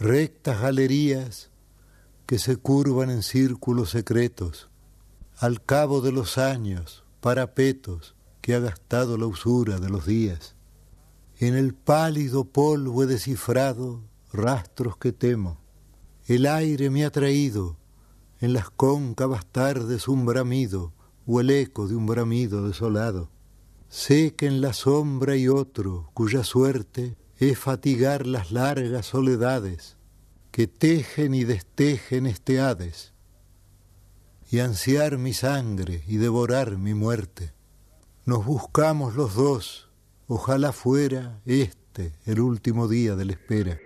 Rectas 0.00 0.62
galerías 0.62 1.50
que 2.24 2.38
se 2.38 2.56
curvan 2.56 3.10
en 3.10 3.22
círculos 3.22 3.90
secretos, 3.90 4.70
al 5.36 5.62
cabo 5.62 6.00
de 6.00 6.12
los 6.12 6.38
años, 6.38 7.04
parapetos 7.20 8.14
que 8.40 8.54
ha 8.54 8.60
gastado 8.60 9.18
la 9.18 9.26
usura 9.26 9.78
de 9.78 9.90
los 9.90 10.06
días. 10.06 10.51
En 11.42 11.56
el 11.56 11.74
pálido 11.74 12.44
polvo 12.44 13.02
he 13.02 13.06
descifrado 13.06 14.04
rastros 14.32 14.96
que 14.96 15.10
temo. 15.10 15.58
El 16.28 16.46
aire 16.46 16.88
me 16.88 17.04
ha 17.04 17.10
traído 17.10 17.76
en 18.40 18.52
las 18.52 18.70
cóncavas 18.70 19.44
tardes 19.46 20.06
un 20.06 20.24
bramido 20.24 20.92
o 21.26 21.40
el 21.40 21.50
eco 21.50 21.88
de 21.88 21.96
un 21.96 22.06
bramido 22.06 22.68
desolado. 22.68 23.28
Sé 23.88 24.36
que 24.36 24.46
en 24.46 24.60
la 24.60 24.72
sombra 24.72 25.32
hay 25.32 25.48
otro 25.48 26.12
cuya 26.14 26.44
suerte 26.44 27.16
es 27.38 27.58
fatigar 27.58 28.24
las 28.24 28.52
largas 28.52 29.06
soledades 29.06 29.96
que 30.52 30.68
tejen 30.68 31.34
y 31.34 31.42
destejen 31.42 32.26
este 32.26 32.60
Hades, 32.60 33.14
y 34.48 34.60
ansiar 34.60 35.18
mi 35.18 35.32
sangre 35.32 36.04
y 36.06 36.18
devorar 36.18 36.78
mi 36.78 36.94
muerte. 36.94 37.52
Nos 38.26 38.46
buscamos 38.46 39.16
los 39.16 39.34
dos, 39.34 39.91
ojalá 40.34 40.72
fuera 40.72 41.40
este 41.44 42.10
el 42.24 42.40
último 42.40 42.88
día 42.88 43.16
de 43.16 43.24
la 43.26 43.32
espera. 43.32 43.78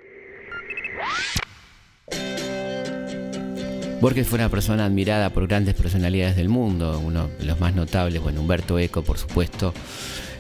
Borges 4.01 4.29
fue 4.29 4.39
una 4.39 4.49
persona 4.49 4.85
admirada 4.85 5.31
por 5.31 5.49
grandes 5.49 5.75
personalidades 5.75 6.37
del 6.37 6.49
mundo, 6.49 7.01
uno 7.05 7.27
de 7.27 7.47
los 7.47 7.59
más 7.59 7.75
notables, 7.75 8.23
bueno, 8.23 8.43
Humberto 8.43 8.79
Eco, 8.79 9.03
por 9.03 9.19
supuesto, 9.19 9.75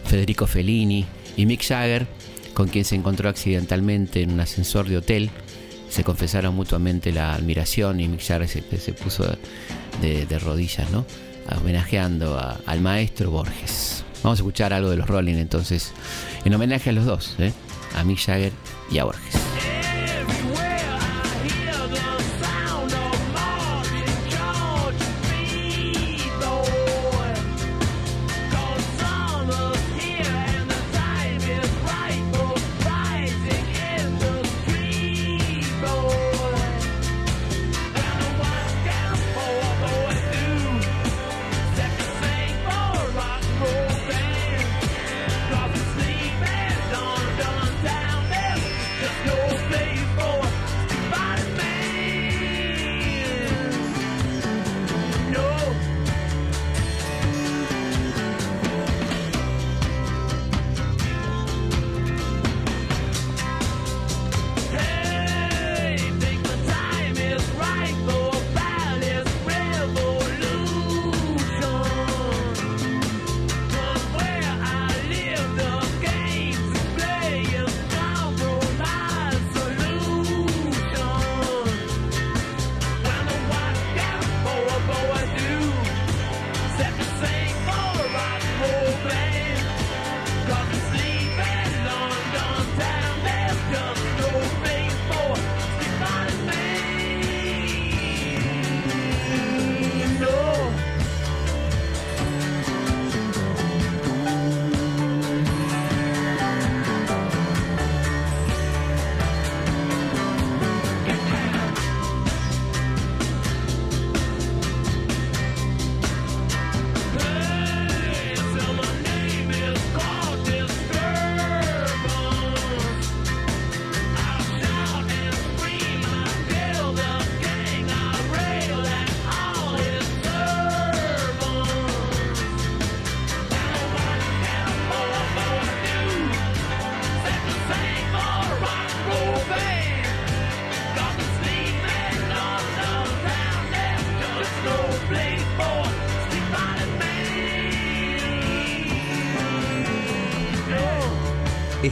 Federico 0.04 0.46
Fellini 0.46 1.04
y 1.36 1.44
Mick 1.44 1.66
Jagger, 1.66 2.06
con 2.54 2.68
quien 2.68 2.84
se 2.84 2.94
encontró 2.94 3.28
accidentalmente 3.28 4.22
en 4.22 4.30
un 4.30 4.40
ascensor 4.40 4.88
de 4.88 4.98
hotel. 4.98 5.30
Se 5.88 6.04
confesaron 6.04 6.54
mutuamente 6.54 7.12
la 7.12 7.34
admiración 7.34 7.98
y 7.98 8.06
Mick 8.06 8.20
Jagger 8.20 8.48
se, 8.48 8.92
puso 8.92 9.24
de, 10.00 10.38
rodillas, 10.38 10.88
¿no? 10.92 11.04
Homenajeando 11.60 12.38
al 12.64 12.80
maestro 12.80 13.30
Borges. 13.32 14.05
Vamos 14.22 14.38
a 14.38 14.42
escuchar 14.42 14.72
algo 14.72 14.90
de 14.90 14.96
los 14.96 15.06
Rolling 15.06 15.36
entonces, 15.36 15.92
en 16.44 16.54
homenaje 16.54 16.90
a 16.90 16.92
los 16.92 17.04
dos, 17.04 17.34
¿eh? 17.38 17.52
a 17.94 18.04
Mick 18.04 18.18
Jagger 18.18 18.52
y 18.90 18.98
a 18.98 19.04
Borges. 19.04 19.45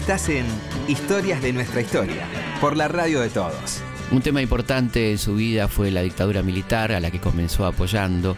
Estás 0.05 0.29
en 0.29 0.45
Historias 0.87 1.41
de 1.41 1.55
nuestra 1.55 1.81
historia, 1.81 2.27
por 2.61 2.77
la 2.77 2.89
radio 2.89 3.21
de 3.21 3.31
todos. 3.31 3.81
Un 4.11 4.21
tema 4.21 4.43
importante 4.43 5.11
en 5.11 5.17
su 5.17 5.35
vida 5.35 5.67
fue 5.67 5.91
la 5.91 6.03
dictadura 6.03 6.43
militar 6.43 6.93
a 6.93 7.01
la 7.01 7.11
que 7.11 7.21
comenzó 7.21 7.65
apoyando 7.65 8.37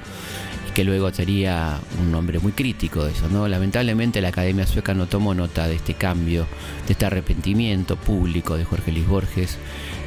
y 0.68 0.72
que 0.74 0.84
luego 0.84 1.12
sería 1.12 1.80
un 2.00 2.14
hombre 2.14 2.38
muy 2.38 2.52
crítico 2.52 3.04
de 3.04 3.10
eso, 3.10 3.28
¿no? 3.28 3.48
Lamentablemente 3.48 4.20
la 4.20 4.28
Academia 4.28 4.64
Sueca 4.64 4.94
no 4.94 5.08
tomó 5.08 5.34
nota 5.34 5.66
de 5.66 5.74
este 5.74 5.94
cambio, 5.94 6.46
de 6.86 6.92
este 6.92 7.04
arrepentimiento 7.04 7.96
público 7.96 8.56
de 8.56 8.64
Jorge 8.64 8.92
Luis 8.92 9.08
Borges, 9.08 9.58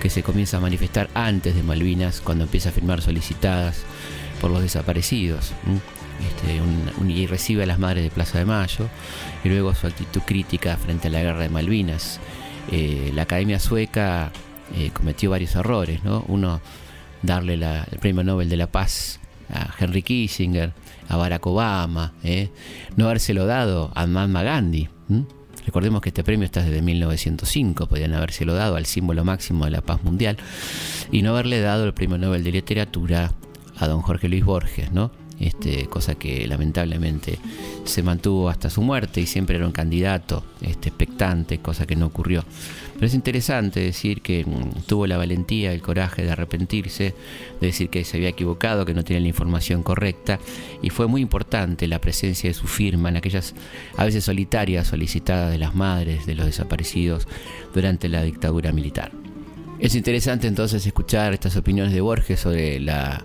que 0.02 0.10
se 0.10 0.24
comienza 0.24 0.56
a 0.56 0.62
manifestar 0.62 1.10
antes 1.14 1.56
de 1.56 1.64
Malvinas, 1.64 2.22
cuando 2.22 2.46
empieza 2.46 2.70
a 2.70 2.72
firmar 2.72 3.02
solicitadas 3.02 3.84
por 4.40 4.50
los 4.50 4.62
desaparecidos. 4.62 5.52
Este, 6.28 6.62
y 7.08 7.28
recibe 7.28 7.64
a 7.64 7.66
las 7.66 7.80
madres 7.80 8.04
de 8.04 8.10
Plaza 8.10 8.40
de 8.40 8.46
Mayo, 8.46 8.88
y 9.44 9.50
luego 9.50 9.74
su 9.74 9.88
actitud 9.88 10.22
crítica 10.26 10.78
frente 10.78 11.08
a 11.08 11.12
la 11.12 11.22
guerra 11.22 11.40
de 11.40 11.50
Malvinas. 11.50 12.20
Eh, 12.72 13.12
la 13.16 13.24
Academia 13.24 13.60
Sueca 13.60 14.32
eh, 14.76 14.92
cometió 14.94 15.32
varios 15.32 15.56
errores, 15.56 16.04
¿no? 16.04 16.24
Uno, 16.28 16.62
darle 17.22 17.56
el 17.56 18.00
Premio 18.00 18.24
Nobel 18.24 18.50
de 18.50 18.58
la 18.58 18.68
Paz 18.68 19.20
a 19.52 19.74
Henry 19.80 20.04
Kissinger, 20.04 20.74
a 21.08 21.18
Barack 21.18 21.46
Obama, 21.48 22.14
¿eh? 22.24 22.50
no 22.96 23.06
habérselo 23.06 23.46
dado 23.46 23.92
a 23.96 24.06
Mahatma 24.06 24.44
Gandhi. 24.44 24.90
Recordemos 25.66 26.02
que 26.02 26.10
este 26.10 26.24
premio 26.24 26.46
está 26.46 26.62
desde 26.62 26.82
1905, 26.82 27.88
podrían 27.88 28.14
habérselo 28.14 28.54
dado 28.54 28.76
al 28.76 28.86
símbolo 28.86 29.24
máximo 29.26 29.66
de 29.66 29.72
la 29.72 29.82
paz 29.82 30.04
mundial, 30.04 30.38
y 31.12 31.22
no 31.22 31.32
haberle 31.32 31.62
dado 31.62 31.86
el 31.86 31.94
Premio 31.94 32.18
Nobel 32.18 32.44
de 32.44 32.52
Literatura 32.52 33.34
a 33.78 33.88
don 33.88 34.02
Jorge 34.02 34.30
Luis 34.30 34.46
Borges, 34.46 34.92
¿no? 34.92 35.12
Este, 35.40 35.86
cosa 35.86 36.16
que 36.16 36.46
lamentablemente 36.48 37.40
se 37.86 38.04
mantuvo 38.04 38.50
hasta 38.50 38.70
su 38.70 38.82
muerte 38.82 39.22
y 39.22 39.26
siempre 39.26 39.56
era 39.56 39.66
un 39.66 39.72
candidato 39.72 40.44
este, 40.60 40.90
expectante, 40.90 41.60
cosa 41.60 41.88
que 41.88 41.96
no 41.96 42.08
ocurrió. 42.08 42.44
Pero 42.96 43.08
es 43.08 43.14
interesante 43.14 43.80
decir 43.80 44.22
que 44.22 44.44
mm, 44.44 44.82
tuvo 44.86 45.08
la 45.08 45.16
valentía, 45.16 45.72
el 45.72 45.82
coraje 45.82 46.24
de 46.24 46.32
arrepentirse, 46.32 47.16
de 47.62 47.68
decir 47.68 47.90
que 47.90 48.04
se 48.04 48.18
había 48.18 48.28
equivocado, 48.28 48.86
que 48.86 48.94
no 48.94 49.06
tenía 49.06 49.22
la 49.22 49.30
información 49.30 49.82
correcta, 49.82 50.40
y 50.82 50.90
fue 50.90 51.08
muy 51.08 51.22
importante 51.22 51.88
la 51.88 52.02
presencia 52.02 52.50
de 52.50 52.54
su 52.54 52.68
firma 52.68 53.08
en 53.08 53.16
aquellas 53.16 53.56
a 53.96 54.04
veces 54.04 54.26
solitarias 54.26 54.88
solicitadas 54.88 55.52
de 55.52 55.58
las 55.58 55.74
madres 55.74 56.26
de 56.26 56.36
los 56.36 56.48
desaparecidos 56.48 57.30
durante 57.74 58.10
la 58.10 58.24
dictadura 58.24 58.74
militar. 58.74 59.12
Es 59.80 59.96
interesante 59.96 60.48
entonces 60.48 60.86
escuchar 60.86 61.34
estas 61.34 61.56
opiniones 61.56 61.94
de 61.94 62.02
Borges 62.02 62.42
sobre 62.42 62.82
la 62.82 63.24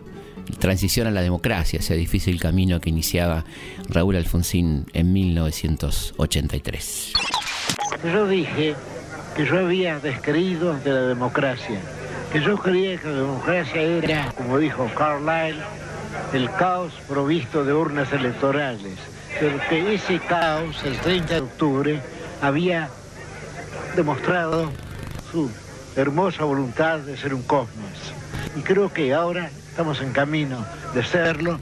transición 0.58 1.06
a 1.06 1.10
la 1.10 1.22
democracia, 1.22 1.78
ese 1.78 1.94
difícil 1.94 2.40
camino 2.40 2.80
que 2.80 2.90
iniciaba 2.90 3.44
Raúl 3.88 4.16
Alfonsín 4.16 4.86
en 4.92 5.12
1983. 5.12 7.12
Yo 8.04 8.28
dije 8.28 8.74
que 9.36 9.46
yo 9.46 9.58
había 9.58 9.98
descreído 9.98 10.74
de 10.78 10.90
la 10.90 11.02
democracia, 11.02 11.80
que 12.32 12.40
yo 12.40 12.56
creía 12.58 12.98
que 12.98 13.08
la 13.08 13.20
democracia 13.20 13.80
era, 13.80 14.32
como 14.32 14.58
dijo 14.58 14.90
Carlyle, 14.96 15.60
el 16.32 16.50
caos 16.52 16.92
provisto 17.08 17.64
de 17.64 17.72
urnas 17.72 18.12
electorales, 18.12 18.98
pero 19.40 19.58
que 19.68 19.94
ese 19.94 20.18
caos, 20.20 20.76
el 20.84 20.96
30 20.98 21.34
de 21.34 21.40
octubre, 21.40 22.00
había 22.40 22.88
demostrado 23.96 24.70
su 25.30 25.50
hermosa 25.96 26.44
voluntad 26.44 26.98
de 26.98 27.16
ser 27.16 27.34
un 27.34 27.42
cosmos. 27.42 28.14
Y 28.56 28.60
creo 28.60 28.92
que 28.92 29.12
ahora 29.12 29.50
estamos 29.70 30.00
en 30.00 30.12
camino 30.12 30.64
de 30.94 31.04
serlo, 31.04 31.58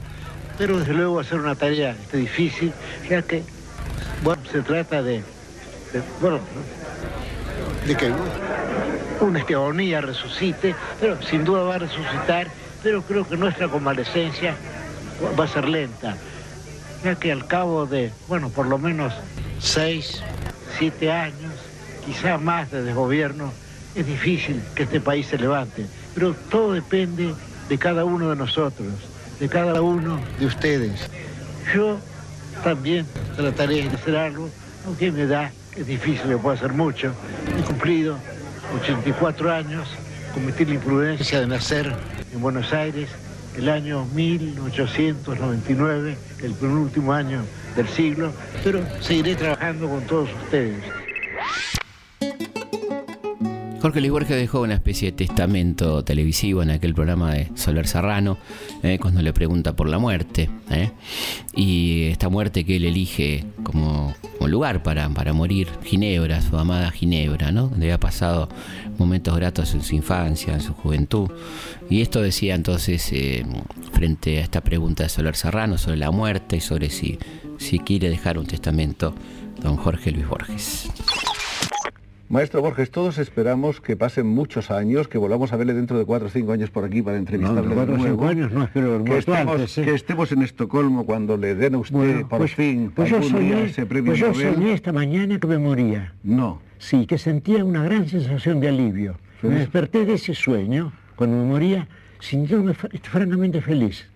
pero 0.57 0.79
desde 0.79 0.93
luego 0.93 1.15
va 1.15 1.21
a 1.21 1.25
ser 1.25 1.39
una 1.39 1.55
tarea 1.55 1.91
este, 1.91 2.17
difícil, 2.17 2.73
ya 3.09 3.21
que, 3.21 3.43
bueno, 4.23 4.41
se 4.51 4.61
trata 4.61 5.01
de, 5.01 5.23
bueno, 6.21 6.39
de 7.87 7.95
que 7.95 8.11
una 9.19 9.39
estegonía 9.39 10.01
resucite, 10.01 10.75
pero 10.99 11.21
sin 11.23 11.43
duda 11.43 11.63
va 11.63 11.75
a 11.75 11.79
resucitar, 11.79 12.47
pero 12.83 13.01
creo 13.01 13.27
que 13.27 13.37
nuestra 13.37 13.67
convalecencia 13.67 14.55
va 15.39 15.45
a 15.45 15.47
ser 15.47 15.67
lenta, 15.67 16.15
ya 17.03 17.15
que 17.15 17.31
al 17.31 17.47
cabo 17.47 17.85
de, 17.85 18.11
bueno, 18.27 18.49
por 18.49 18.67
lo 18.67 18.77
menos 18.77 19.13
seis, 19.59 20.21
siete 20.77 21.11
años, 21.11 21.53
quizás 22.05 22.41
más 22.41 22.69
de 22.71 22.83
desgobierno, 22.83 23.51
es 23.95 24.05
difícil 24.05 24.61
que 24.75 24.83
este 24.83 24.99
país 24.99 25.27
se 25.27 25.37
levante, 25.37 25.85
pero 26.13 26.35
todo 26.49 26.73
depende 26.73 27.33
de 27.69 27.77
cada 27.77 28.03
uno 28.05 28.29
de 28.29 28.35
nosotros, 28.35 28.87
de 29.39 29.49
cada 29.49 29.81
uno 29.81 30.19
de 30.39 30.45
ustedes. 30.45 31.09
Yo 31.73 31.97
también 32.63 33.07
trataré 33.35 33.81
de 33.83 33.89
hacer 33.89 34.15
algo, 34.15 34.49
aunque 34.85 35.11
me 35.11 35.25
da, 35.25 35.51
es 35.75 35.87
difícil, 35.87 36.29
le 36.29 36.37
puedo 36.37 36.55
hacer 36.55 36.73
mucho. 36.73 37.13
He 37.57 37.63
cumplido 37.63 38.17
84 38.81 39.51
años, 39.51 39.87
cometí 40.33 40.65
la 40.65 40.75
imprudencia 40.75 41.39
de 41.39 41.47
nacer 41.47 41.91
en 42.33 42.41
Buenos 42.41 42.71
Aires 42.73 43.09
el 43.57 43.69
año 43.69 44.05
1899, 44.13 46.17
el 46.43 46.53
penúltimo 46.53 47.13
año 47.13 47.41
del 47.75 47.87
siglo, 47.87 48.31
pero 48.63 48.81
seguiré 49.01 49.35
trabajando 49.35 49.89
con 49.89 50.01
todos 50.01 50.29
ustedes. 50.43 51.02
Jorge 53.83 53.99
Luis 53.99 54.13
Borges 54.13 54.37
dejó 54.37 54.61
una 54.61 54.75
especie 54.75 55.11
de 55.11 55.17
testamento 55.17 56.05
televisivo 56.05 56.63
en 56.63 56.69
aquel 56.69 56.93
programa 56.93 57.33
de 57.33 57.49
Soler 57.55 57.85
Serrano, 57.85 58.37
eh, 58.81 58.97
cuando 58.97 59.21
le 59.21 59.33
pregunta 59.33 59.75
por 59.75 59.89
la 59.89 59.99
muerte. 59.99 60.49
Eh, 60.71 60.89
y 61.53 62.03
esta 62.03 62.29
muerte 62.29 62.63
que 62.63 62.77
él 62.77 62.85
elige 62.85 63.43
como, 63.61 64.15
lugar 64.39 64.83
para, 64.83 65.09
para, 65.09 65.33
morir, 65.33 65.67
Ginebra, 65.83 66.41
su 66.41 66.57
amada 66.57 66.91
Ginebra, 66.91 67.51
¿no? 67.51 67.67
donde 67.67 67.87
había 67.87 67.99
pasado 67.99 68.47
momentos 68.97 69.35
gratos 69.35 69.73
en 69.73 69.83
su 69.83 69.95
infancia, 69.95 70.53
en 70.53 70.61
su 70.61 70.73
juventud. 70.73 71.29
Y 71.89 72.01
esto 72.01 72.21
decía 72.21 72.55
entonces, 72.55 73.11
eh, 73.11 73.45
frente 73.91 74.37
a 74.37 74.43
esta 74.43 74.61
pregunta 74.61 75.03
de 75.03 75.09
Soler 75.09 75.35
Serrano 75.35 75.77
sobre 75.77 75.97
la 75.97 76.09
muerte 76.09 76.55
y 76.55 76.61
sobre 76.61 76.89
si, 76.89 77.19
si 77.57 77.79
quiere 77.79 78.09
dejar 78.09 78.37
un 78.37 78.45
testamento, 78.45 79.13
don 79.61 79.75
Jorge 79.75 80.11
Luis 80.11 80.25
Borges. 80.25 80.89
Maestro 82.33 82.63
Borges, 82.63 82.89
todos 82.89 83.19
esperamos 83.19 83.79
que 83.79 83.95
pasen 83.95 84.25
muchos 84.25 84.71
años, 84.71 85.07
que 85.07 85.19
volvamos 85.19 85.53
a 85.53 85.55
verle 85.55 85.75
dentro 85.75 85.99
de 85.99 86.03
cuatro 86.03 86.29
o 86.29 86.31
cinco 86.31 86.51
años 86.51 86.71
por 86.71 86.83
aquí 86.83 87.03
para 87.03 87.17
entrevistarle 87.17 87.69
no, 87.69 87.75
cuatro 87.75 87.93
o 87.93 87.99
cinco 87.99 88.25
años 88.25 88.51
no, 88.51 88.63
espero 88.63 89.03
que 89.03 89.17
estemos, 89.19 89.77
¿eh? 89.77 89.83
que 89.83 89.93
estemos 89.93 90.31
en 90.31 90.41
Estocolmo 90.41 91.05
cuando 91.05 91.37
le 91.37 91.53
den 91.53 91.75
a 91.75 91.77
usted 91.77 92.25
por 92.25 92.39
pues, 92.39 92.55
fin 92.55 92.91
pues 92.95 93.11
yo 93.11 93.21
soñé, 93.21 93.65
ese 93.65 93.85
premio 93.85 94.13
pues 94.13 94.19
yo 94.19 94.33
soñé 94.33 94.73
esta 94.73 94.91
mañana 94.91 95.39
que 95.39 95.45
me 95.45 95.59
moría. 95.59 96.15
No. 96.23 96.59
Sí, 96.79 97.05
que 97.05 97.19
sentía 97.19 97.63
una 97.63 97.83
gran 97.83 98.09
sensación 98.09 98.59
de 98.59 98.69
alivio. 98.69 99.15
Me 99.43 99.59
desperté 99.59 100.03
de 100.03 100.15
ese 100.15 100.33
sueño, 100.33 100.91
cuando 101.15 101.37
me 101.37 101.45
moría, 101.45 101.87
sintiéndome 102.19 102.73
francamente 102.73 103.61
feliz. 103.61 104.07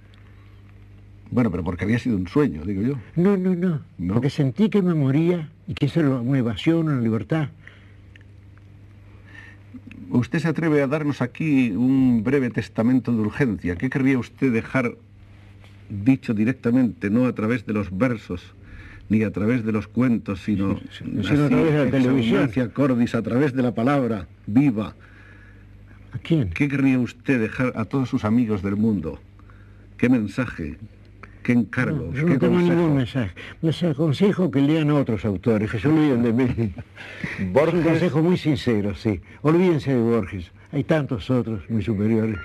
Bueno, 1.30 1.52
pero 1.52 1.64
porque 1.64 1.84
había 1.84 2.00
sido 2.00 2.18
un 2.18 2.28
sueño, 2.28 2.64
digo 2.66 2.82
yo. 2.82 2.96
No, 3.16 3.38
no, 3.38 3.54
no. 3.54 3.82
¿No? 4.00 4.14
Porque 4.16 4.32
sentí 4.32 4.70
que 4.70 4.82
me 4.82 4.96
moría 4.96 5.50
y 5.68 5.76
que 5.76 5.86
eso 5.86 6.00
era 6.00 6.10
una 6.10 6.40
evasión, 6.40 6.88
una 6.88 7.00
libertad. 7.00 7.50
Usted 10.10 10.40
se 10.40 10.48
atreve 10.48 10.82
a 10.82 10.88
darnos 10.88 11.22
aquí 11.22 11.72
un 11.72 12.24
breve 12.24 12.50
testamento 12.50 13.12
de 13.12 13.20
urgencia. 13.20 13.76
¿Qué 13.76 13.90
querría 13.90 14.18
usted 14.18 14.52
dejar 14.52 14.96
dicho 15.90 16.34
directamente, 16.34 17.10
no 17.10 17.26
a 17.26 17.34
través 17.34 17.66
de 17.66 17.74
los 17.74 17.96
versos, 17.96 18.54
ni 19.10 19.24
a 19.24 19.32
través 19.32 19.66
de 19.66 19.72
los 19.72 19.88
cuentos, 19.88 20.42
sino, 20.44 20.72
a 20.72 21.48
través 21.50 21.74
de 21.74 21.86
la 21.86 21.92
televisión? 21.92 22.50
Cordis, 22.74 23.16
a 23.16 23.22
través 23.22 23.54
de 23.54 23.64
la 23.64 23.74
palabra 23.74 24.28
viva. 24.46 24.96
¿A 26.14 26.18
quién? 26.20 26.50
¿Qué 26.50 26.68
querría 26.68 27.00
usted 27.00 27.40
dejar 27.40 27.74
a 27.76 27.86
todos 27.86 28.10
sus 28.10 28.24
amigos 28.24 28.62
del 28.62 28.76
mundo? 28.76 29.20
¿Qué 29.98 30.10
mensaje? 30.10 30.78
¿Qué 31.48 31.54
encargos? 31.54 32.14
yo 32.14 32.28
no 32.28 32.38
tengo 32.38 32.60
ningún 32.60 32.98
mensaje. 32.98 33.32
Les 33.62 33.82
aconsejo 33.82 34.52
que 34.52 34.60
lean 34.60 34.90
a 34.90 34.96
otros 34.96 35.24
autores, 35.24 35.72
que 35.72 35.80
se 35.80 35.88
olviden 35.88 36.22
de 36.22 36.34
mí. 36.34 36.74
Borges... 37.54 37.76
Es 37.76 37.86
un 37.86 37.90
consejo 37.90 38.22
muy 38.22 38.38
sincero, 38.38 38.94
sí. 38.94 39.22
Olvídense 39.44 39.94
de 39.94 40.02
Borges. 40.02 40.52
Hay 40.74 40.84
tantos 40.84 41.30
otros 41.30 41.62
muy 41.70 41.82
superiores. 41.82 42.38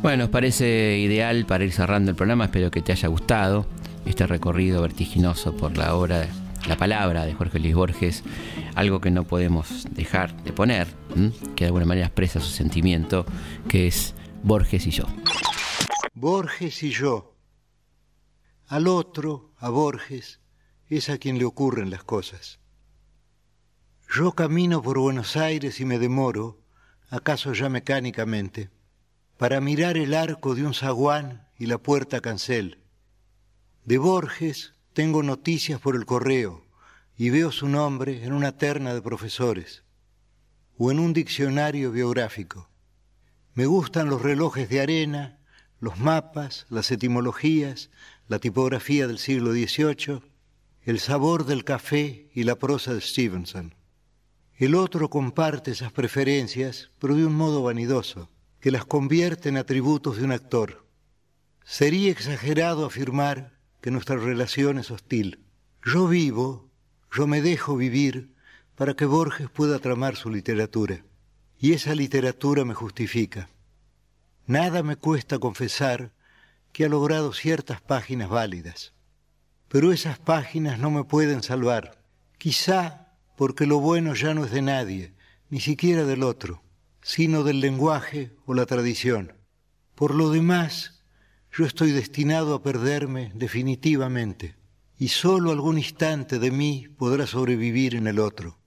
Bueno, 0.00 0.18
nos 0.18 0.28
parece 0.28 1.00
ideal 1.00 1.44
para 1.44 1.64
ir 1.64 1.72
cerrando 1.72 2.12
el 2.12 2.16
programa. 2.16 2.44
Espero 2.44 2.70
que 2.70 2.82
te 2.82 2.92
haya 2.92 3.08
gustado 3.08 3.66
este 4.06 4.28
recorrido 4.28 4.80
vertiginoso 4.80 5.56
por 5.56 5.76
la 5.76 5.96
obra, 5.96 6.28
la 6.68 6.76
palabra 6.76 7.26
de 7.26 7.34
Jorge 7.34 7.58
Luis 7.58 7.74
Borges. 7.74 8.22
Algo 8.76 9.00
que 9.00 9.10
no 9.10 9.24
podemos 9.24 9.88
dejar 9.90 10.40
de 10.44 10.52
poner, 10.52 10.86
que 11.56 11.64
de 11.64 11.66
alguna 11.66 11.84
manera 11.84 12.06
expresa 12.06 12.38
su 12.38 12.50
sentimiento, 12.50 13.26
que 13.68 13.88
es 13.88 14.14
Borges 14.44 14.86
y 14.86 14.92
yo. 14.92 15.06
Borges 16.14 16.82
y 16.82 16.90
yo. 16.90 17.34
Al 18.66 18.86
otro, 18.86 19.54
a 19.56 19.70
Borges, 19.70 20.40
es 20.88 21.08
a 21.08 21.16
quien 21.16 21.38
le 21.38 21.46
ocurren 21.46 21.88
las 21.88 22.04
cosas. 22.04 22.60
Yo 24.14 24.32
camino 24.32 24.82
por 24.82 24.98
Buenos 24.98 25.38
Aires 25.38 25.80
y 25.80 25.86
me 25.86 25.98
demoro, 25.98 26.60
acaso 27.08 27.54
ya 27.54 27.70
mecánicamente, 27.70 28.68
para 29.38 29.62
mirar 29.62 29.96
el 29.96 30.12
arco 30.12 30.54
de 30.54 30.66
un 30.66 30.74
zaguán 30.74 31.48
y 31.58 31.64
la 31.64 31.78
puerta 31.78 32.20
cancel. 32.20 32.82
De 33.86 33.96
Borges 33.96 34.74
tengo 34.92 35.22
noticias 35.22 35.80
por 35.80 35.96
el 35.96 36.04
correo 36.04 36.66
y 37.16 37.30
veo 37.30 37.50
su 37.50 37.68
nombre 37.68 38.22
en 38.22 38.34
una 38.34 38.58
terna 38.58 38.92
de 38.92 39.00
profesores 39.00 39.82
o 40.76 40.90
en 40.90 40.98
un 40.98 41.14
diccionario 41.14 41.90
biográfico. 41.90 42.68
Me 43.54 43.64
gustan 43.64 44.10
los 44.10 44.20
relojes 44.20 44.68
de 44.68 44.82
arena 44.82 45.38
los 45.82 45.98
mapas, 45.98 46.64
las 46.70 46.92
etimologías, 46.92 47.90
la 48.28 48.38
tipografía 48.38 49.08
del 49.08 49.18
siglo 49.18 49.50
XVIII, 49.50 50.22
el 50.84 51.00
sabor 51.00 51.44
del 51.44 51.64
café 51.64 52.30
y 52.32 52.44
la 52.44 52.54
prosa 52.54 52.94
de 52.94 53.00
Stevenson. 53.00 53.74
El 54.54 54.76
otro 54.76 55.10
comparte 55.10 55.72
esas 55.72 55.90
preferencias, 55.90 56.92
pero 57.00 57.16
de 57.16 57.26
un 57.26 57.34
modo 57.34 57.64
vanidoso, 57.64 58.30
que 58.60 58.70
las 58.70 58.84
convierte 58.84 59.48
en 59.48 59.56
atributos 59.56 60.18
de 60.18 60.24
un 60.24 60.30
actor. 60.30 60.86
Sería 61.64 62.12
exagerado 62.12 62.86
afirmar 62.86 63.58
que 63.80 63.90
nuestra 63.90 64.14
relación 64.14 64.78
es 64.78 64.92
hostil. 64.92 65.40
Yo 65.84 66.06
vivo, 66.06 66.70
yo 67.10 67.26
me 67.26 67.42
dejo 67.42 67.76
vivir 67.76 68.36
para 68.76 68.94
que 68.94 69.04
Borges 69.04 69.50
pueda 69.50 69.80
tramar 69.80 70.14
su 70.14 70.30
literatura, 70.30 71.04
y 71.58 71.72
esa 71.72 71.96
literatura 71.96 72.64
me 72.64 72.74
justifica. 72.74 73.48
Nada 74.52 74.82
me 74.82 74.96
cuesta 74.96 75.38
confesar 75.38 76.12
que 76.74 76.84
ha 76.84 76.88
logrado 76.90 77.32
ciertas 77.32 77.80
páginas 77.80 78.28
válidas, 78.28 78.92
pero 79.68 79.92
esas 79.92 80.18
páginas 80.18 80.78
no 80.78 80.90
me 80.90 81.04
pueden 81.04 81.42
salvar, 81.42 82.04
quizá 82.36 83.14
porque 83.34 83.64
lo 83.64 83.80
bueno 83.80 84.12
ya 84.12 84.34
no 84.34 84.44
es 84.44 84.50
de 84.50 84.60
nadie, 84.60 85.14
ni 85.48 85.58
siquiera 85.60 86.04
del 86.04 86.22
otro, 86.22 86.62
sino 87.00 87.44
del 87.44 87.60
lenguaje 87.60 88.36
o 88.44 88.52
la 88.52 88.66
tradición. 88.66 89.32
Por 89.94 90.14
lo 90.14 90.28
demás, 90.28 91.02
yo 91.50 91.64
estoy 91.64 91.92
destinado 91.92 92.54
a 92.54 92.62
perderme 92.62 93.32
definitivamente, 93.34 94.56
y 94.98 95.08
sólo 95.08 95.50
algún 95.50 95.78
instante 95.78 96.38
de 96.38 96.50
mí 96.50 96.88
podrá 96.98 97.26
sobrevivir 97.26 97.94
en 97.94 98.06
el 98.06 98.18
otro. 98.18 98.58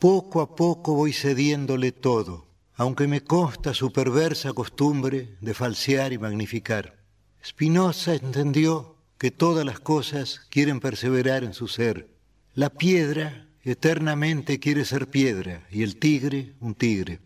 Poco 0.00 0.40
a 0.40 0.56
poco 0.56 0.94
voy 0.94 1.12
cediéndole 1.12 1.92
todo 1.92 2.51
aunque 2.82 3.06
me 3.06 3.22
consta 3.22 3.74
su 3.74 3.92
perversa 3.92 4.52
costumbre 4.54 5.36
de 5.40 5.54
falsear 5.54 6.12
y 6.12 6.18
magnificar. 6.18 6.98
Spinoza 7.44 8.14
entendió 8.16 8.96
que 9.18 9.30
todas 9.30 9.64
las 9.64 9.78
cosas 9.78 10.40
quieren 10.50 10.80
perseverar 10.80 11.44
en 11.44 11.54
su 11.54 11.68
ser. 11.68 12.08
La 12.54 12.70
piedra 12.70 13.46
eternamente 13.62 14.58
quiere 14.58 14.84
ser 14.84 15.06
piedra 15.06 15.64
y 15.70 15.84
el 15.84 15.96
tigre 16.00 16.54
un 16.58 16.74
tigre. 16.74 17.20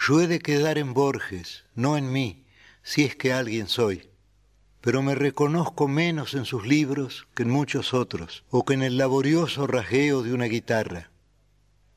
Yo 0.00 0.22
he 0.22 0.26
de 0.26 0.38
quedar 0.38 0.78
en 0.78 0.94
Borges, 0.94 1.64
no 1.74 1.98
en 1.98 2.10
mí, 2.10 2.46
si 2.82 3.04
es 3.04 3.14
que 3.14 3.34
alguien 3.34 3.68
soy, 3.68 4.08
pero 4.80 5.02
me 5.02 5.14
reconozco 5.14 5.86
menos 5.86 6.32
en 6.32 6.46
sus 6.46 6.66
libros 6.66 7.28
que 7.34 7.42
en 7.42 7.50
muchos 7.50 7.92
otros, 7.92 8.42
o 8.48 8.64
que 8.64 8.72
en 8.72 8.82
el 8.82 8.96
laborioso 8.96 9.66
rasgueo 9.66 10.22
de 10.22 10.32
una 10.32 10.46
guitarra. 10.46 11.11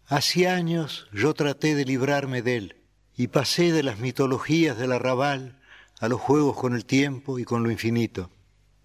Hace 0.08 0.48
años 0.48 1.08
yo 1.12 1.34
traté 1.34 1.74
de 1.74 1.84
librarme 1.84 2.44
de 2.44 2.58
él 2.58 2.76
y 3.18 3.28
pasé 3.28 3.72
de 3.72 3.82
las 3.82 3.98
mitologías 3.98 4.78
del 4.78 4.92
arrabal 4.92 5.60
a 6.00 6.08
los 6.08 6.22
juegos 6.22 6.58
con 6.58 6.76
el 6.76 6.86
tiempo 6.86 7.40
y 7.40 7.44
con 7.44 7.64
lo 7.64 7.72
infinito. 7.72 8.30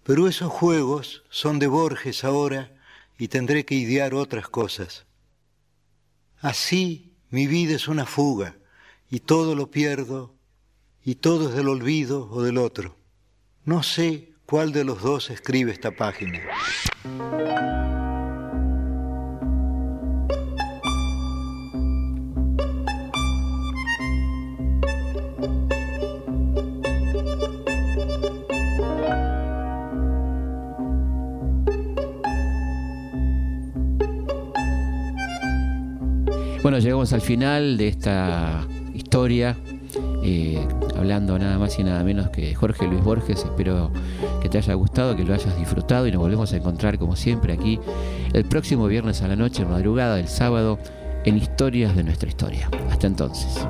Pero 0.03 0.27
esos 0.27 0.51
juegos 0.51 1.23
son 1.29 1.59
de 1.59 1.67
Borges 1.67 2.23
ahora 2.23 2.71
y 3.19 3.27
tendré 3.27 3.65
que 3.65 3.75
idear 3.75 4.15
otras 4.15 4.49
cosas. 4.49 5.05
Así 6.39 7.13
mi 7.29 7.45
vida 7.45 7.75
es 7.75 7.87
una 7.87 8.07
fuga 8.07 8.55
y 9.11 9.19
todo 9.19 9.53
lo 9.53 9.69
pierdo 9.69 10.33
y 11.05 11.15
todo 11.15 11.49
es 11.49 11.55
del 11.55 11.67
olvido 11.67 12.29
o 12.31 12.41
del 12.41 12.57
otro. 12.57 12.97
No 13.63 13.83
sé 13.83 14.33
cuál 14.47 14.71
de 14.71 14.85
los 14.85 15.03
dos 15.03 15.29
escribe 15.29 15.71
esta 15.71 15.91
página. 15.91 16.41
Bueno, 36.71 36.85
llegamos 36.85 37.11
al 37.11 37.19
final 37.19 37.75
de 37.75 37.89
esta 37.89 38.65
historia, 38.93 39.57
eh, 40.23 40.65
hablando 40.95 41.37
nada 41.37 41.59
más 41.59 41.77
y 41.77 41.83
nada 41.83 42.01
menos 42.01 42.29
que 42.29 42.55
Jorge 42.55 42.87
Luis 42.87 43.03
Borges. 43.03 43.39
Espero 43.43 43.91
que 44.41 44.47
te 44.47 44.57
haya 44.57 44.73
gustado, 44.75 45.13
que 45.17 45.25
lo 45.25 45.33
hayas 45.33 45.59
disfrutado 45.59 46.07
y 46.07 46.13
nos 46.13 46.21
volvemos 46.21 46.53
a 46.53 46.55
encontrar 46.55 46.97
como 46.97 47.17
siempre 47.17 47.51
aquí 47.51 47.77
el 48.31 48.45
próximo 48.45 48.87
viernes 48.87 49.21
a 49.21 49.27
la 49.27 49.35
noche, 49.35 49.65
madrugada 49.65 50.15
del 50.15 50.29
sábado, 50.29 50.79
en 51.25 51.35
Historias 51.35 51.93
de 51.93 52.05
nuestra 52.05 52.29
historia. 52.29 52.69
Hasta 52.89 53.05
entonces. 53.05 53.67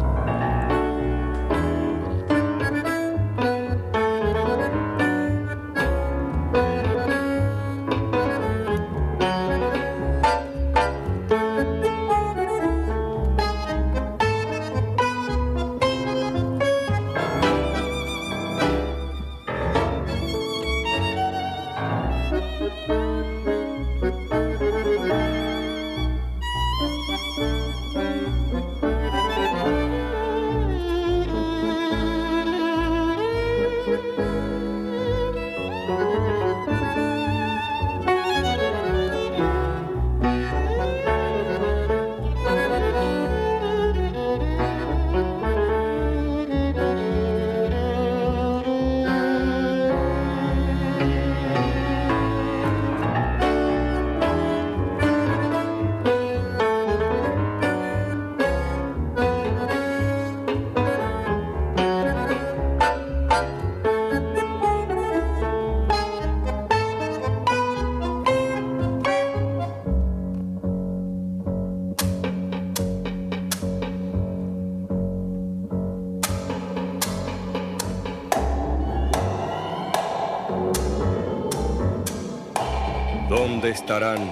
¿Dónde 83.72 83.84
estarán? 83.84 84.32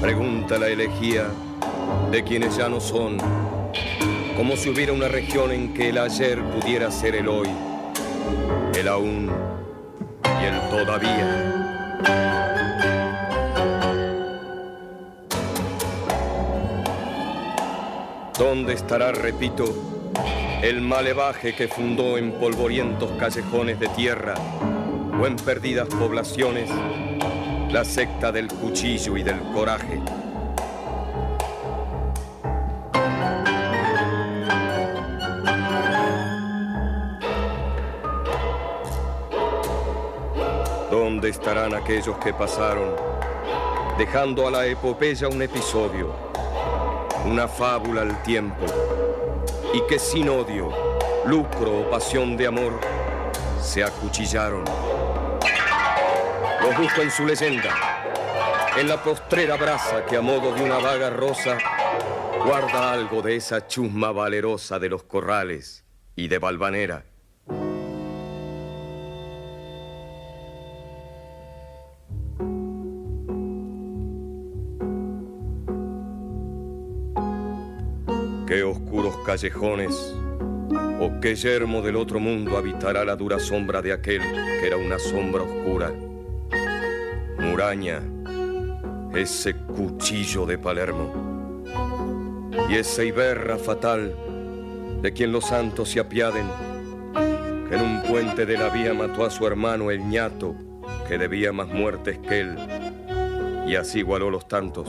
Pregunta 0.00 0.56
la 0.56 0.68
elegía 0.68 1.26
de 2.10 2.24
quienes 2.24 2.56
ya 2.56 2.70
no 2.70 2.80
son. 2.80 3.18
Como 4.34 4.56
si 4.56 4.70
hubiera 4.70 4.94
una 4.94 5.08
región 5.08 5.52
en 5.52 5.74
que 5.74 5.90
el 5.90 5.98
ayer 5.98 6.42
pudiera 6.42 6.90
ser 6.90 7.16
el 7.16 7.28
hoy, 7.28 7.50
el 8.74 8.88
aún 8.88 9.30
y 10.24 10.44
el 10.46 10.58
todavía. 10.70 11.52
¿Dónde 18.38 18.72
estará, 18.72 19.12
repito, 19.12 19.66
el 20.62 20.80
malevaje 20.80 21.54
que 21.54 21.68
fundó 21.68 22.16
en 22.16 22.32
polvorientos 22.32 23.10
callejones 23.18 23.78
de 23.78 23.88
tierra 23.88 24.34
o 25.20 25.26
en 25.26 25.36
perdidas 25.36 25.88
poblaciones 25.88 26.70
la 27.70 27.84
secta 27.84 28.30
del 28.30 28.48
cuchillo 28.48 29.16
y 29.16 29.22
del 29.22 29.40
coraje? 29.52 30.00
¿Dónde 40.90 41.28
estarán 41.30 41.74
aquellos 41.74 42.16
que 42.18 42.32
pasaron, 42.32 42.94
dejando 43.98 44.46
a 44.46 44.50
la 44.50 44.66
epopeya 44.66 45.28
un 45.28 45.42
episodio, 45.42 46.14
una 47.24 47.48
fábula 47.48 48.02
al 48.02 48.22
tiempo, 48.22 48.64
y 49.74 49.80
que 49.88 49.98
sin 49.98 50.28
odio, 50.28 50.70
lucro 51.26 51.80
o 51.80 51.90
pasión 51.90 52.36
de 52.36 52.46
amor, 52.46 52.80
se 53.60 53.82
acuchillaron? 53.82 54.85
Los 56.66 56.78
busco 56.78 57.00
en 57.00 57.12
su 57.12 57.24
leyenda, 57.24 57.70
en 58.76 58.88
la 58.88 59.00
postrera 59.00 59.56
brasa 59.56 60.04
que 60.04 60.16
a 60.16 60.20
modo 60.20 60.52
de 60.52 60.64
una 60.64 60.78
vaga 60.78 61.10
rosa 61.10 61.58
guarda 62.44 62.90
algo 62.90 63.22
de 63.22 63.36
esa 63.36 63.68
chusma 63.68 64.10
valerosa 64.10 64.80
de 64.80 64.88
los 64.88 65.04
corrales 65.04 65.84
y 66.16 66.26
de 66.26 66.38
Valvanera. 66.40 67.04
Qué 78.48 78.64
oscuros 78.64 79.16
callejones 79.24 79.94
o 81.00 81.20
qué 81.22 81.36
yermo 81.36 81.80
del 81.80 81.94
otro 81.94 82.18
mundo 82.18 82.56
habitará 82.56 83.04
la 83.04 83.14
dura 83.14 83.38
sombra 83.38 83.80
de 83.82 83.92
aquel 83.92 84.20
que 84.60 84.66
era 84.66 84.76
una 84.76 84.98
sombra 84.98 85.44
oscura. 85.44 85.92
Ese 89.14 89.56
cuchillo 89.56 90.44
de 90.44 90.58
Palermo 90.58 91.64
y 92.68 92.74
esa 92.74 93.02
iberra 93.02 93.56
fatal 93.56 94.14
de 95.00 95.12
quien 95.14 95.32
los 95.32 95.46
santos 95.46 95.88
se 95.88 96.00
apiaden, 96.00 96.46
que 97.14 97.76
en 97.76 97.80
un 97.80 98.02
puente 98.02 98.44
de 98.44 98.58
la 98.58 98.68
vía 98.68 98.92
mató 98.92 99.24
a 99.24 99.30
su 99.30 99.46
hermano 99.46 99.90
el 99.90 100.06
ñato, 100.06 100.54
que 101.08 101.16
debía 101.16 101.50
más 101.50 101.68
muertes 101.68 102.18
que 102.18 102.40
él, 102.40 102.56
y 103.66 103.76
así 103.76 104.00
igualó 104.00 104.28
los 104.28 104.46
tantos. 104.46 104.88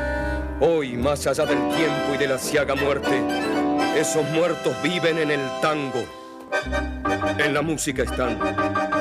Hoy, 0.63 0.95
más 0.95 1.25
allá 1.25 1.47
del 1.47 1.57
tiempo 1.75 2.13
y 2.13 2.17
de 2.19 2.27
la 2.27 2.37
ciaga 2.37 2.75
muerte, 2.75 3.19
esos 3.97 4.23
muertos 4.29 4.75
viven 4.83 5.17
en 5.17 5.31
el 5.31 5.39
tango. 5.59 6.05
En 7.39 7.55
la 7.55 7.63
música 7.63 8.03
están, 8.03 8.37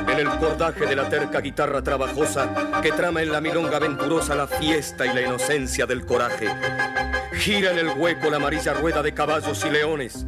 en 0.09 0.19
el 0.19 0.29
cordaje 0.39 0.87
de 0.87 0.97
la 0.97 1.11
terca 1.11 1.43
guitarra 1.43 1.83
trabajosa 1.83 2.81
que 2.81 2.93
trama 2.93 3.21
en 3.21 3.31
la 3.31 3.43
milonga 3.43 3.77
aventurosa 3.77 4.35
la 4.35 4.47
fiesta 4.47 5.05
y 5.05 5.13
la 5.13 5.21
inocencia 5.21 5.85
del 5.85 6.07
coraje. 6.07 6.49
Gira 7.35 7.73
en 7.73 7.79
el 7.81 7.89
hueco 7.91 8.31
la 8.31 8.39
amarilla 8.39 8.73
rueda 8.73 9.03
de 9.03 9.13
caballos 9.13 9.63
y 9.67 9.69
leones 9.69 10.25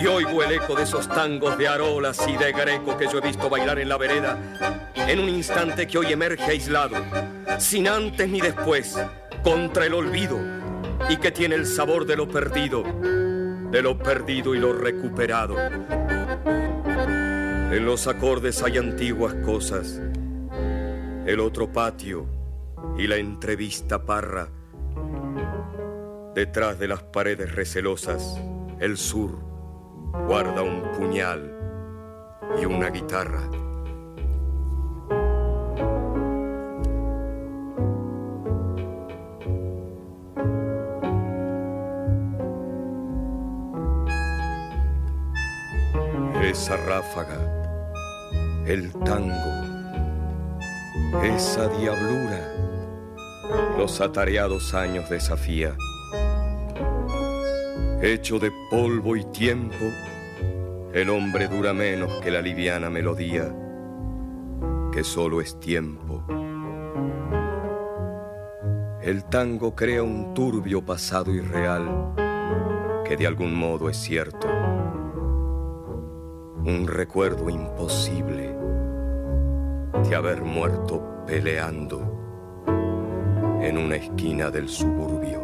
y 0.00 0.06
oigo 0.08 0.42
el 0.42 0.50
eco 0.50 0.74
de 0.74 0.82
esos 0.82 1.08
tangos 1.08 1.56
de 1.58 1.68
arolas 1.68 2.18
y 2.26 2.36
de 2.36 2.50
greco 2.50 2.96
que 2.96 3.06
yo 3.06 3.18
he 3.18 3.20
visto 3.20 3.48
bailar 3.48 3.78
en 3.78 3.88
la 3.88 3.98
vereda 3.98 4.36
en 4.96 5.20
un 5.20 5.28
instante 5.28 5.86
que 5.86 5.98
hoy 5.98 6.12
emerge 6.12 6.50
aislado, 6.50 6.96
sin 7.58 7.86
antes 7.86 8.28
ni 8.28 8.40
después, 8.40 8.98
contra 9.44 9.86
el 9.86 9.94
olvido 9.94 10.61
y 11.08 11.16
que 11.16 11.30
tiene 11.30 11.54
el 11.54 11.66
sabor 11.66 12.06
de 12.06 12.16
lo 12.16 12.28
perdido, 12.28 12.82
de 12.82 13.82
lo 13.82 13.98
perdido 13.98 14.54
y 14.54 14.58
lo 14.58 14.72
recuperado. 14.72 15.56
En 17.72 17.84
los 17.84 18.06
acordes 18.06 18.62
hay 18.62 18.78
antiguas 18.78 19.34
cosas, 19.44 20.00
el 21.26 21.40
otro 21.40 21.72
patio 21.72 22.26
y 22.98 23.06
la 23.06 23.16
entrevista 23.16 24.04
parra. 24.04 24.48
Detrás 26.34 26.78
de 26.78 26.88
las 26.88 27.02
paredes 27.02 27.54
recelosas, 27.54 28.40
el 28.78 28.96
sur 28.96 29.38
guarda 30.26 30.62
un 30.62 30.92
puñal 30.92 31.56
y 32.60 32.64
una 32.64 32.90
guitarra. 32.90 33.42
Esa 46.52 46.76
ráfaga, 46.76 47.38
el 48.66 48.92
tango, 48.92 49.32
esa 51.22 51.66
diablura, 51.68 52.46
los 53.78 54.02
atareados 54.02 54.74
años 54.74 55.08
desafía. 55.08 55.74
Hecho 58.02 58.38
de 58.38 58.52
polvo 58.70 59.16
y 59.16 59.24
tiempo, 59.32 59.86
el 60.92 61.08
hombre 61.08 61.48
dura 61.48 61.72
menos 61.72 62.20
que 62.20 62.30
la 62.30 62.42
liviana 62.42 62.90
melodía, 62.90 63.50
que 64.92 65.04
solo 65.04 65.40
es 65.40 65.58
tiempo. 65.58 66.22
El 69.00 69.24
tango 69.24 69.74
crea 69.74 70.02
un 70.02 70.34
turbio 70.34 70.84
pasado 70.84 71.32
irreal, 71.32 72.12
que 73.06 73.16
de 73.16 73.26
algún 73.26 73.54
modo 73.54 73.88
es 73.88 73.96
cierto. 73.96 74.61
Un 76.64 76.86
recuerdo 76.86 77.50
imposible 77.50 78.54
de 80.08 80.14
haber 80.14 80.42
muerto 80.42 81.24
peleando 81.26 82.00
en 83.60 83.78
una 83.78 83.96
esquina 83.96 84.48
del 84.48 84.68
suburbio. 84.68 85.41